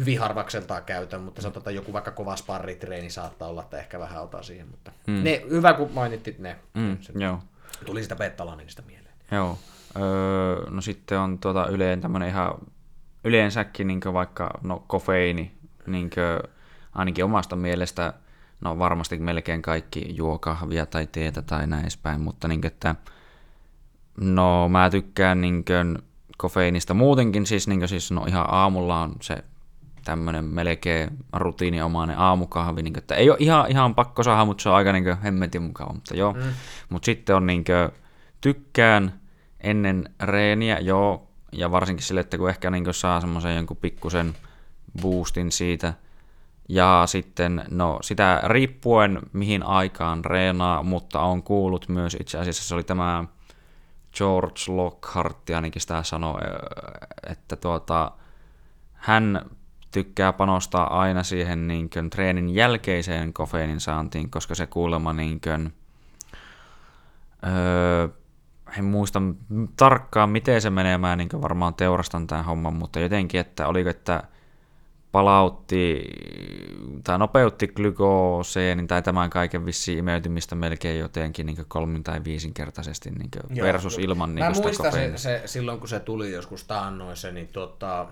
[0.00, 4.22] hyvin harvakseltaan käytän, mutta sanotaan, että joku vaikka kova sparritreeni saattaa olla, että ehkä vähän
[4.22, 5.24] ottaa siihen, mutta mm.
[5.24, 6.56] ne, hyvä kun mainittit ne.
[6.74, 7.42] Mm, se, joo.
[7.86, 9.14] Tuli sitä Bettalaminista mieleen.
[9.32, 9.58] Joo.
[9.96, 12.54] Öö, no sitten on tuota yleen tämmöinen ihan
[13.24, 15.54] yleensäkin niin vaikka no, kofeiini,
[15.86, 16.10] niin
[16.92, 18.12] ainakin omasta mielestä,
[18.60, 22.94] no varmasti melkein kaikki juo kahvia tai teetä tai näin edespäin, mutta niin kuin, että
[24.20, 25.98] no mä tykkään niin kuin,
[26.36, 29.44] kofeiinista muutenkin, siis, niin kuin, siis no ihan aamulla on se
[30.04, 34.68] tämmöinen melkein rutiiniomainen aamukahvi, niin kuin, että ei ole ihan, ihan pakko saada, mutta se
[34.68, 36.32] on aika niin hemmetin mukava, mutta joo.
[36.32, 36.40] Mm.
[36.88, 38.00] Mutta sitten on niin kuin,
[38.40, 39.20] tykkään
[39.60, 44.34] ennen reeniä, joo, ja varsinkin sille, että kun ehkä niin kuin saa semmoisen jonkun pikkusen
[45.02, 45.94] boostin siitä,
[46.68, 52.74] ja sitten, no sitä riippuen mihin aikaan reenaa, mutta on kuullut myös itse asiassa, se
[52.74, 53.24] oli tämä
[54.16, 56.40] George Lockhart ainakin sitä sanoi,
[57.26, 58.12] että tuota,
[58.92, 59.50] hän
[59.90, 65.72] tykkää panostaa aina siihen niin kuin, treenin jälkeiseen kofeiinin saantiin, koska se kuulemma niin kuin,
[67.46, 68.08] öö,
[68.78, 69.22] en muista
[69.76, 74.22] tarkkaan miten se menee, mä niin varmaan teurastan tämän homman, mutta jotenkin, että oliko, että
[75.12, 76.04] palautti
[77.04, 83.30] tai nopeutti glykoseenin tai tämän kaiken vissiin imeytymistä melkein jotenkin niin kolmin tai viisinkertaisesti niin
[83.50, 87.48] Joo, versus ilman niin Mä muistan se, se, silloin, kun se tuli joskus taannoissa, niin
[87.48, 88.06] tota,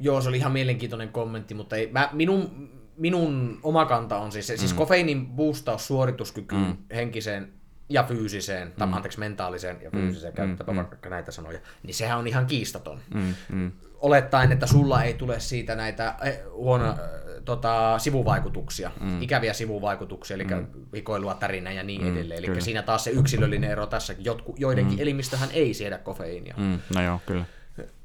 [0.00, 4.46] joo, se oli ihan mielenkiintoinen kommentti, mutta ei, mä, minun, minun oma kanta on siis,
[4.46, 4.60] siis mm.
[4.60, 6.76] siis kofeiinin boostaus suorituskykyyn mm.
[6.94, 7.52] henkiseen
[7.88, 8.92] ja fyysiseen, tai mm.
[8.92, 10.00] anteeksi, mentaaliseen ja mm.
[10.00, 10.36] fyysiseen, mm.
[10.36, 10.76] käyttäpä mm.
[10.76, 13.00] vaikka näitä sanoja, niin sehän on ihan kiistaton.
[13.14, 13.34] Mm.
[13.48, 13.72] Mm.
[14.00, 17.44] Olettaen, että sulla ei tule siitä näitä eh, huono, mm.
[17.44, 19.22] tota, sivuvaikutuksia, mm.
[19.22, 20.66] ikäviä sivuvaikutuksia, eli mm.
[20.94, 22.12] hikoilua, tärinä ja niin mm.
[22.12, 22.38] edelleen.
[22.38, 22.60] Eli kyllä.
[22.60, 24.24] siinä taas se yksilöllinen ero tässäkin.
[24.24, 25.02] Jotku, joidenkin mm.
[25.02, 26.54] elimistöhän ei siedä kofeiinia.
[26.58, 26.78] Mm.
[26.94, 27.44] No joo, kyllä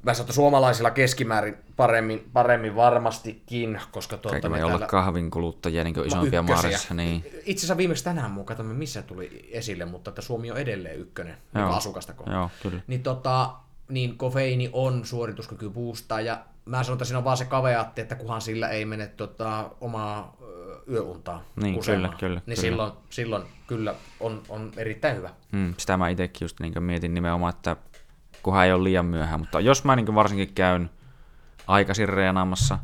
[0.02, 4.76] mä sanon, suomalaisilla keskimäärin paremmin, paremmin varmastikin, koska tuota, Kaikki me täällä...
[4.76, 6.94] olla kahvin kuluttajia niin isompia maarissa.
[6.94, 7.24] Niin.
[7.24, 11.36] Itse asiassa viimeksi tänään mun katsomme, missä tuli esille, mutta että Suomi on edelleen ykkönen
[11.54, 11.76] niin Joo.
[11.76, 12.34] asukasta kohtaa.
[12.34, 12.80] Joo, kyllä.
[12.86, 13.50] Niin, tota,
[13.88, 18.14] niin kofeiini on suorituskyky boostaa, ja mä sanon, että siinä on vaan se kaveatti, että
[18.14, 20.36] kuhan sillä ei mene tota, omaa
[20.90, 22.02] yöuntaa niin, kusemaan.
[22.02, 22.60] kyllä, kyllä, niin kyllä.
[22.60, 25.30] Silloin, silloin kyllä on, on erittäin hyvä.
[25.52, 27.76] Mm, sitä mä itsekin just niin mietin nimenomaan, että
[28.46, 29.40] kunhan ei ole liian myöhään.
[29.40, 30.90] Mutta jos mä niin varsinkin käyn
[31.66, 32.78] aikaisin reenaamassa,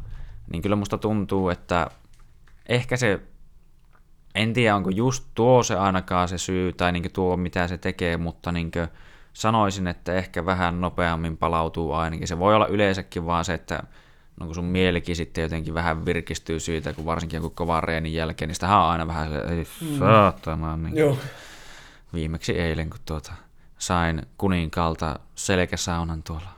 [0.53, 1.87] niin kyllä musta tuntuu, että
[2.69, 3.21] ehkä se,
[4.35, 8.17] en tiedä onko just tuo se ainakaan se syy tai niin tuo mitä se tekee,
[8.17, 8.71] mutta niin
[9.33, 12.29] sanoisin, että ehkä vähän nopeammin palautuu ainakin.
[12.29, 13.83] Se voi olla yleensäkin vaan se, että
[14.41, 18.49] no kun sun mielikin sitten jotenkin vähän virkistyy siitä, kun varsinkin joku kovan reenin jälkeen,
[18.49, 19.99] niin sitä on aina vähän se, ei mm.
[19.99, 20.77] saatana.
[20.77, 21.19] Niin Joo.
[22.15, 23.33] Viimeksi eilen, kun tuota,
[23.83, 26.49] sain kuninkaalta selkäsaunan tuolla.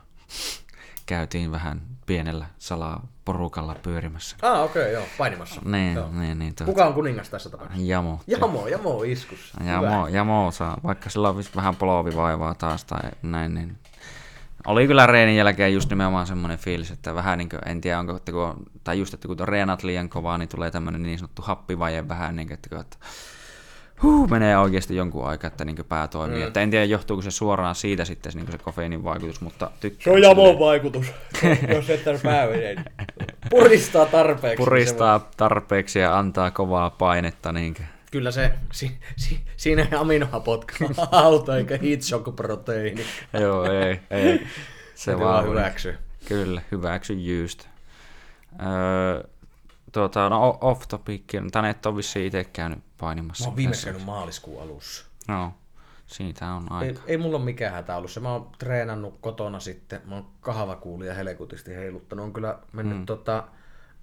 [1.05, 4.37] Käytiin vähän pienellä salaa porukalla pyörimässä.
[4.41, 5.61] Ah, okei, okay, joo, painimassa.
[5.65, 6.09] Niin, joo.
[6.11, 6.55] niin, niin.
[6.55, 6.71] Tuota.
[6.71, 7.85] Kuka on kuningas tässä tapauksessa?
[7.85, 8.19] Jamo.
[8.27, 9.63] Jamo, Jamo iskussa.
[9.63, 13.77] Jamo, Jamo saa, vaikka sillä on vähän polovivaivaa taas tai näin, niin
[14.65, 18.15] oli kyllä reenin jälkeen just nimenomaan semmoinen fiilis, että vähän niin kuin, en tiedä onko,
[18.15, 22.07] että kun, tai just, että kun reenat liian kovaa, niin tulee tämmöinen niin sanottu happivaje
[22.07, 22.97] vähän, niin kuin, että, että
[24.03, 26.39] huh, menee oikeasti jonkun aikaa, että niin pää toimii.
[26.39, 26.47] Mm.
[26.47, 30.03] Että en tiedä, johtuuko se suoraan siitä sitten se, niin se kofeiinin vaikutus, mutta tykkään.
[30.03, 31.05] Se on jamon vaikutus,
[31.75, 32.75] jos et pää menee.
[33.49, 34.63] Puristaa tarpeeksi.
[34.63, 37.51] Puristaa tarpeeksi ja antaa kovaa painetta.
[37.51, 37.75] Niin
[38.11, 40.65] Kyllä se, si, si, siinä ei aminohapot
[41.11, 43.05] auta eikä heat shock proteiini.
[43.41, 44.47] Joo, ei, ei.
[44.95, 45.97] Se vaan hyväksy.
[46.27, 47.67] Kyllä, hyväksy just.
[48.61, 49.23] Öö,
[49.99, 53.43] tuota, no off topic, tänne et ole vissiin itse käynyt painimassa.
[53.43, 55.05] Mä oon viimeksi käynyt maaliskuun alussa.
[55.27, 55.53] No,
[56.05, 57.01] siitä on aika.
[57.01, 58.19] Ei, ei mulla ole mikään hätä ollut se.
[58.19, 60.01] Mä oon treenannut kotona sitten.
[60.05, 62.25] Mä oon kahvakuulia helekutisti heiluttanut.
[62.25, 63.05] On kyllä mennyt mm.
[63.05, 63.43] tota,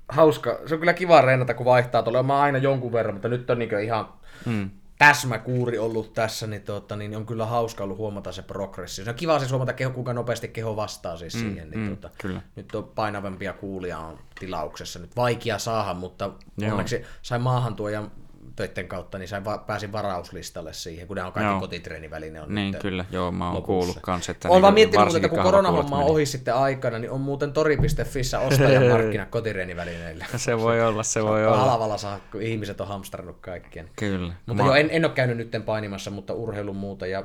[0.09, 0.59] hauska.
[0.67, 2.23] Se on kyllä kiva reenata, kun vaihtaa tuolla.
[2.23, 4.09] Mä oon aina jonkun verran, mutta nyt on niin ihan
[4.47, 4.71] mm
[5.07, 9.05] täsmäkuuri ollut tässä, niin, tota, niin on kyllä hauska ollut huomata se progressio.
[9.05, 11.71] Se on kiva siis huomata, keho, kuinka nopeasti keho vastaa siis mm, siihen.
[11.71, 12.43] Niin, mm, tota, kyllä.
[12.57, 14.99] Nyt on painavempia kuulia on tilauksessa.
[14.99, 16.71] Nyt vaikea saada, mutta Joo.
[16.71, 18.11] onneksi sain maahantuojan
[18.57, 21.61] töiden kautta, niin sain va- pääsin varauslistalle siihen, kun ne on kaikki joo.
[21.61, 24.49] kotitreeniväline on Niin, kyllä, joo, mä oon kuullut kans, että...
[24.49, 28.87] Olen vaan miettinyt, että kun koronahomma on ohi sitten aikana, niin on muuten tori.fissä ostajan
[28.87, 30.27] markkina kotitreenivälineillä.
[30.37, 31.57] se voi olla, se voi olla.
[31.57, 33.91] Halvalla saa, kun ihmiset on hamstrannut kaikkien.
[33.97, 34.33] Kyllä.
[34.47, 34.69] Mutta mä...
[34.69, 37.25] joo, en, en ole käynyt nytten painimassa, mutta urheilun muuta ja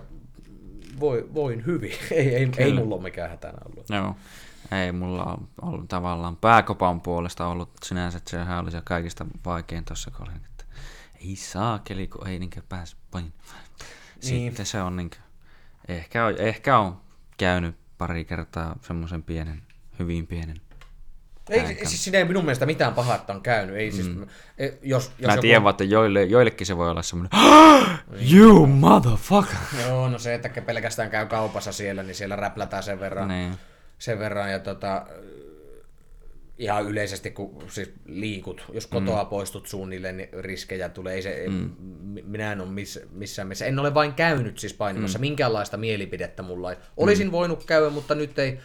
[0.99, 1.91] voi, voin hyvin.
[2.11, 3.85] ei, ei, ei mulla ole mikään hätänä ollut.
[3.89, 4.15] Joo.
[4.71, 9.85] Ei mulla on ollut tavallaan pääkopan puolesta ollut sinänsä, että sehän oli se kaikista vaikein
[9.85, 10.41] tuossa, kun olin
[11.21, 13.33] ei saakeli, kun ei niinkö pääse pain.
[14.23, 14.51] Niin.
[14.51, 15.17] Sitten se on niinkö,
[15.87, 17.01] ehkä on, ehkä on
[17.37, 19.61] käynyt pari kertaa semmoisen pienen,
[19.99, 20.61] hyvin pienen.
[21.49, 23.75] Ei, siis siinä ei minun mielestä mitään pahaa, että on käynyt.
[23.75, 24.21] Ei, siis, mm.
[24.21, 27.39] jos, jos Mä joku- tiedän vaan, että joille, joillekin se voi olla semmoinen,
[28.31, 29.57] you motherfucker!
[29.87, 33.27] Joo, no se, että pelkästään käy kaupassa siellä, niin siellä räplätään sen verran.
[33.27, 33.57] Niin.
[33.99, 35.05] Sen verran ja tota,
[36.57, 39.29] ihan yleisesti, kun siis liikut, jos kotoa mm.
[39.29, 41.15] poistut suunnilleen, niin riskejä tulee.
[41.15, 41.69] Ei se, mm.
[42.23, 43.65] Minä en ole miss, missään missä.
[43.65, 45.19] En ole vain käynyt siis painimassa.
[45.19, 45.21] Mm.
[45.21, 46.77] Minkäänlaista mielipidettä mulla ei.
[46.97, 47.31] Olisin mm.
[47.31, 48.59] voinut käydä, mutta nyt ei,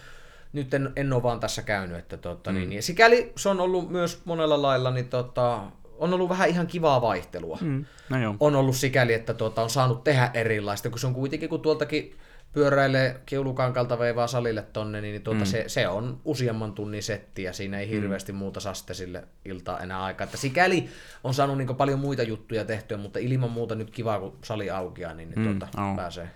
[0.52, 1.98] nyt en, en ole vaan tässä käynyt.
[1.98, 2.58] Että tota, mm.
[2.58, 2.82] niin, niin.
[2.82, 5.62] Sikäli se on ollut myös monella lailla, niin tota,
[5.98, 7.58] on ollut vähän ihan kivaa vaihtelua.
[7.60, 7.84] Mm.
[8.08, 8.36] No joo.
[8.40, 12.16] On ollut sikäli, että tuota, on saanut tehdä erilaista, kun se on kuitenkin, kun tuoltakin
[12.52, 15.46] pyöräilee keulukankalta veivaa salille tonne, niin tuota, mm.
[15.46, 18.38] se, se, on useamman tunnin setti ja siinä ei hirveästi mm.
[18.38, 20.24] muuta saste sille iltaa enää aikaa.
[20.24, 20.88] Että sikäli
[21.24, 25.14] on saanut niin paljon muita juttuja tehtyä, mutta ilman muuta nyt kiva, kun sali aukeaa,
[25.14, 25.96] niin, niin Mm, tuota, on.
[25.96, 26.30] pääsee.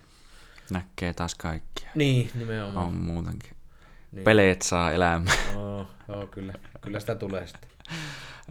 [0.71, 1.89] Näkee taas kaikkia.
[1.95, 2.87] Niin, nimenomaan.
[2.87, 3.51] On muutenkin.
[4.11, 4.23] Niin.
[4.23, 5.33] Peleet saa elämää.
[5.55, 6.53] Oh, joo, kyllä.
[6.81, 7.69] Kyllä sitä tulee sitten.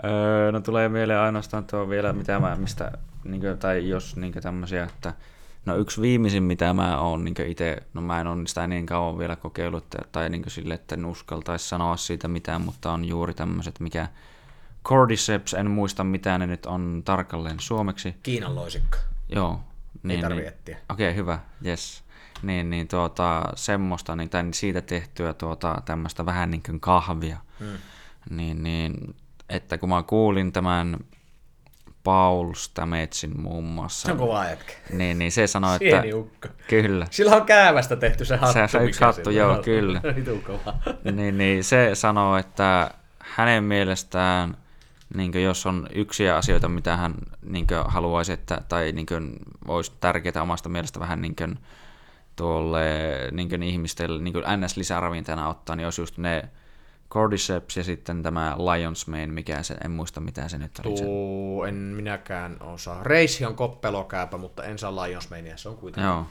[0.05, 2.93] Öö, no tulee mieleen ainoastaan tuo vielä, mitä mä, mistä,
[3.25, 5.15] niin kuin, tai jos niin tämmöisiä, että
[5.67, 9.19] no yksi viimeisin, mitä mä oon niin itse, no mä en ole sitä niin kauan
[9.19, 13.81] vielä kokeillut, tai niin sille, että en uskaltaisi sanoa siitä mitään, mutta on juuri tämmöiset,
[13.81, 14.09] mikä
[14.85, 18.15] Cordyceps, en muista mitä ne nyt on tarkalleen suomeksi.
[18.23, 18.99] Kiinan loisikka.
[19.29, 19.61] Joo.
[20.09, 20.79] Ei tarvi etsiä.
[20.89, 22.05] Okei, okay, hyvä, yes.
[22.43, 27.39] Niin, niin tuota, semmoista, niin, tai siitä tehtyä tuota, tämmöistä vähän niin kuin kahvia.
[27.61, 27.79] Hmm.
[28.31, 29.15] Niin, niin,
[29.49, 30.97] että kun mä kuulin tämän
[32.07, 34.73] Paul Stametsin muun muassa, Se on kova jätkä.
[34.93, 36.49] niin, niin se sanoi, että ukko.
[36.69, 38.53] kyllä, Sillä on käävästä tehty se hattu.
[38.53, 39.63] Se- se yksi hattu, joo, on.
[39.65, 40.01] kyllä.
[40.47, 40.75] Kova.
[41.13, 44.57] niin, niin se sanoo, että hänen mielestään,
[45.15, 49.07] niin jos on yksi asioita, mitä hän niin haluaisi, että, tai niin
[49.69, 51.59] olisi tärkeää omasta mielestä vähän niin kuin,
[52.37, 52.85] tuolle
[53.33, 56.49] niin ihmisten niin NS-lisäravintana ottaa, niin olisi just ne
[57.11, 60.97] Cordyceps ja sitten tämä Lion's Mane, mikä se, en muista mitä se nyt oli.
[60.97, 61.05] Se.
[61.05, 63.03] Tuu, en minäkään osaa.
[63.03, 66.09] Reissi on koppelokääpä, mutta en saa Lions Mania, se on kuitenkin.
[66.11, 66.27] Joo.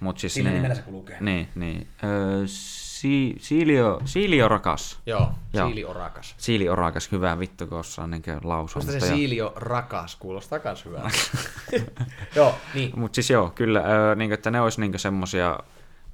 [0.00, 1.16] Mut siis Sillä niin, nimellä se kulkee.
[1.20, 1.86] Niin, niin.
[2.04, 4.98] Öö, si, siilio, siilio rakas.
[5.06, 5.66] Joo, Joo.
[5.66, 6.34] Siili Orakas.
[6.38, 8.80] Siili orakas, hyvä vittu, kun osaa niin lausua.
[8.80, 9.16] Musta se mutta joo.
[9.16, 11.10] Siilio Rakas kuulostaa kans hyvältä.
[12.36, 12.92] joo, niin.
[12.96, 15.58] Mutta siis joo, kyllä, öö, niin että ne olisi niin semmosia,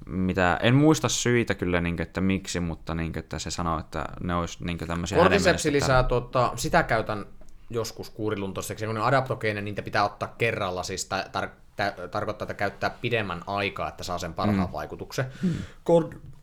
[0.05, 4.35] mitä, en muista syitä kyllä, niin että miksi, mutta niin että se sanoo, että ne
[4.35, 7.25] olisi niin tämmöisiä hänen Cordycepsi lisää, tuota, sitä käytän
[7.69, 11.49] joskus kuuriluntoiseksi, kun ne on adaptogeinen, niitä pitää ottaa kerralla, siis tar- tar-
[11.81, 14.73] tar- tarkoittaa, että käyttää pidemmän aikaa, että saa sen parhaan mm.
[14.73, 15.25] vaikutuksen.
[15.43, 15.53] Mm.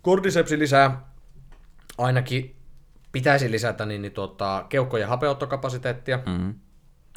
[0.05, 1.01] Cordycepsi lisää
[1.99, 2.57] ainakin
[3.13, 6.19] pitäisi lisätä niin, niin tuota, keuhko- ja hapeuttokapasiteettia.
[6.27, 6.33] Mm.
[6.33, 6.55] Mm,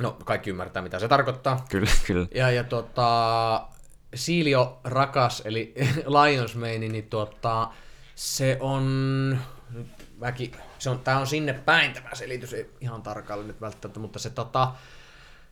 [0.02, 1.65] No, kaikki ymmärtää, mitä se tarkoittaa.
[1.70, 2.28] kyllä, kyllä.
[2.36, 3.68] Ja, ja tota,
[4.14, 5.73] Siilio Rakas, eli
[6.23, 7.69] Lions Mane, niin tuota,
[8.15, 9.88] se on, nyt
[10.19, 14.19] väki, se on, tää on sinne päin tämä selitys, ei ihan tarkalleen nyt välttämättä, mutta
[14.19, 14.72] se tota,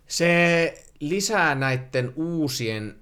[0.07, 2.95] se lisää näiden uusien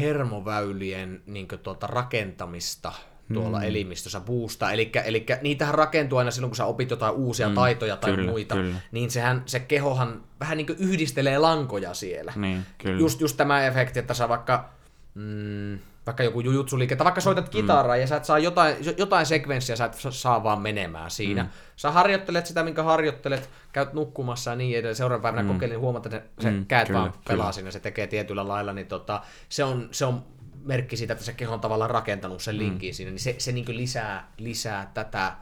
[0.00, 2.92] hermoväylien niin tuota, rakentamista
[3.34, 3.64] tuolla mm.
[3.64, 4.72] elimistössä boostaa.
[4.72, 8.30] Eli, eli niitähän rakentuu aina silloin, kun sä opit jotain uusia mm, taitoja tai kyllä,
[8.30, 8.76] muita, kyllä.
[8.92, 12.32] niin sehän, se kehohan vähän niin yhdistelee lankoja siellä.
[12.36, 13.00] Niin, kyllä.
[13.00, 14.70] Just, just tämä efekti, että sä vaikka,
[15.18, 18.00] mm, vaikka joku jujutsuliike, tai vaikka soitat kitaraa mm.
[18.00, 21.42] ja sä et saa jotain, jotain sekvenssiä, sä et saa vaan menemään siinä.
[21.42, 21.48] Mm.
[21.76, 24.96] Sä harjoittelet sitä, minkä harjoittelet, käyt nukkumassa ja niin edelleen.
[24.96, 25.48] Seuraavan päivänä mm.
[25.48, 27.52] kokeilin, huomaat, että se Mm, käät kyllä, vaan pelaa kyllä.
[27.52, 30.24] siinä, se tekee tietyllä lailla, niin tota, se, on, se on
[30.64, 33.76] merkki siitä, että se keho on tavallaan rakentanut sen linkin siinä, niin se, se niin
[33.76, 35.32] lisää, lisää tätä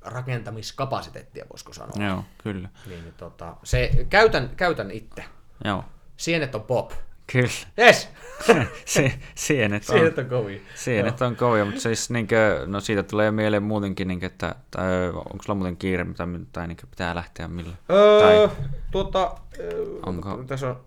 [0.00, 2.06] rakentamiskapasiteettia, voisiko sanoa.
[2.08, 2.68] Joo, kyllä.
[2.86, 5.24] Niin, niin, tota, se, käytän, käytän itse.
[5.64, 5.84] Joo,
[6.16, 6.92] Sienet on pop.
[7.32, 7.48] Kyllä.
[7.78, 8.08] Yes!
[8.84, 10.60] si- sienet on, Sienet on kovia.
[10.74, 15.38] sienet on kovia, mutta siis niinkö, no siitä tulee mieleen muutenkin, niinkö, että tai, onko
[15.42, 17.76] sulla muuten kiire, tai, tai niinkö, pitää lähteä milloin?
[17.90, 18.48] Öö,
[18.90, 20.80] tuota, öö, Onko- Tässä on,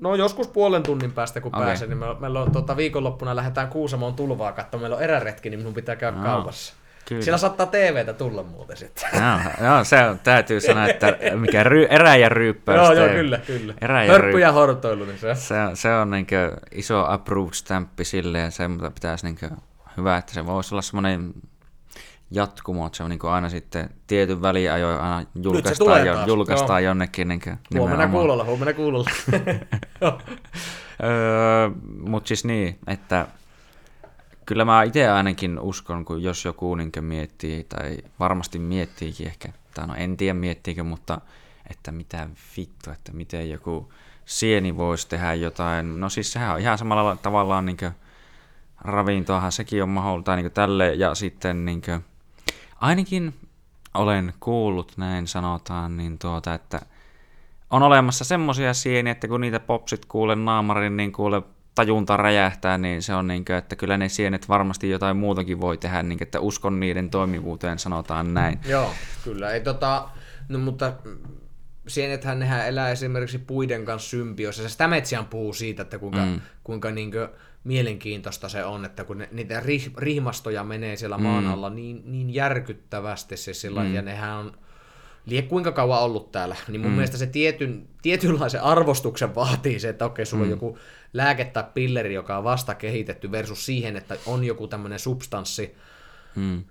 [0.00, 1.66] no joskus puolen tunnin päästä kun okay.
[1.66, 5.60] pääsen, niin me, meillä on tuota, viikonloppuna lähdetään Kuusamoon tulvaa katsomaan, meillä on eräretki, niin
[5.60, 6.74] minun pitää käydä Aa, kaupassa.
[7.08, 7.22] Kyllä.
[7.22, 9.08] Siellä saattaa TVtä tulla muuten sitten.
[9.12, 12.76] Joo, joo, se on, täytyy sanoa, että mikä ry, erä ja ryyppäys.
[12.76, 13.74] joo, joo, kyllä, kyllä.
[13.80, 15.34] Erä ja Hörppy ja hortoilu, niin se.
[15.34, 16.26] Se, on- se on niin
[16.72, 19.38] iso approved-stämppi silleen, se mitä pitäisi niin
[19.96, 21.32] hyvä, että se voisi olla semmoinen
[22.30, 26.90] jatkumo, että se on niin aina sitten tietyn väliajoin aina julkaistaan, jo, julkaistaan joo.
[26.90, 27.28] jonnekin.
[27.28, 27.42] Niin
[27.78, 29.10] Huomenna kuulolla, huomenna kuulolla.
[31.04, 33.26] Öö, Mutta siis niin, että
[34.46, 39.86] kyllä mä itse ainakin uskon, kun jos joku niin miettii, tai varmasti miettiikin ehkä, tai
[39.86, 41.20] no en tiedä miettiikö, mutta
[41.70, 43.92] että mitä vittu, että miten joku
[44.24, 46.00] sieni voisi tehdä jotain.
[46.00, 47.76] No siis sehän on ihan samalla tavallaan niin
[48.80, 52.04] ravintoahan sekin on mahdollista niin tälle ja sitten niin kuin,
[52.80, 53.34] ainakin
[53.94, 56.80] olen kuullut, näin sanotaan, niin tuota, että
[57.70, 61.42] on olemassa semmoisia sieniä, että kun niitä popsit kuulee naamarin, niin kuule
[61.74, 65.78] tajunta räjähtää, niin se on niin kuin, että kyllä ne sienet varmasti jotain muutakin voi
[65.78, 68.60] tehdä, niin kuin, että uskon niiden toimivuuteen, sanotaan näin.
[68.68, 68.90] Joo,
[69.24, 69.50] kyllä.
[69.50, 70.08] Ei, tota,
[70.48, 70.92] no, mutta
[71.86, 74.68] sienethän nehän elää esimerkiksi puiden kanssa symbioissa.
[74.68, 76.40] Sitä metsiään puhuu siitä, että kuinka, mm.
[76.64, 77.28] kuinka niin kuin,
[77.64, 81.52] mielenkiintoista se on, että kun ne, niitä rih, rihmastoja menee siellä maan mm.
[81.52, 83.94] alla niin, niin järkyttävästi, se sillä, mm.
[83.94, 84.58] ja nehän on
[85.26, 86.94] lie kuinka kauan ollut täällä, niin mun mm.
[86.94, 90.48] mielestä se tietyn, tietynlaisen arvostuksen vaatii se, että okei, sulla mm.
[90.48, 90.78] on joku
[91.12, 95.74] lääke tai pilleri, joka on vasta kehitetty versus siihen, että on joku tämmöinen substanssi,
[96.36, 96.64] mm.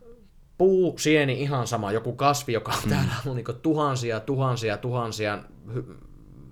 [0.58, 2.90] puu, sieni, ihan sama, joku kasvi, joka on mm.
[2.90, 5.40] täällä ollut niin tuhansia, tuhansia, tuhansia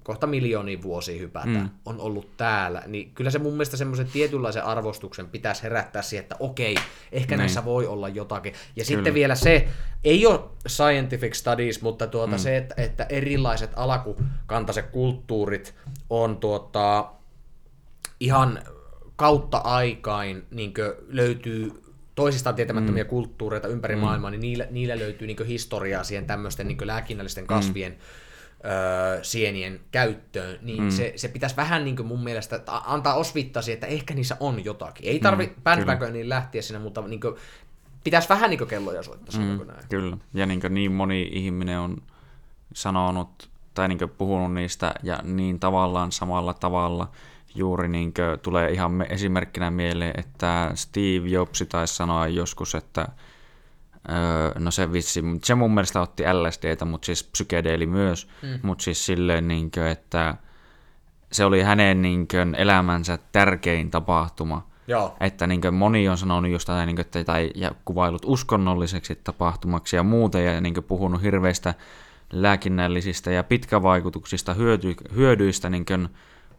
[0.03, 1.69] kohta miljoonia vuosia hypätä, mm.
[1.85, 6.35] on ollut täällä, niin kyllä se mun mielestä semmoisen tietynlaisen arvostuksen pitäisi herättää siihen, että
[6.39, 6.75] okei,
[7.11, 7.39] ehkä niin.
[7.39, 8.53] näissä voi olla jotakin.
[8.53, 8.85] Ja kyllä.
[8.85, 9.67] sitten vielä se,
[10.03, 12.39] ei ole scientific studies, mutta tuota mm.
[12.39, 15.75] se, että, että erilaiset alakukantaiset kulttuurit
[16.09, 17.11] on tuota,
[18.19, 18.61] ihan
[19.15, 20.73] kautta aikain niin
[21.07, 21.81] löytyy
[22.15, 23.09] toisistaan tietämättömiä mm.
[23.09, 24.01] kulttuureita ympäri mm.
[24.01, 27.97] maailmaa, niin niillä, niillä löytyy niin historiaa siihen tämmöisten niin lääkinnällisten kasvien mm
[28.65, 30.89] öö, sienien käyttöön, niin mm.
[30.89, 35.07] se, se pitäisi vähän niin kuin mun mielestä antaa osvittaa että ehkä niissä on jotakin.
[35.07, 37.35] Ei tarvi mm, niin lähteä sinne, mutta niin kuin,
[38.03, 39.87] pitäisi vähän niin kuin kelloja soittaa, mm, näin.
[39.89, 41.97] Kyllä, ja niin, kuin niin moni ihminen on
[42.73, 47.11] sanonut tai niin kuin puhunut niistä ja niin tavallaan samalla tavalla
[47.55, 53.07] juuri niin kuin tulee ihan me, esimerkkinä mieleen, että Steve Jobs taisi sanoa joskus, että
[54.09, 58.59] Öö, no se vissi, se mun mielestä otti LSDtä, mutta siis psykedeeli myös, mm.
[58.61, 60.35] mutta siis silleen, niin kuin, että
[61.31, 64.67] se oli hänen niin kuin, elämänsä tärkein tapahtuma.
[64.87, 65.15] Joo.
[65.19, 69.19] Että niin kuin, moni on sanonut just tätä, niin kuin, että, tai, ja kuvailut uskonnolliseksi
[69.23, 71.73] tapahtumaksi ja muuta, ja niin kuin, puhunut hirveistä
[72.33, 75.69] lääkinnällisistä ja pitkävaikutuksista hyödy, hyödyistä.
[75.69, 76.09] Niin kuin,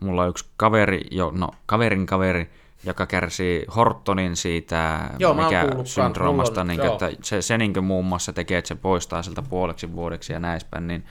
[0.01, 2.51] mulla on yksi kaveri, jo, no kaverin kaveri,
[2.85, 8.05] joka kärsii Hortonin siitä joo, mikä syndroomasta, niin kuin, että se, se niin kuin muun
[8.05, 11.05] muassa tekee, että se poistaa siltä puoleksi vuodeksi ja näispäin, niin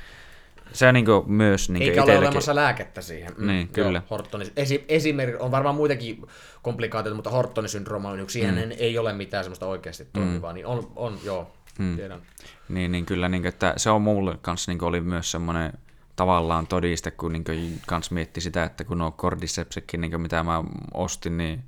[0.73, 3.31] se niin kuin myös niin Eikä ole olemassa lääkettä siihen.
[3.38, 3.98] Mm, niin, kyllä.
[3.98, 6.26] Joo, Hortonin, esi, esimerkiksi, on varmaan muitakin
[6.61, 8.72] komplikaatioita, mutta Hortonin syndrooma on yksi, siihen mm.
[8.77, 10.56] ei ole mitään semmoista oikeasti toimivaa, mm.
[10.56, 11.95] niin on, on joo, mm.
[11.95, 12.22] tiedän.
[12.69, 15.73] Niin, niin kyllä, niin kuin, että se on mulle kanssa niin kuin oli myös semmoinen
[16.22, 21.38] tavallaan todiste, kun niin kans mietti sitä, että kun nuo Cordycepsitkin, niin mitä mä ostin,
[21.38, 21.64] niin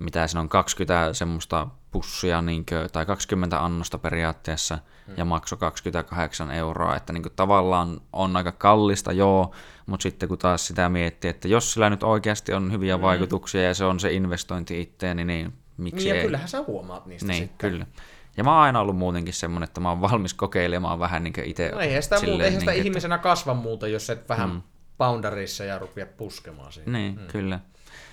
[0.00, 5.14] mitä se on 20 semmoista pussia niin kuin, tai 20 annosta periaatteessa hmm.
[5.16, 9.54] ja maksoi 28 euroa, että niin kuin, tavallaan on aika kallista, joo,
[9.86, 13.02] mutta sitten kun taas sitä miettii, että jos sillä nyt oikeasti on hyviä hmm.
[13.02, 16.26] vaikutuksia ja se on se investointi itteeni, niin miksi niin, ja ei?
[16.26, 17.70] kyllähän sä huomaat niistä niin, sitten.
[17.70, 17.86] kyllä.
[18.36, 21.70] Ja mä oon aina ollut muutenkin semmoinen, että mä oon valmis kokeilemaan vähän niin itse.
[21.74, 23.22] No eihän sitä, silleen, eihän sitä niin, ihmisenä että...
[23.22, 24.62] kasva muuta, jos et vähän mm.
[24.98, 26.98] boundarissa ja rupia puskemaan siinä.
[26.98, 27.26] Niin, mm.
[27.26, 27.60] kyllä.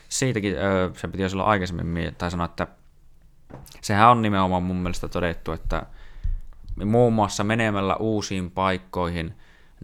[0.09, 0.55] Siitäkin
[0.93, 2.67] se piti jo silloin aikaisemmin tai sanoa, että
[3.81, 5.85] sehän on nimenomaan mun mielestä todettu, että
[6.85, 9.33] muun muassa menemällä uusiin paikkoihin,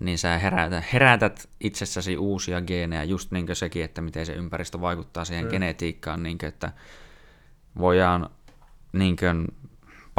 [0.01, 4.81] niin sä herätät, herätät itsessäsi uusia geenejä, just niin kuin sekin, että miten se ympäristö
[4.81, 5.51] vaikuttaa siihen mm.
[5.51, 6.71] genetiikkaan, niin kuin, että
[7.77, 8.29] voidaan
[8.93, 9.47] niin kuin,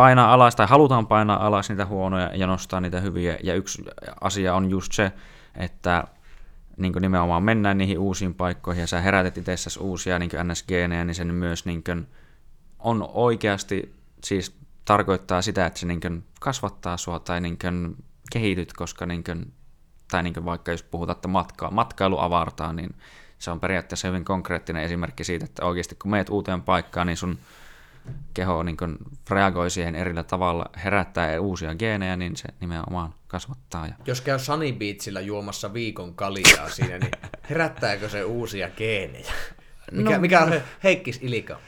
[0.00, 3.38] painaa alas tai halutaan painaa alas niitä huonoja ja nostaa niitä hyviä.
[3.42, 3.84] Ja yksi
[4.20, 5.12] asia on just se,
[5.54, 6.04] että
[6.76, 11.24] niin nimenomaan mennään niihin uusiin paikkoihin ja sä herätet itsessäsi uusia niin NSGnejä, niin se
[11.24, 12.06] myös niin kuin,
[12.78, 13.94] on oikeasti
[14.24, 17.58] siis tarkoittaa sitä, että se niin kasvattaa sua tai niin
[18.32, 19.52] kehityt, koska niin kuin,
[20.10, 22.94] tai niin vaikka jos puhutaan, että matka, matkailu avartaa, niin
[23.38, 27.38] se on periaatteessa hyvin konkreettinen esimerkki siitä, että oikeasti kun meet uuteen paikkaan, niin sun
[28.34, 28.98] keho niin kun
[29.30, 33.86] reagoi siihen erillä tavalla, herättää uusia geenejä, niin se nimenomaan kasvattaa.
[33.86, 33.94] Ja...
[34.06, 37.12] Jos käy Sunny Beachillä juomassa viikon kaljaa siinä, niin
[37.50, 39.32] herättääkö se uusia geenejä?
[39.90, 40.52] Mikä, no, mikä on
[40.84, 41.58] Heikkis Ilika?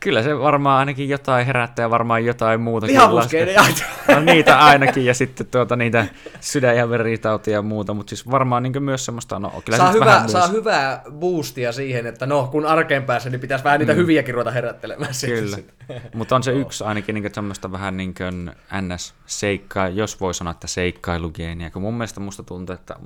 [0.00, 2.86] Kyllä se varmaan ainakin jotain herättää ja varmaan jotain muuta.
[2.86, 3.64] Lihavuusgeenejä.
[4.08, 6.06] No niitä ainakin ja sitten tuota, niitä
[6.40, 10.24] sydän- ja veritautia ja muuta, mutta siis varmaan niin myös semmoista, no kyllä saa, hyvä,
[10.26, 13.98] saa hyvää boostia siihen, että no kun arkeen pääsee, niin pitäisi vähän niitä mm.
[13.98, 15.12] hyviäkin ruveta herättelemään.
[15.26, 15.56] Kyllä,
[16.14, 18.50] mutta on se yksi ainakin niin semmoista vähän niin kuin
[18.80, 22.96] ns-seikkaa, jos voi sanoa, että seikkailugeeniä, kun mun mielestä musta tuntuu, että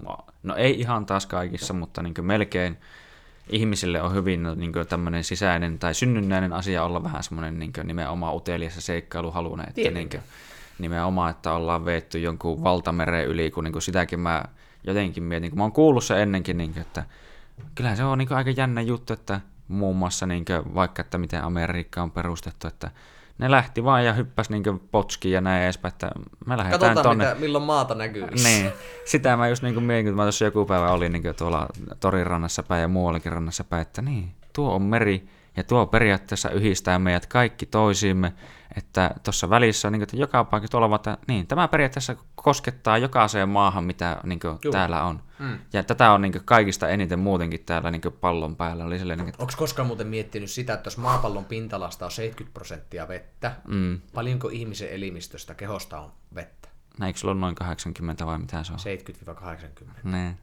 [0.42, 2.78] no ei ihan taas kaikissa, mutta niin melkein
[3.50, 7.86] ihmisille on hyvin niin kuin, tämmöinen sisäinen tai synnynnäinen asia olla vähän semmoinen niin kuin,
[7.86, 9.66] nimenomaan utelias ja seikkailuhalunen.
[9.68, 10.22] Että niin kuin,
[10.78, 14.44] nimenomaan, että ollaan veetty jonkun valtameren yli, kun niin kuin sitäkin mä
[14.84, 17.04] jotenkin mietin, kun mä oon kuullut se ennenkin, niin kuin, että
[17.74, 20.44] kyllähän se on niin aika jännä juttu, että muun muassa niin
[20.74, 22.90] vaikka, että miten Amerikka on perustettu, että
[23.38, 26.10] ne lähti vaan ja hyppäsi niin potskiin ja näin edespäin, että
[26.46, 27.24] me lähdetään Katsotaan, tonne.
[27.24, 28.26] mitä, milloin maata näkyy.
[28.44, 28.72] Niin,
[29.04, 31.66] sitä mä just niin mietin, kun mä tuossa joku päivä olin niin tuolla
[32.00, 36.50] torin rannassa päin ja muuallakin rannassa päin, että niin, tuo on meri ja tuo periaatteessa
[36.50, 38.32] yhdistää meidät kaikki toisiimme,
[38.76, 42.98] että tuossa välissä on niin kuin, että joka paikka tuolla että niin, tämä periaatteessa koskettaa
[42.98, 45.22] jokaiseen maahan, mitä niin kuin, täällä on.
[45.38, 45.58] Mm.
[45.72, 48.84] Ja tätä on niin kuin, kaikista eniten muutenkin täällä niin kuin, pallon päällä.
[48.84, 52.54] Oli silleen, niin kuin, Onko koskaan muuten miettinyt sitä, että jos maapallon pintalasta on 70
[52.54, 54.00] prosenttia vettä, mm.
[54.14, 56.68] paljonko ihmisen elimistöstä kehosta on vettä?
[57.06, 58.78] Eikö sulla ole noin 80 vai mitä se on?
[59.36, 59.90] 70-80.
[60.04, 60.38] Niin.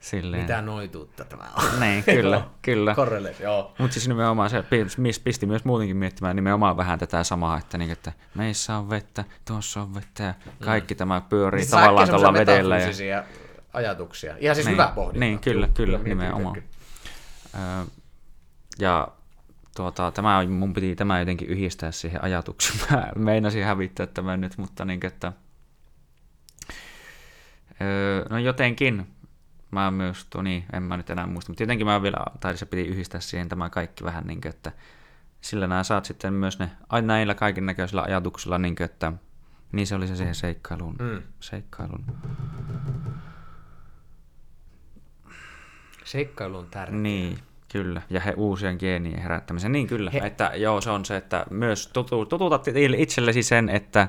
[0.00, 0.42] Silleen.
[0.42, 1.80] Mitä noituutta tämä on.
[1.80, 2.94] Niin, kyllä, kyllä.
[2.94, 3.74] Korreleet, joo.
[3.78, 4.64] Mutta siis nimenomaan se
[5.24, 9.82] pisti myös muutenkin miettimään nimenomaan vähän tätä samaa, että, niin, että meissä on vettä, tuossa
[9.82, 10.34] on vettä ja
[10.64, 10.98] kaikki mm.
[10.98, 12.78] tämä pyörii niin, tavallaan tuolla vedellä.
[12.78, 13.24] Ja...
[13.72, 14.34] ajatuksia.
[14.38, 15.20] Ihan siis niin, hyvä pohdinta.
[15.20, 16.56] Niin, kyllä, kyllä, kyllä nimenomaan.
[17.54, 17.84] Öö,
[18.78, 19.08] ja
[19.76, 22.78] tuota, tämä, mun piti tämä jotenkin yhdistää siihen ajatukseen.
[22.90, 25.32] Mä meinasin hävittää tämän nyt, mutta niin, että
[27.80, 29.06] öö, no jotenkin
[29.70, 32.82] mä myös, niin, en mä nyt enää muista, mutta tietenkin mä vielä, tai se piti
[32.82, 34.72] yhdistää siihen tämä kaikki vähän niin kuin, että
[35.40, 39.12] sillä nämä saat sitten myös ne, aina näillä kaiken näköisillä ajatuksilla, niin kuin, että
[39.72, 40.96] niin se oli se siihen seikkailuun.
[40.98, 41.22] Mm.
[41.40, 42.04] seikkailuun.
[46.04, 46.98] Seikkailu on tärkeä.
[46.98, 47.38] Niin,
[47.72, 48.02] kyllä.
[48.10, 49.72] Ja he uusien geenien herättämisen.
[49.72, 50.18] Niin kyllä, he...
[50.18, 52.64] että joo, se on se, että myös tutu, tututat
[52.96, 54.08] itsellesi sen, että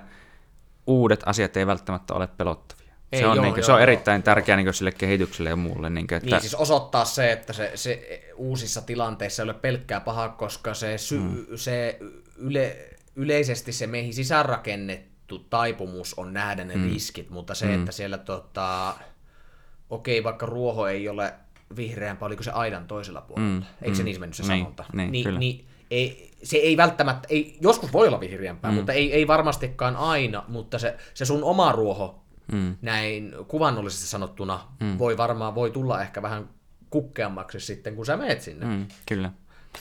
[0.87, 2.80] uudet asiat ei välttämättä ole pelottavia.
[3.11, 5.55] Ei, se on, joo, niin kuin, joo, se on erittäin tärkeää niin sille kehitykselle ja
[5.55, 5.89] muulle.
[5.89, 6.29] Niin, kuin, että...
[6.29, 10.97] niin siis osoittaa se, että se, se uusissa tilanteissa ei ole pelkkää pahaa, koska se,
[10.97, 11.45] sy, hmm.
[11.55, 11.99] se
[12.37, 16.89] yle, yleisesti se meihin sisäänrakennettu taipumus on nähdä ne hmm.
[16.89, 17.75] riskit, mutta se, hmm.
[17.75, 18.95] että siellä tota,
[19.89, 21.33] okei, vaikka ruoho ei ole
[21.75, 23.49] vihreämpää, oliko se aidan toisella puolella?
[23.49, 23.63] Hmm.
[23.81, 24.05] Eikö se hmm.
[24.05, 24.85] niin mennyt se niin, sanonta?
[24.93, 28.75] Niin, niin, niin ei, se ei välttämättä, ei, joskus voi olla vihreämpää, mm.
[28.75, 32.21] mutta ei, ei varmastikaan aina, mutta se, se sun oma ruoho
[32.51, 32.75] mm.
[32.81, 34.97] näin kuvannollisesti sanottuna mm.
[34.97, 36.49] voi varmaan voi tulla ehkä vähän
[36.89, 38.65] kukkeammaksi sitten, kun sä meet sinne.
[38.65, 39.31] Mm, kyllä.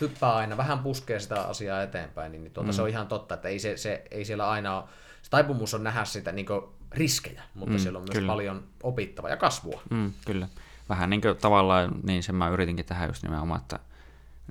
[0.00, 2.72] Hyppää aina, vähän puskee sitä asiaa eteenpäin, niin tuota, mm.
[2.72, 4.84] se on ihan totta, että ei, se, se, ei siellä aina ole,
[5.22, 6.46] se taipumus on nähdä sitä niin
[6.92, 8.32] riskejä, mutta mm, siellä on myös kyllä.
[8.32, 9.82] paljon opittavaa ja kasvua.
[9.90, 10.48] Mm, kyllä.
[10.88, 13.78] Vähän niin kuin tavallaan, niin sen mä yritinkin tähän just nimenomaan, että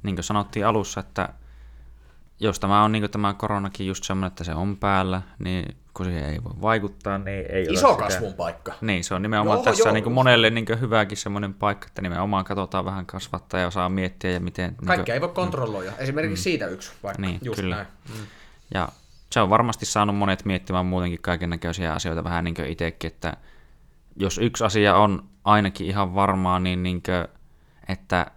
[0.04, 1.30] niin kuin sanottiin alussa, että
[2.40, 6.06] jos tämä on niin kuin tämä koronakin just semmoinen, että se on päällä, niin kun
[6.06, 8.38] siihen ei voi vaikuttaa, niin ei Iso ole kasvun sitä.
[8.38, 8.74] paikka.
[8.82, 9.94] Niin, se on nimenomaan joo, tässä joo.
[9.94, 13.90] Niin kuin monelle niin kuin hyväkin semmoinen paikka, että nimenomaan katsotaan vähän kasvattaa ja osaa
[13.90, 14.76] miettiä ja miten...
[14.76, 15.92] Kaikkea niin kuin, ei voi kontrolloida.
[15.98, 16.44] Esimerkiksi mm.
[16.44, 17.22] siitä yksi vaikka.
[17.22, 17.76] Niin, just kyllä.
[17.76, 17.88] Näin.
[18.10, 18.26] Mm.
[18.74, 18.90] Ja
[19.32, 23.38] se on varmasti saanut monet miettimään muutenkin kaiken näköisiä asioita vähän niin kuin itsekin, että
[24.16, 27.28] jos yksi asia on ainakin ihan varmaa, niin, niin kuin,
[27.88, 28.32] että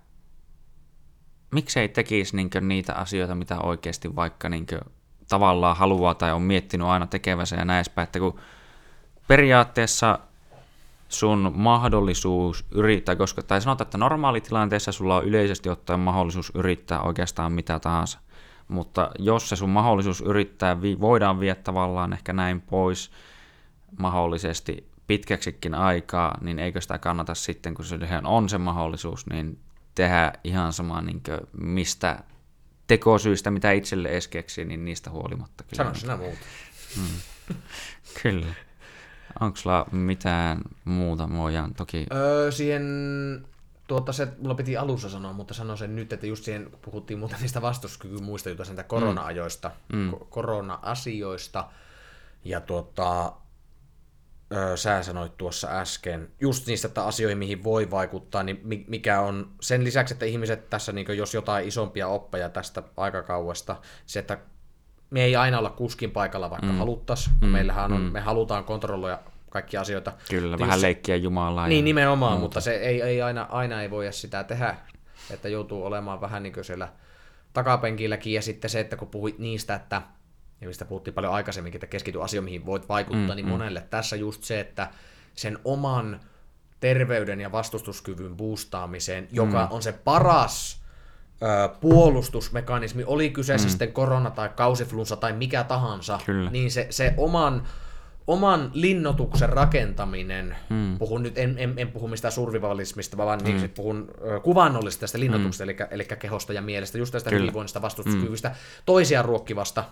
[1.52, 4.66] miksei tekisi niin niitä asioita, mitä oikeasti vaikka niin
[5.28, 8.40] tavallaan haluaa tai on miettinyt aina tekevänsä ja näin että kun
[9.28, 10.18] periaatteessa
[11.08, 17.52] sun mahdollisuus yrittää, koska, tai sanotaan, että normaalitilanteessa sulla on yleisesti ottaen mahdollisuus yrittää oikeastaan
[17.52, 18.18] mitä tahansa,
[18.68, 23.10] mutta jos se sun mahdollisuus yrittää voidaan viedä tavallaan ehkä näin pois
[23.98, 29.58] mahdollisesti pitkäksikin aikaa, niin eikö sitä kannata sitten, kun se on se mahdollisuus, niin
[29.94, 32.19] tehdä ihan sama niin mistä
[32.86, 35.64] tekosyistä, mitä itselle edes keksii, niin niistä huolimatta.
[35.64, 35.85] Kyllä.
[35.85, 36.39] Sano sinä muuta.
[36.97, 37.55] Mm.
[38.23, 38.55] kyllä.
[39.40, 41.28] Onko sulla mitään muuta?
[41.32, 42.06] Voidaan toki...
[42.12, 42.82] Öö, siihen,
[43.86, 47.40] tuota, se mulla piti alussa sanoa, mutta sanon sen nyt, että just siihen puhuttiin muuten
[47.40, 50.12] niistä vastuskykymuista jutuista, korona-ajoista, mm.
[50.31, 51.69] korona-asioista,
[52.44, 53.32] ja tuota,
[54.74, 59.84] sä sanoit tuossa äsken, just niistä että asioihin, mihin voi vaikuttaa, niin mikä on sen
[59.84, 63.76] lisäksi, että ihmiset tässä, niin jos jotain isompia oppeja tästä aikakauesta,
[64.06, 64.38] se, että
[65.10, 66.78] me ei aina olla kuskin paikalla, vaikka mm.
[66.78, 67.36] haluttaisiin.
[67.40, 67.48] Mm.
[67.48, 68.12] Meillähän on, mm.
[68.12, 69.18] me halutaan kontrolloida
[69.50, 70.12] kaikkia asioita.
[70.12, 71.68] Kyllä, Tietysti, vähän leikkiä Jumalaa.
[71.68, 72.42] Niin, nimenomaan, muuta.
[72.42, 74.76] mutta se ei, ei aina, aina ei voi sitä tehdä,
[75.30, 76.88] että joutuu olemaan vähän niin kuin siellä
[77.52, 80.02] takapenkilläkin, ja sitten se, että kun puhuit niistä, että
[80.62, 83.52] ja mistä puhuttiin paljon aikaisemminkin, että keskity asioihin, mihin voit vaikuttaa, mm, niin mm.
[83.52, 84.90] monelle tässä just se, että
[85.34, 86.20] sen oman
[86.80, 89.72] terveyden ja vastustuskyvyn boostaamiseen, joka mm.
[89.72, 90.82] on se paras
[91.43, 93.70] ö, puolustusmekanismi, oli kyseessä mm.
[93.70, 96.51] sitten korona tai kausiflunsa tai mikä tahansa, Kyllä.
[96.51, 97.62] niin se, se oman
[98.27, 100.99] oman linnotuksen rakentaminen, hmm.
[100.99, 103.57] puhun nyt, en, en, en puhu mistään survivalismista, vaan hmm.
[103.57, 105.70] niin, puhun ö, kuvannollisesta tästä linnotuksesta, hmm.
[105.70, 107.40] eli, eli kehosta ja mielestä, just tästä Kyllä.
[107.40, 108.59] hyvinvoinnista, vastustuskyvystä, hmm.
[108.86, 109.85] toisia ruokkivasta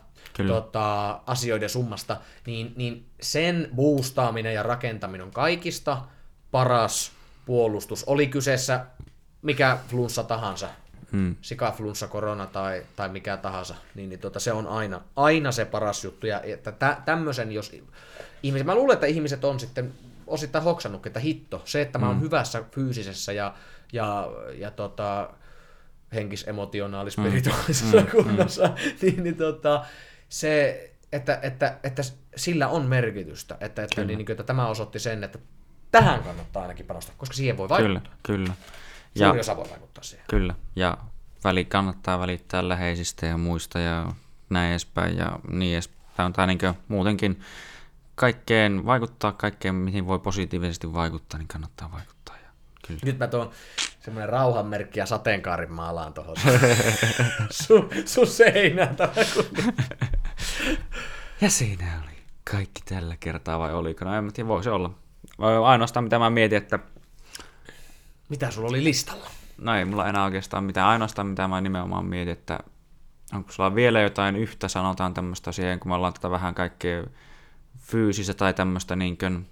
[0.46, 2.16] tota, asioiden summasta,
[2.46, 6.02] niin, niin sen boostaaminen ja rakentaminen on kaikista
[6.50, 7.12] paras
[7.46, 8.04] puolustus.
[8.04, 8.86] Oli kyseessä
[9.42, 10.68] mikä flunssa tahansa,
[11.12, 11.36] Mm.
[11.42, 16.04] sikaflunssa, korona tai, tai mikä tahansa, niin, niin tota, se on aina, aina se paras
[16.04, 16.26] juttu.
[16.26, 17.72] Ja että tä, tämmöisen, jos
[18.42, 19.92] ihmiset, mä luulen, että ihmiset on sitten
[20.26, 23.54] osittain hoksannut, että hitto, se, että mä oon hyvässä fyysisessä ja,
[23.92, 24.28] ja,
[24.58, 25.30] ja tota,
[26.14, 28.74] henkis, emotionaalis, spirituaalisessa mm, kunnossa, mm.
[29.02, 29.84] niin, niin tota,
[30.28, 32.02] se, että, että, että
[32.36, 35.38] sillä on merkitystä, että, että, niin, niin, että tämä osoitti sen, että
[35.90, 38.12] tähän kannattaa ainakin panostaa, koska siihen voi vaikuttaa.
[38.22, 38.54] Kyllä, kyllä.
[39.18, 40.26] Suuri ja, osa voi vaikuttaa siihen.
[40.30, 40.98] Kyllä, ja
[41.44, 44.12] väli kannattaa välittää läheisistä ja muista ja
[44.50, 46.32] näin edespäin ja niin edespäin.
[46.32, 46.58] Tai niin
[46.88, 47.40] muutenkin
[48.14, 52.36] kaikkeen vaikuttaa, kaikkeen mihin voi positiivisesti vaikuttaa, niin kannattaa vaikuttaa.
[52.36, 52.50] Ja
[52.86, 53.00] kyllä.
[53.04, 53.50] Nyt mä tuon
[54.00, 56.36] semmoinen rauhanmerkki ja sateenkaarin maalaan tuohon
[57.50, 58.96] sun, sun seinään.
[61.40, 62.16] ja siinä oli
[62.50, 64.04] kaikki tällä kertaa vai oliko?
[64.04, 64.90] No en tiedä, voi se olla.
[65.64, 66.78] Ainoastaan mitä mä mietin, että...
[68.30, 69.26] Mitä sulla oli listalla?
[69.58, 70.88] No ei mulla enää oikeastaan mitään.
[70.88, 72.58] Ainoastaan mitä mä nimenomaan mietin, että
[73.32, 77.04] onko sulla vielä jotain yhtä, sanotaan tämmöistä siihen, kun me ollaan tätä vähän kaikkea
[77.78, 79.46] fyysistä tai tämmöistä niin kuin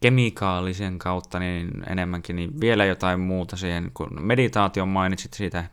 [0.00, 5.64] kemikaalisen kautta niin enemmänkin, niin vielä jotain muuta siihen, kun meditaation mainitsit siitä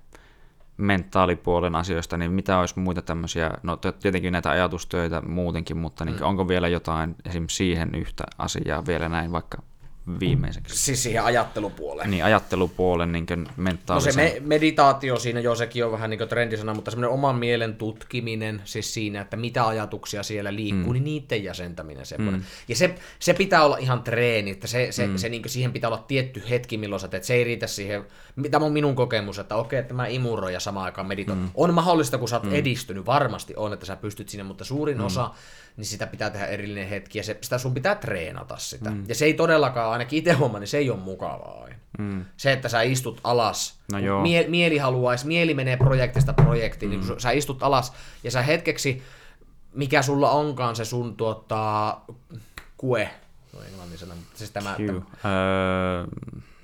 [0.77, 6.25] mentaalipuolen asioista, niin mitä olisi muita tämmöisiä, no tietenkin näitä ajatustöitä muutenkin, mutta niin mm.
[6.25, 9.61] onko vielä jotain esimerkiksi siihen yhtä asiaa vielä näin vaikka
[10.19, 10.77] viimeiseksi.
[10.77, 12.11] Siis siihen ajattelupuoleen.
[12.11, 13.25] Niin, ajattelupuolen niin
[13.57, 14.13] mentaalisen.
[14.15, 17.35] No se me- meditaatio siinä jo, sekin on vähän niin kuin trendisana, mutta semmoinen oman
[17.35, 20.93] mielen tutkiminen, siis siinä, että mitä ajatuksia siellä liikkuu, mm.
[20.93, 22.41] niin niiden jäsentäminen semmoinen.
[22.41, 22.45] Mm.
[22.67, 25.17] Ja se, se pitää olla ihan treeni, että se, se, mm.
[25.17, 28.05] se, niin siihen pitää olla tietty hetki, milloin sä teet, se ei riitä siihen,
[28.51, 31.39] tämä on minun kokemus, että okei, että mä imuroin ja samaan aikaan meditoin.
[31.39, 31.49] Mm.
[31.55, 32.53] On mahdollista, kun sä oot mm.
[32.53, 35.05] edistynyt, varmasti on, että sä pystyt sinne, mutta suurin mm.
[35.05, 35.31] osa
[35.79, 38.89] niin sitä pitää tehdä erillinen hetki, ja se, sitä sun pitää treenata sitä.
[38.89, 39.03] Mm.
[39.07, 41.75] Ja se ei todellakaan, ainakin itse homma, niin se ei ole mukavaa aina.
[41.99, 42.25] Mm.
[42.37, 44.21] Se, että sä istut alas, no joo.
[44.21, 47.05] Mie- mieli haluaisi, mieli menee projektista projektiin, niin mm.
[47.05, 47.93] niin kun sä istut alas,
[48.23, 49.03] ja sä hetkeksi,
[49.73, 51.97] mikä sulla onkaan se sun tuota,
[52.77, 53.09] kue,
[53.53, 56.05] no englannin sana, siis tämä, tämä öö...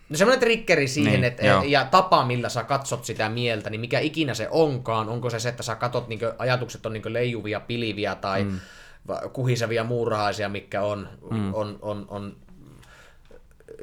[0.09, 3.99] No semmoinen triggeri siihen, niin, että, ja tapa, millä sä katsot sitä mieltä, niin mikä
[3.99, 8.15] ikinä se onkaan, onko se se, että sä katot, niin ajatukset on niin leijuvia, piliviä
[8.15, 8.59] tai mm
[9.33, 11.53] kuhisevia muurahaisia, mikä on, mm.
[11.53, 12.35] on, on, on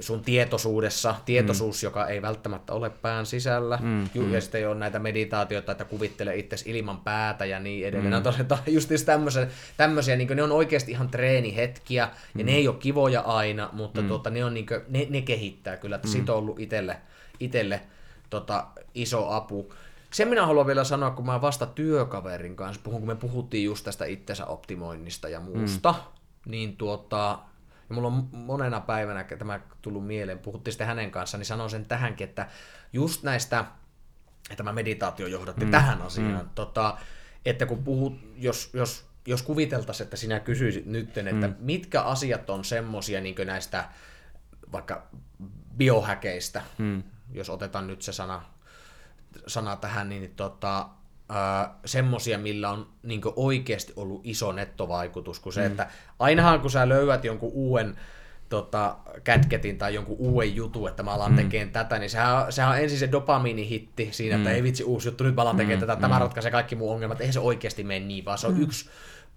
[0.01, 1.87] sun tietoisuudessa, tietoisuus, mm.
[1.87, 4.03] joka ei välttämättä ole pään sisällä, mm.
[4.03, 4.41] ja mm.
[4.41, 8.23] sitten on näitä meditaatioita, että kuvittele itse ilman päätä ja niin edelleen.
[8.23, 8.51] Mm.
[8.51, 9.47] On just tämmöisiä,
[9.77, 12.03] tämmöisiä niin ne on oikeasti ihan treenihetkiä,
[12.35, 12.47] ja mm.
[12.47, 14.09] ne ei ole kivoja aina, mutta mm.
[14.09, 16.13] tuota, ne, on, niin kuin, ne, ne kehittää kyllä, että mm.
[16.13, 16.97] siitä on ollut itselle,
[17.41, 17.81] itselle
[18.31, 19.73] tota, iso apu.
[20.11, 23.85] Sen minä haluan vielä sanoa, kun mä vasta työkaverin kanssa puhun, kun me puhuttiin just
[23.85, 26.51] tästä itsensä optimoinnista ja muusta, mm.
[26.51, 27.39] niin tuota,
[27.93, 31.85] ja mulla on monena päivänä tämä tullut mieleen, puhuttiin sitten hänen kanssaan, niin sanon sen
[31.85, 32.49] tähänkin, että
[32.93, 33.65] just näistä,
[34.51, 35.71] että tämä meditaatio johdatti mm.
[35.71, 36.51] tähän asiaan, mm.
[36.55, 36.99] tota,
[37.45, 41.55] että kun puhut, jos, jos, jos kuviteltaisiin, että sinä kysyisit nytten, että mm.
[41.59, 43.85] mitkä asiat on semmosia niin näistä
[44.73, 45.07] vaikka
[45.77, 47.03] biohäkeistä, mm.
[47.33, 48.43] jos otetaan nyt se sana
[49.47, 50.89] sana tähän, niin tota,
[51.85, 55.67] semmosia, millä on niin oikeasti ollut iso nettovaikutus, kuin se, mm.
[55.67, 55.87] että
[56.19, 57.99] ainahan kun sä löydät jonkun uuden
[58.49, 61.37] tota, kätketin tai jonkun uuden jutun, että mä alan mm.
[61.37, 64.43] tekemään tätä, niin sehän, sehän on ensin se dopamiinihitti siinä, mm.
[64.43, 65.87] että ei vitsi uusi juttu, nyt mä alan tekemään mm.
[65.87, 66.21] tätä, tämä mm.
[66.21, 68.63] ratkaisee kaikki mun ongelmat, eihän se oikeasti mene niin, vaan se on mm.
[68.63, 68.91] yksi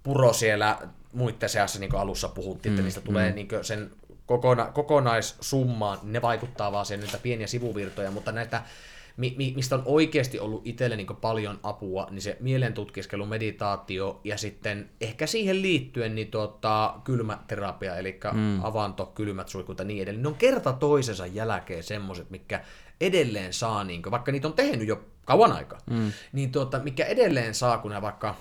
[0.03, 0.77] puro siellä
[1.13, 2.75] muiden seassa, niin kuin alussa puhuttiin, mm.
[2.75, 3.35] että niistä tulee mm.
[3.35, 3.91] niin sen
[4.25, 8.61] kokona, kokonaissummaan, ne vaikuttaa vaan siihen niitä pieniä sivuvirtoja, mutta näitä
[9.17, 14.37] mi, mi, mistä on oikeasti ollut itselle niin paljon apua, niin se mielentutkiskelu, meditaatio ja
[14.37, 18.63] sitten ehkä siihen liittyen niin tota, kylmäterapia, eli mm.
[18.63, 20.23] avanto, kylmät suihkut ja niin edelleen.
[20.23, 22.63] Ne on kerta toisensa jälkeen semmoiset, mikä
[23.01, 26.11] edelleen saa, niin kuin, vaikka niitä on tehnyt jo kauan aikaa, mm.
[26.31, 28.35] niin tota, mikä edelleen saa, kun ne vaikka,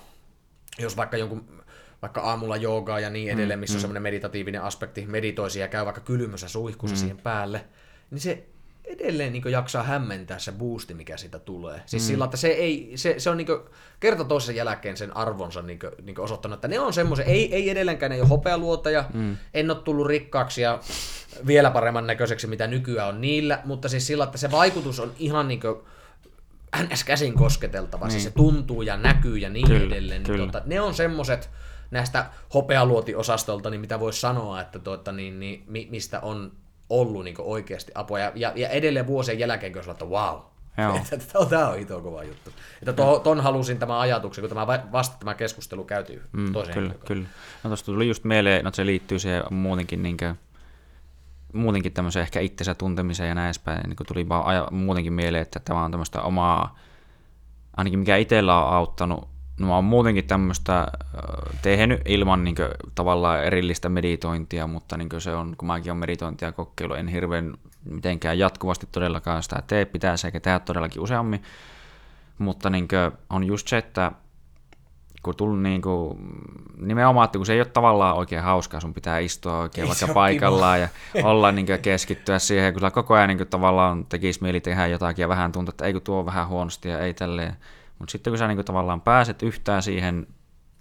[0.79, 1.65] jos vaikka jonkun
[2.03, 5.85] vaikka aamulla joogaa ja niin edelleen, missä mm, on semmoinen meditatiivinen aspekti, meditoisi ja käy
[5.85, 7.01] vaikka kylmyssä suihkussa mm.
[7.01, 7.65] siihen päälle,
[8.11, 8.49] niin se
[8.85, 11.83] edelleen niin jaksaa hämmentää se boosti, mikä siitä tulee.
[11.87, 12.07] Siis mm.
[12.07, 13.49] sillä, että se, ei, se, se on niin
[14.01, 17.71] kerta toisen jälkeen sen arvonsa niin kuin, niin osoittanut, että ne on semmoisia, ei, ei
[17.71, 19.37] edelleenkään ei ole hopealuotaja, mm.
[19.55, 20.81] en ole tullut rikkaaksi ja
[21.47, 25.49] vielä paremman näköiseksi, mitä nykyään on niillä, mutta siis sillä, että se vaikutus on ihan
[25.49, 25.77] niin kuin,
[26.93, 27.05] ns.
[27.05, 28.11] käsin kosketeltava, niin.
[28.11, 28.37] siis se niin.
[28.37, 30.23] tuntuu ja näkyy ja niin kyllä, edelleen.
[30.23, 30.53] Niin kyllä.
[30.53, 31.51] Tuota, ne on semmoiset
[31.91, 36.53] näistä hopealuotiosastolta, niin mitä voisi sanoa, että tuota, niin, niin, mistä on
[36.91, 38.19] ollut niin oikeasti apua.
[38.19, 40.41] Ja, ja, ja edelleen vuosien jälkeen, kun että wow,
[41.51, 42.51] Tämä on hito kova juttu.
[42.79, 46.95] Että to, ton halusin tämän ajatuksen, kun tämä vasta tämä keskustelu käytiin mm, toiseen Kyllä,
[47.07, 47.27] kyllä.
[47.65, 50.17] No tuosta tuli just mieleen, no se liittyy siihen muutenkin niin
[51.53, 55.61] muutenkin tämmöisen ehkä itsensä tuntemiseen ja näin edespäin, niin tuli vaan aja, muutenkin mieleen, että
[55.61, 56.79] tämä on tämmöistä omaa,
[57.77, 59.29] ainakin mikä itsellä on auttanut,
[59.61, 60.87] no mä oon muutenkin tämmöistä
[61.63, 66.53] tehnyt ilman niin kuin, tavallaan erillistä meditointia, mutta niin se on, kun mäkin olen meditointia
[66.53, 67.55] kokeilu, en hirveän
[67.85, 71.43] mitenkään jatkuvasti todellakaan sitä tee, pitää sekä tehdä todellakin useammin,
[72.39, 74.13] mutta niin kuin, on just se, että
[75.23, 76.19] kun tullut niin kuin,
[76.77, 80.15] nimenomaan, että kun se ei ole tavallaan oikein hauskaa, sun pitää istua oikein ei vaikka
[80.15, 80.91] paikallaan kiva.
[81.15, 84.87] ja olla niin kuin, keskittyä siihen, kun koko ajan niin kuin, tavallaan tekisi mieli tehdä
[84.87, 87.57] jotakin ja vähän tuntuu, että ei kun tuo on vähän huonosti ja ei tälleen.
[88.05, 90.27] Mutta sitten kun sä niin kuin, tavallaan pääset yhtään siihen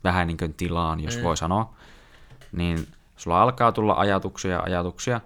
[0.04, 1.24] vähän niin kuin, tilaan, jos mm.
[1.24, 1.74] voi sanoa,
[2.52, 5.22] niin sulla alkaa tulla ajatuksia ja ajatuksia,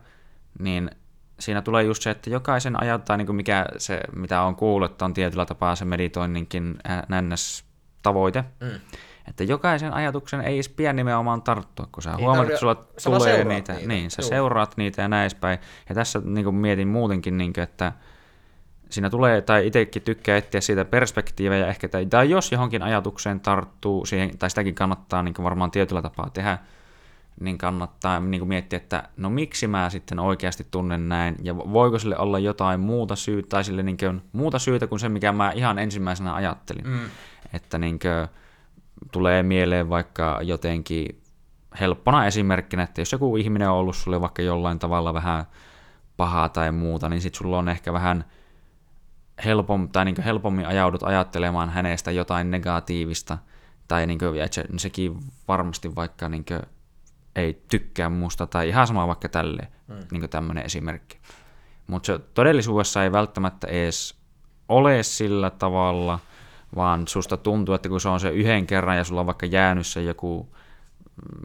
[0.59, 0.91] niin
[1.39, 4.91] siinä tulee just se, että jokaisen ajat, tai niin kuin mikä se, mitä on kuullut,
[4.91, 7.65] että on tietyllä tapaa se meditoinninkin nännäs
[8.03, 8.79] tavoite, mm.
[9.27, 13.43] että jokaisen ajatuksen ei edes pidä nimenomaan tarttua, kun sä niin, huomaat, että sulla tulee
[13.43, 14.29] niitä, niitä, niin, sä Juu.
[14.29, 15.59] seuraat niitä ja näin päin.
[15.89, 17.91] Ja tässä niin kuin mietin muutenkin, niin kuin, että
[18.89, 24.05] siinä tulee, tai itsekin tykkää etsiä siitä perspektiivejä ehkä, tai, tai jos johonkin ajatukseen tarttuu,
[24.05, 26.57] siihen, tai sitäkin kannattaa niin varmaan tietyllä tapaa tehdä,
[27.39, 31.99] niin kannattaa niin kuin miettiä, että no miksi mä sitten oikeasti tunnen näin, ja voiko
[31.99, 35.51] sille olla jotain muuta syytä, tai sille niin kuin, muuta syytä kuin se, mikä mä
[35.51, 36.87] ihan ensimmäisenä ajattelin.
[36.87, 36.99] Mm.
[37.53, 38.27] Että niin kuin,
[39.11, 41.21] tulee mieleen vaikka jotenkin
[41.79, 45.45] helppona esimerkkinä, että jos joku ihminen on ollut sulle vaikka jollain tavalla vähän
[46.17, 48.25] pahaa tai muuta, niin sitten sulla on ehkä vähän
[49.45, 53.37] helpom, tai niin helpommin ajaudut ajattelemaan hänestä jotain negatiivista,
[53.87, 56.61] tai niin kuin, se, sekin varmasti vaikka niin kuin,
[57.35, 59.95] ei tykkää musta, tai ihan sama vaikka tälle, mm.
[60.11, 61.17] niin tämmöinen esimerkki.
[61.87, 64.15] Mutta se todellisuudessa ei välttämättä edes
[64.69, 66.19] ole sillä tavalla,
[66.75, 69.87] vaan susta tuntuu, että kun se on se yhden kerran ja sulla on vaikka jäänyt
[69.87, 70.55] se joku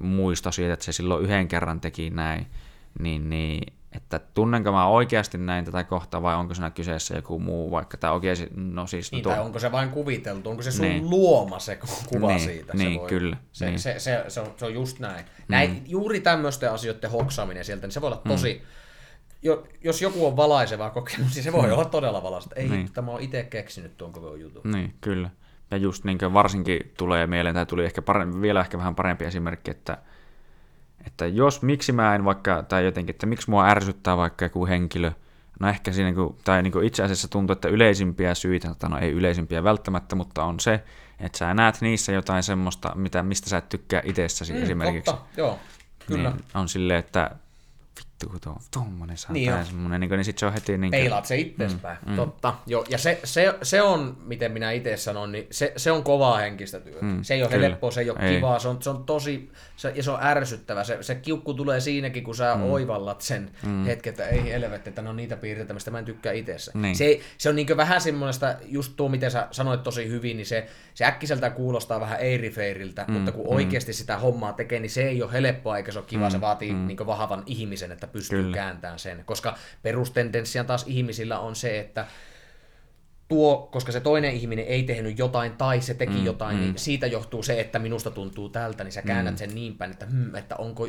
[0.00, 2.46] muisto siitä, että se silloin yhden kerran teki näin,
[2.98, 7.70] niin, niin että tunnenko mä oikeasti näin tätä kohtaa vai onko siinä kyseessä joku muu,
[7.70, 9.12] vaikka tämä oikeasti, no siis...
[9.12, 9.32] Niin, tuo...
[9.32, 11.10] tai onko se vain kuviteltu, onko se sun niin.
[11.10, 11.78] luoma se
[12.08, 12.72] kuva niin, siitä?
[12.72, 13.36] Niin, se voi, kyllä.
[13.52, 13.78] Se, niin.
[13.78, 15.24] se, se, se, on, se on just näin.
[15.48, 15.80] näin mm.
[15.86, 18.60] Juuri tämmöisten asioiden hoksaaminen sieltä, niin se voi olla tosi...
[18.62, 18.66] Mm.
[19.44, 21.72] Jo, jos joku on valaiseva kokemus, niin se voi mm.
[21.72, 22.54] olla todella valaiseva.
[22.56, 22.92] Ei, niin.
[22.92, 24.62] tämä on itse keksinyt tuon koko jutun.
[24.72, 25.30] Niin, kyllä.
[25.70, 29.70] Ja just niin varsinkin tulee mieleen, tai tuli ehkä parempi, vielä ehkä vähän parempi esimerkki,
[29.70, 29.98] että
[31.06, 35.12] että jos, miksi mä en vaikka, tai jotenkin, että miksi mua ärsyttää vaikka joku henkilö,
[35.60, 38.90] no ehkä siinä, niin kuin, tai niin kuin itse asiassa tuntuu, että yleisimpiä syitä, tai
[38.90, 40.84] no ei yleisimpiä välttämättä, mutta on se,
[41.20, 45.10] että sä näet niissä jotain semmoista, mitä, mistä sä et tykkää itsessäsi mm, esimerkiksi.
[45.10, 45.58] Totta, joo,
[46.06, 46.30] kyllä.
[46.30, 47.30] Niin on silleen, että
[48.22, 50.90] vittu kun tuo on tommonen saa niin semmonen, niin, niin sit se on heti niin
[50.90, 52.16] Peilaat se itsespäin, mm, mm.
[52.16, 52.54] totta.
[52.66, 56.36] Joo, ja se, se, se, on, miten minä itse sanon, niin se, se on kovaa
[56.36, 57.04] henkistä työtä.
[57.04, 57.66] Mm, se ei ole kyllä.
[57.66, 58.34] helppoa, se ei ole ei.
[58.34, 60.84] kivaa, se on, se on tosi, se, ja se on ärsyttävä.
[60.84, 62.62] Se, se kiukku tulee siinäkin, kun sä mm.
[62.62, 63.84] oivallat sen mm.
[63.84, 66.72] hetken, että ei helvetti, että no niitä piirteitä, mistä mä en tykkää itsessä.
[66.74, 66.96] Niin.
[66.96, 70.66] Se, se on niin vähän semmoista, just tuo, miten sä sanoit tosi hyvin, niin se,
[70.94, 73.56] se äkkiseltä kuulostaa vähän eirifeiriltä, mm, mutta kun mm.
[73.56, 76.40] oikeasti sitä hommaa tekee, niin se ei ole helppoa eikä se ole kiva, mm, se
[76.40, 76.86] vaatii mm.
[76.86, 78.54] niin vahvan ihmisen, että pystyy Kyllä.
[78.54, 79.22] kääntämään sen.
[79.24, 82.06] Koska perustendenssiä taas ihmisillä on se, että
[83.28, 86.72] tuo, koska se toinen ihminen ei tehnyt jotain tai se teki mm, jotain, niin mm.
[86.72, 89.38] niin siitä johtuu se, että minusta tuntuu tältä, niin sä käännät mm.
[89.38, 90.88] sen niin päin, että, hmm, että onko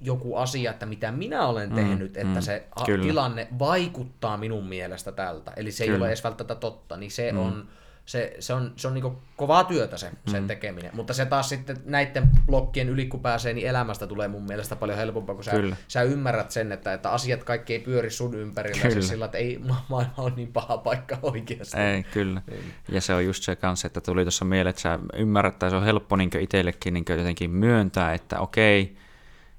[0.00, 3.04] joku asia, että mitä minä olen mm, tehnyt, että mm, se kyllä.
[3.04, 5.52] tilanne vaikuttaa minun mielestä tältä.
[5.56, 5.96] Eli se kyllä.
[5.96, 7.38] ei ole edes välttämättä totta, niin se mm.
[7.38, 7.68] on
[8.06, 10.46] se, se on, se on niin kovaa työtä se, sen mm.
[10.46, 10.90] tekeminen.
[10.94, 14.98] Mutta se taas sitten näiden blokkien yli, kun pääsee, niin elämästä tulee mun mielestä paljon
[14.98, 15.52] helpompaa, kun sä,
[15.88, 18.82] sä ymmärrät sen, että, että asiat kaikki ei pyöri sun ympärillä.
[18.82, 18.92] Kyllä.
[18.92, 21.76] Siis sillä, että ei maailma on niin paha paikka oikeasti.
[21.76, 22.42] Ei, kyllä.
[22.50, 22.74] Niin.
[22.88, 25.76] Ja se on just se kanssa, että tuli tuossa mieleen, että sä ymmärrät, että se
[25.76, 28.96] on helppo niin itsellekin niin jotenkin myöntää, että okei,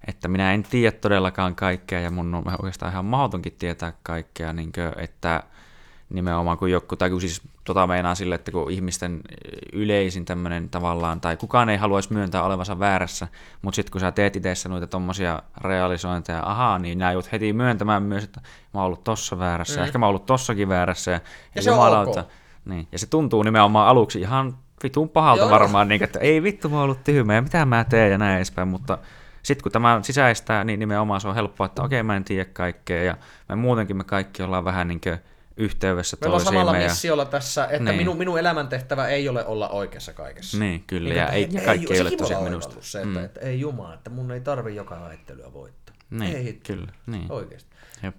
[0.08, 4.72] että minä en tiedä todellakaan kaikkea ja mun on oikeastaan ihan mahdotonkin tietää kaikkea, niin
[4.72, 5.44] kuin, että
[6.10, 9.22] nimenomaan kuin joku, tai siis tota meinaa sille, että kun ihmisten
[9.74, 13.28] yleisin tämmöinen tavallaan, tai kukaan ei haluaisi myöntää olevansa väärässä,
[13.62, 18.04] mutta sitten kun sä teet itse noita tommosia realisointeja, ahaa, niin nää joudut heti myöntämään
[18.04, 18.42] myös, että
[18.74, 19.86] mä oon ollut tossa väärässä, mm.
[19.86, 21.20] ehkä mä oon ollut tossakin väärässä, ja,
[21.56, 22.16] ja se on ok.
[22.66, 25.50] Niin, ja se tuntuu nimenomaan aluksi ihan vitun pahalta Joo.
[25.50, 28.36] varmaan, niin, että ei vittu mä oon ollut tyhmä, ja mitä mä teen, ja näin
[28.36, 28.98] edespäin, mutta
[29.44, 33.04] sitten kun tämä sisäistää, niin nimenomaan se on helppoa, että okei, mä en tiedä kaikkea,
[33.04, 33.18] ja
[33.50, 35.20] me muutenkin me kaikki ollaan vähän niin kuin
[35.58, 36.88] yhteydessä Meillä on samalla ja...
[36.90, 37.98] missiolla tässä, että niin.
[37.98, 40.58] minun, minun elämäntehtävä ei ole olla oikeassa kaikessa.
[40.58, 42.76] Niin, kyllä, niin, ja, ei, ja kaikki ei, ei ole tosiaan minusta.
[42.80, 43.26] Se, että, mm.
[43.26, 45.96] että ei jumala, että mun ei tarvi joka ajattelyä voittaa.
[46.10, 46.92] Niin, ei kyllä.
[47.06, 47.32] Niin.
[47.32, 47.76] Oikeasti.
[48.04, 48.16] Jep.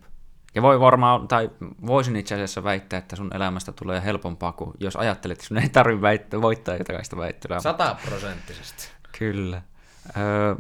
[0.54, 1.50] Ja voi varmaan, tai
[1.86, 5.68] voisin itse asiassa väittää, että sun elämästä tulee helpompaa, kuin jos ajattelet, että sun ei
[5.68, 7.60] tarvitse väittää, voittaa jotain väittelyä.
[7.60, 8.88] Sataprosenttisesti.
[9.18, 9.62] Kyllä.
[10.16, 10.54] Öö,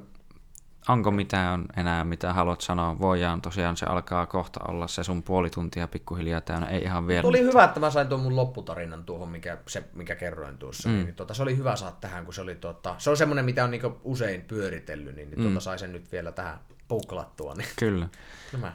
[0.88, 2.98] onko mitään enää, mitä haluat sanoa?
[2.98, 7.28] Voidaan tosiaan, se alkaa kohta olla se sun puoli tuntia pikkuhiljaa täynnä, ei ihan vielä.
[7.28, 10.88] Oli hyvä, että mä sain tuon mun lopputarinan tuohon, mikä, se, mikä kerroin tuossa.
[10.88, 10.94] Mm.
[10.94, 13.64] Niin, tota, se oli hyvä saada tähän, kun se oli tota, se on semmoinen, mitä
[13.64, 15.48] on niinku usein pyöritellyt, niin, niin mm.
[15.48, 16.58] tota, sai sen nyt vielä tähän
[16.88, 17.54] puklattua.
[17.54, 17.68] Niin.
[17.78, 18.08] Kyllä.
[18.52, 18.72] Hyvä.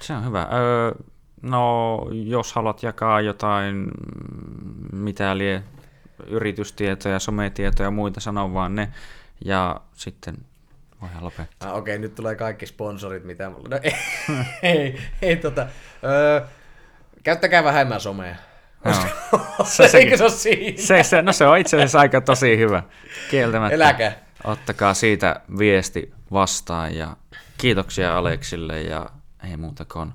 [0.00, 0.48] Se on hyvä.
[0.52, 0.92] Öö,
[1.42, 3.90] no, jos haluat jakaa jotain,
[4.92, 5.62] mitä lie
[6.26, 8.92] yritystietoja, sometietoja ja muita, sano vaan ne.
[9.44, 10.36] Ja sitten
[11.04, 11.70] voidaan lopettaa.
[11.70, 13.68] Ah, Okei, okay, nyt tulee kaikki sponsorit, mitä mulla...
[13.68, 13.94] No, ei,
[14.62, 15.66] ei, ei tota...
[16.04, 16.40] Öö,
[17.22, 18.34] käyttäkää vähemmän somea.
[18.84, 18.94] Joo.
[19.64, 20.82] se, Eikö se ole siinä?
[20.82, 22.82] Se, se, no se on itse asiassa aika tosi hyvä.
[23.30, 23.74] Kieltämättä.
[23.74, 24.12] Eläkää.
[24.44, 27.16] Ottakaa siitä viesti vastaan ja
[27.58, 29.10] kiitoksia Aleksille ja
[29.50, 30.12] ei muuta kuin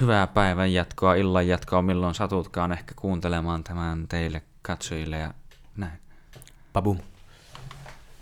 [0.00, 5.34] hyvää päivän jatkoa, illan jatkoa, milloin satutkaan ehkä kuuntelemaan tämän teille katsojille ja
[5.76, 5.98] näin.
[6.72, 6.98] Pabum.